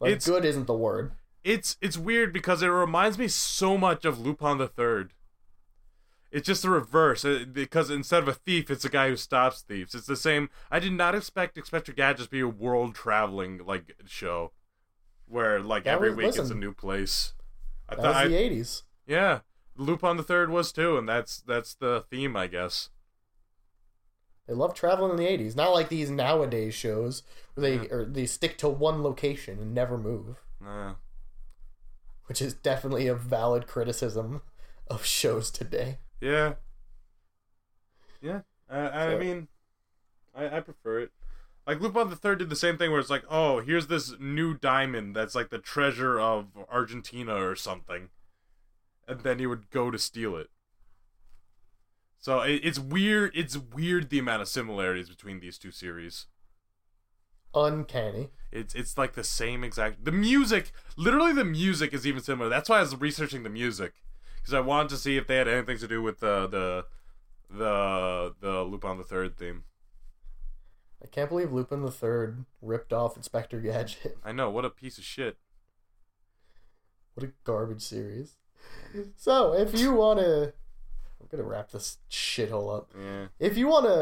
Like 0.00 0.12
It's- 0.12 0.26
good 0.26 0.44
isn't 0.44 0.66
the 0.66 0.74
word. 0.74 1.12
It's 1.42 1.76
it's 1.82 1.98
weird 1.98 2.32
because 2.32 2.62
it 2.62 2.68
reminds 2.68 3.18
me 3.18 3.28
so 3.28 3.76
much 3.76 4.04
of 4.06 4.18
Lupin 4.18 4.56
the 4.58 4.66
Third. 4.66 5.12
It's 6.32 6.46
just 6.46 6.62
the 6.62 6.70
reverse 6.70 7.24
uh, 7.24 7.44
because 7.52 7.90
instead 7.90 8.22
of 8.22 8.28
a 8.28 8.34
thief, 8.34 8.70
it's 8.70 8.84
a 8.84 8.88
guy 8.88 9.08
who 9.10 9.16
stops 9.16 9.60
thieves. 9.60 9.94
It's 9.94 10.06
the 10.06 10.16
same. 10.16 10.48
I 10.70 10.78
did 10.80 10.92
not 10.94 11.14
expect 11.14 11.58
Inspector 11.58 11.92
Gadget 11.92 12.24
to 12.24 12.30
be 12.30 12.40
a 12.40 12.48
world 12.48 12.94
traveling 12.94 13.60
like 13.64 13.94
show, 14.06 14.52
where 15.26 15.60
like 15.60 15.84
Yeah, 15.86 15.94
every 15.94 16.14
week 16.14 16.36
it's 16.36 16.50
a 16.50 16.54
new 16.54 16.72
place. 16.72 17.32
I 17.88 17.94
That 17.96 18.02
thought, 18.02 18.24
was 18.24 18.32
the 18.32 18.38
'80s. 18.38 18.82
yeah, 19.06 19.40
Lupin 19.76 20.16
the 20.16 20.22
Third 20.22 20.50
was 20.50 20.72
too, 20.72 20.96
and 20.96 21.08
that's 21.08 21.38
that's 21.40 21.74
the 21.74 22.04
theme, 22.10 22.36
I 22.36 22.46
guess. 22.46 22.90
They 24.46 24.54
love 24.54 24.74
traveling 24.74 25.12
in 25.12 25.16
the 25.16 25.26
'80s. 25.26 25.56
Not 25.56 25.72
like 25.72 25.88
these 25.88 26.10
nowadays 26.10 26.74
shows 26.74 27.22
where 27.54 27.62
they 27.78 27.88
or 27.88 28.04
they 28.04 28.26
stick 28.26 28.58
to 28.58 28.68
one 28.68 29.02
location 29.02 29.58
and 29.58 29.74
never 29.74 29.96
move, 29.98 30.36
Uh, 30.64 30.94
which 32.26 32.40
is 32.42 32.54
definitely 32.54 33.06
a 33.06 33.14
valid 33.14 33.66
criticism 33.66 34.42
of 34.88 35.04
shows 35.04 35.50
today. 35.50 35.98
yeah, 36.20 36.54
yeah. 38.20 38.40
I, 38.68 39.06
I 39.06 39.10
So- 39.12 39.18
mean, 39.18 39.48
I, 40.34 40.56
I 40.58 40.60
prefer 40.60 41.00
it. 41.00 41.12
Like 41.66 41.80
Lupin 41.80 42.10
the 42.10 42.16
Third 42.16 42.38
did 42.40 42.50
the 42.50 42.56
same 42.56 42.76
thing, 42.76 42.90
where 42.90 43.00
it's 43.00 43.10
like, 43.10 43.24
oh, 43.30 43.60
here's 43.60 43.86
this 43.86 44.14
new 44.20 44.54
diamond 44.54 45.16
that's 45.16 45.34
like 45.34 45.48
the 45.48 45.58
treasure 45.58 46.20
of 46.20 46.48
Argentina 46.70 47.42
or 47.42 47.56
something, 47.56 48.10
and 49.08 49.20
then 49.20 49.38
he 49.38 49.46
would 49.46 49.70
go 49.70 49.90
to 49.90 49.98
steal 49.98 50.36
it. 50.36 50.48
So 52.18 52.40
it, 52.40 52.60
it's 52.62 52.78
weird. 52.78 53.32
It's 53.34 53.56
weird 53.56 54.10
the 54.10 54.18
amount 54.18 54.42
of 54.42 54.48
similarities 54.48 55.08
between 55.08 55.40
these 55.40 55.58
two 55.58 55.70
series. 55.70 56.26
Uncanny. 57.54 58.30
It's 58.52 58.74
it's 58.74 58.98
like 58.98 59.14
the 59.14 59.24
same 59.24 59.64
exact. 59.64 60.04
The 60.04 60.12
music, 60.12 60.72
literally, 60.96 61.32
the 61.32 61.44
music 61.44 61.94
is 61.94 62.06
even 62.06 62.22
similar. 62.22 62.50
That's 62.50 62.68
why 62.68 62.78
I 62.78 62.80
was 62.80 63.00
researching 63.00 63.42
the 63.42 63.50
music 63.50 63.94
because 64.36 64.54
I 64.54 64.60
wanted 64.60 64.90
to 64.90 64.96
see 64.96 65.16
if 65.16 65.26
they 65.26 65.36
had 65.36 65.48
anything 65.48 65.78
to 65.78 65.88
do 65.88 66.02
with 66.02 66.20
the 66.20 66.46
the 66.46 66.84
the 67.50 68.34
the 68.40 68.62
Lupin 68.62 68.98
the 68.98 69.04
Third 69.04 69.36
theme. 69.38 69.64
I 71.04 71.06
can't 71.08 71.28
believe 71.28 71.52
Lupin 71.52 71.82
the 71.82 71.90
Third 71.90 72.46
ripped 72.62 72.92
off 72.92 73.16
Inspector 73.16 73.60
Gadget. 73.60 74.16
I 74.24 74.32
know 74.32 74.48
what 74.50 74.64
a 74.64 74.70
piece 74.70 74.96
of 74.98 75.04
shit. 75.04 75.36
What 77.14 77.26
a 77.28 77.32
garbage 77.44 77.82
series. 77.82 78.36
So, 79.16 79.52
if 79.52 79.78
you 79.78 79.92
want 79.92 80.20
to. 80.20 80.54
I'm 81.20 81.28
going 81.30 81.42
to 81.42 81.48
wrap 81.48 81.70
this 81.70 81.98
shithole 82.10 82.74
up. 82.76 82.90
Yeah, 82.98 83.26
If 83.38 83.56
you 83.56 83.66
want 83.68 83.86
to 83.86 83.92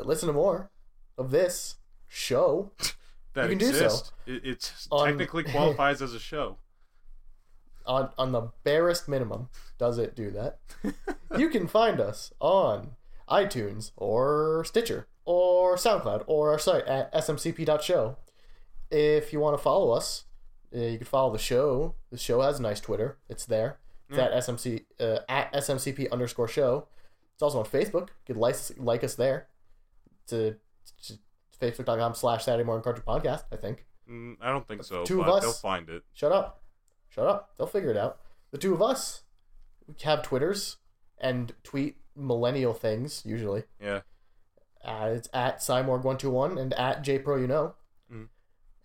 uh, 0.00 0.02
listen 0.04 0.26
to 0.28 0.32
more 0.32 0.70
of 1.18 1.30
this 1.30 1.76
show, 2.08 2.72
that 3.34 3.44
You 3.44 3.56
can 3.56 3.58
do 3.58 3.72
so. 3.72 3.84
exists. 3.84 4.12
It 4.26 4.44
it 4.44 4.72
On- 4.90 5.06
technically 5.06 5.42
qualifies 5.52 6.00
as 6.02 6.14
a 6.14 6.18
show. 6.18 6.56
on, 7.86 8.10
on 8.18 8.32
the 8.32 8.48
barest 8.64 9.08
minimum, 9.08 9.48
does 9.78 9.98
it 9.98 10.14
do 10.16 10.30
that? 10.30 10.58
you 11.38 11.48
can 11.50 11.66
find 11.66 12.00
us 12.00 12.32
on 12.40 12.92
iTunes 13.28 13.92
or 13.96 14.64
Stitcher 14.64 15.06
or 15.24 15.76
SoundCloud 15.76 16.24
or 16.26 16.50
our 16.52 16.58
site 16.58 16.84
at 16.86 17.12
smcp.show. 17.14 18.16
If 18.90 19.32
you 19.32 19.40
want 19.40 19.56
to 19.56 19.62
follow 19.62 19.92
us, 19.92 20.24
uh, 20.74 20.78
you 20.80 20.98
can 20.98 21.06
follow 21.06 21.32
the 21.32 21.38
show. 21.38 21.94
The 22.10 22.18
show 22.18 22.40
has 22.42 22.58
a 22.58 22.62
nice 22.62 22.80
Twitter. 22.80 23.18
It's 23.28 23.46
there. 23.46 23.78
It's 24.10 24.18
at 24.18 24.32
smc 24.32 24.84
uh, 25.00 25.20
at 25.26 25.54
smcp 25.54 26.10
underscore 26.12 26.46
show. 26.48 26.86
It's 27.32 27.42
also 27.42 27.60
on 27.60 27.64
Facebook. 27.64 28.08
You 28.26 28.34
can 28.34 28.36
like 28.36 28.56
like 28.76 29.02
us 29.02 29.14
there. 29.14 29.46
It's, 30.24 30.34
a, 30.34 30.56
it's 30.98 31.18
facebook.com 31.58 32.14
slash 32.14 32.44
Saturday 32.44 32.64
Morning 32.64 32.82
Cartoon 32.84 33.04
Podcast. 33.06 33.44
I 33.50 33.56
think. 33.56 33.86
Mm, 34.10 34.36
I 34.42 34.50
don't 34.50 34.68
think 34.68 34.84
so, 34.84 35.04
Two 35.04 35.22
of 35.22 35.28
us. 35.28 35.42
they'll 35.42 35.52
find 35.52 35.88
it. 35.88 36.02
Shut 36.12 36.30
up. 36.30 36.62
Shut 37.08 37.26
up. 37.26 37.52
They'll 37.56 37.66
figure 37.66 37.90
it 37.90 37.96
out. 37.96 38.18
The 38.50 38.58
two 38.58 38.74
of 38.74 38.82
us 38.82 39.22
have 40.02 40.22
Twitters 40.22 40.76
and 41.18 41.54
tweet 41.62 41.96
millennial 42.14 42.74
things, 42.74 43.22
usually. 43.24 43.62
Yeah, 43.80 44.00
Uh, 44.84 45.10
it's 45.14 45.28
at 45.32 45.58
Cymorg121 45.58 46.60
and 46.60 46.72
at 46.74 47.04
JPro, 47.04 47.40
you 47.40 47.46
know. 47.46 47.74
Mhm. 48.12 48.28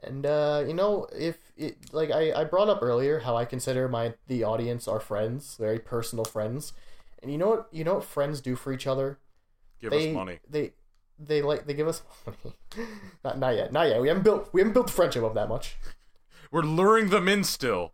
And, 0.04 0.26
uh, 0.26 0.64
you 0.68 0.74
know, 0.74 1.08
if 1.16 1.52
it, 1.58 1.92
like, 1.92 2.12
I, 2.12 2.32
I 2.32 2.44
brought 2.44 2.70
up 2.70 2.84
earlier 2.84 3.20
how 3.20 3.36
I 3.36 3.46
consider 3.46 3.88
my, 3.88 4.14
the 4.28 4.44
audience 4.44 4.88
our 4.88 5.00
friends, 5.00 5.56
very 5.60 5.80
personal 5.80 6.24
friends. 6.26 6.74
And 7.22 7.32
you 7.32 7.38
know 7.38 7.50
what, 7.50 7.68
you 7.72 7.84
know 7.84 7.96
what 7.96 8.04
friends 8.04 8.42
do 8.42 8.56
for 8.56 8.72
each 8.72 8.86
other? 8.88 9.20
give 9.80 9.92
they, 9.92 10.10
us 10.10 10.14
money. 10.16 10.40
They, 10.50 10.74
they 11.20 11.42
like, 11.42 11.66
they 11.66 11.74
give 11.74 11.88
us 11.88 12.04
money. 12.26 12.56
not, 13.24 13.40
not 13.40 13.56
yet, 13.56 13.72
not 13.74 13.88
yet. 13.88 14.02
We 14.02 14.08
haven't 14.08 14.24
built, 14.24 14.50
we 14.54 14.62
haven't 14.62 14.74
built 14.74 14.88
the 14.88 14.94
friendship 14.94 15.24
up 15.24 15.34
that 15.34 15.50
much. 15.50 15.78
We're 16.52 16.62
luring 16.62 17.10
them 17.10 17.28
in 17.28 17.44
still. 17.44 17.94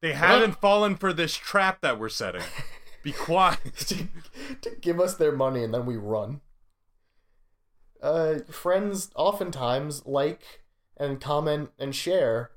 They 0.00 0.12
haven't 0.12 0.60
fallen 0.60 0.96
for 0.96 1.12
this 1.12 1.34
trap 1.34 1.80
that 1.80 1.98
we're 1.98 2.08
setting. 2.08 2.42
Be 3.02 3.12
quiet. 3.26 3.74
to, 3.76 4.08
to 4.62 4.70
give 4.80 5.00
us 5.00 5.16
their 5.16 5.32
money 5.32 5.62
and 5.64 5.72
then 5.74 5.86
we 5.86 5.96
run. 5.96 6.40
Uh, 8.02 8.40
friends 8.50 9.10
oftentimes 9.14 10.06
like 10.06 10.62
and 10.96 11.20
comment 11.20 11.70
and 11.78 11.94
share 11.94 12.50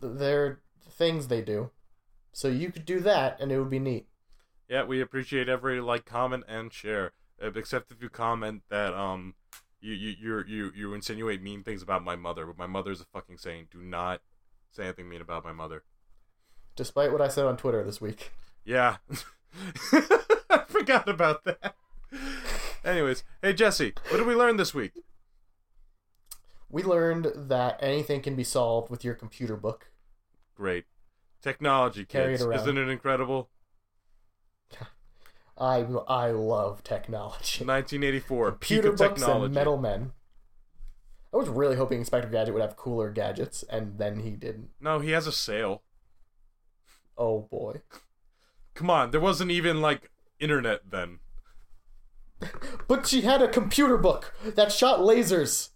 their 0.00 0.60
things 0.88 1.28
they 1.28 1.42
do. 1.42 1.70
So 2.32 2.48
you 2.48 2.72
could 2.72 2.84
do 2.84 3.00
that 3.00 3.40
and 3.40 3.52
it 3.52 3.58
would 3.58 3.70
be 3.70 3.78
neat. 3.78 4.06
Yeah, 4.68 4.84
we 4.84 5.00
appreciate 5.00 5.48
every 5.48 5.80
like, 5.80 6.04
comment, 6.04 6.44
and 6.48 6.72
share. 6.72 7.12
Uh, 7.42 7.50
Except 7.54 7.92
if 7.92 8.02
you 8.02 8.08
comment 8.08 8.62
that 8.70 8.94
um, 8.94 9.34
you 9.80 9.92
you 9.92 10.14
you 10.18 10.44
you 10.46 10.72
you 10.74 10.94
insinuate 10.94 11.42
mean 11.42 11.62
things 11.62 11.82
about 11.82 12.02
my 12.02 12.16
mother. 12.16 12.46
But 12.46 12.58
my 12.58 12.66
mother's 12.66 13.00
a 13.00 13.04
fucking 13.04 13.38
saint. 13.38 13.70
Do 13.70 13.82
not 13.82 14.22
say 14.70 14.84
anything 14.84 15.08
mean 15.08 15.20
about 15.20 15.44
my 15.44 15.52
mother. 15.52 15.84
Despite 16.76 17.12
what 17.12 17.20
I 17.20 17.28
said 17.28 17.44
on 17.44 17.56
Twitter 17.56 17.84
this 17.84 18.00
week. 18.00 18.32
Yeah, 18.64 18.96
I 20.50 20.64
forgot 20.66 21.08
about 21.08 21.44
that. 21.44 21.76
Anyways, 22.84 23.24
hey 23.42 23.52
Jesse, 23.54 23.94
what 24.08 24.18
did 24.18 24.26
we 24.26 24.34
learn 24.34 24.56
this 24.56 24.74
week? 24.74 24.92
We 26.68 26.82
learned 26.82 27.32
that 27.34 27.78
anything 27.80 28.20
can 28.20 28.34
be 28.36 28.44
solved 28.44 28.90
with 28.90 29.04
your 29.04 29.14
computer 29.14 29.56
book. 29.56 29.90
Great 30.54 30.84
technology, 31.40 32.04
Carry 32.04 32.34
it 32.34 32.36
kids. 32.38 32.42
around. 32.42 32.60
Isn't 32.60 32.78
it 32.78 32.88
incredible? 32.88 33.48
I 35.58 35.86
I 36.08 36.30
love 36.32 36.82
technology. 36.84 37.64
1984, 37.64 38.52
peak 38.52 38.60
Computer 38.60 38.88
of 38.90 38.96
books 38.96 39.20
technology. 39.20 39.44
and 39.46 39.54
metal 39.54 39.76
men. 39.78 40.12
I 41.32 41.36
was 41.36 41.48
really 41.48 41.76
hoping 41.76 41.98
Inspector 41.98 42.28
Gadget 42.28 42.54
would 42.54 42.62
have 42.62 42.76
cooler 42.76 43.10
gadgets, 43.10 43.64
and 43.64 43.98
then 43.98 44.20
he 44.20 44.30
didn't. 44.30 44.68
No, 44.80 45.00
he 45.00 45.10
has 45.10 45.26
a 45.26 45.32
sail. 45.32 45.82
Oh 47.18 47.48
boy. 47.50 47.82
Come 48.74 48.90
on, 48.90 49.10
there 49.10 49.20
wasn't 49.20 49.50
even 49.50 49.80
like 49.80 50.10
internet 50.38 50.90
then. 50.90 51.18
But 52.88 53.06
she 53.06 53.22
had 53.22 53.40
a 53.40 53.48
computer 53.48 53.96
book 53.96 54.34
that 54.44 54.72
shot 54.72 55.00
lasers. 55.00 55.70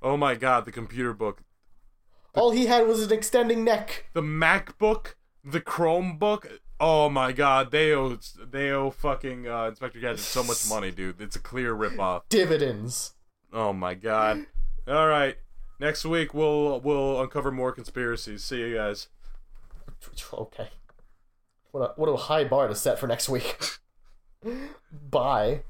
Oh 0.00 0.16
my 0.16 0.34
god, 0.34 0.64
the 0.64 0.72
computer 0.72 1.12
book. 1.12 1.42
All 2.34 2.50
he 2.50 2.66
had 2.66 2.86
was 2.86 3.02
an 3.02 3.12
extending 3.12 3.64
neck. 3.64 4.06
The 4.14 4.22
MacBook, 4.22 5.14
the 5.44 5.60
Chromebook. 5.60 6.58
Oh 6.80 7.08
my 7.08 7.32
god, 7.32 7.70
they 7.70 7.92
owe 7.92 8.18
they 8.50 8.70
owe 8.70 8.90
fucking 8.90 9.46
uh, 9.46 9.66
Inspector 9.68 9.98
Gadget 10.00 10.20
so 10.20 10.42
much 10.42 10.68
money, 10.68 10.90
dude. 10.90 11.20
It's 11.20 11.36
a 11.36 11.40
clear 11.40 11.74
ripoff. 11.74 12.22
Dividends. 12.28 13.14
Oh 13.52 13.72
my 13.72 13.94
god. 13.94 14.46
All 14.88 15.06
right, 15.06 15.36
next 15.78 16.04
week 16.04 16.34
we'll 16.34 16.80
we'll 16.80 17.20
uncover 17.20 17.50
more 17.50 17.72
conspiracies. 17.72 18.42
See 18.42 18.58
you 18.60 18.74
guys. 18.74 19.08
Okay. 20.32 20.68
What 21.70 21.80
a, 21.80 21.92
what 22.00 22.08
a 22.08 22.16
high 22.16 22.44
bar 22.44 22.68
to 22.68 22.74
set 22.74 22.98
for 22.98 23.06
next 23.06 23.28
week. 23.28 23.58
Bye. 25.10 25.62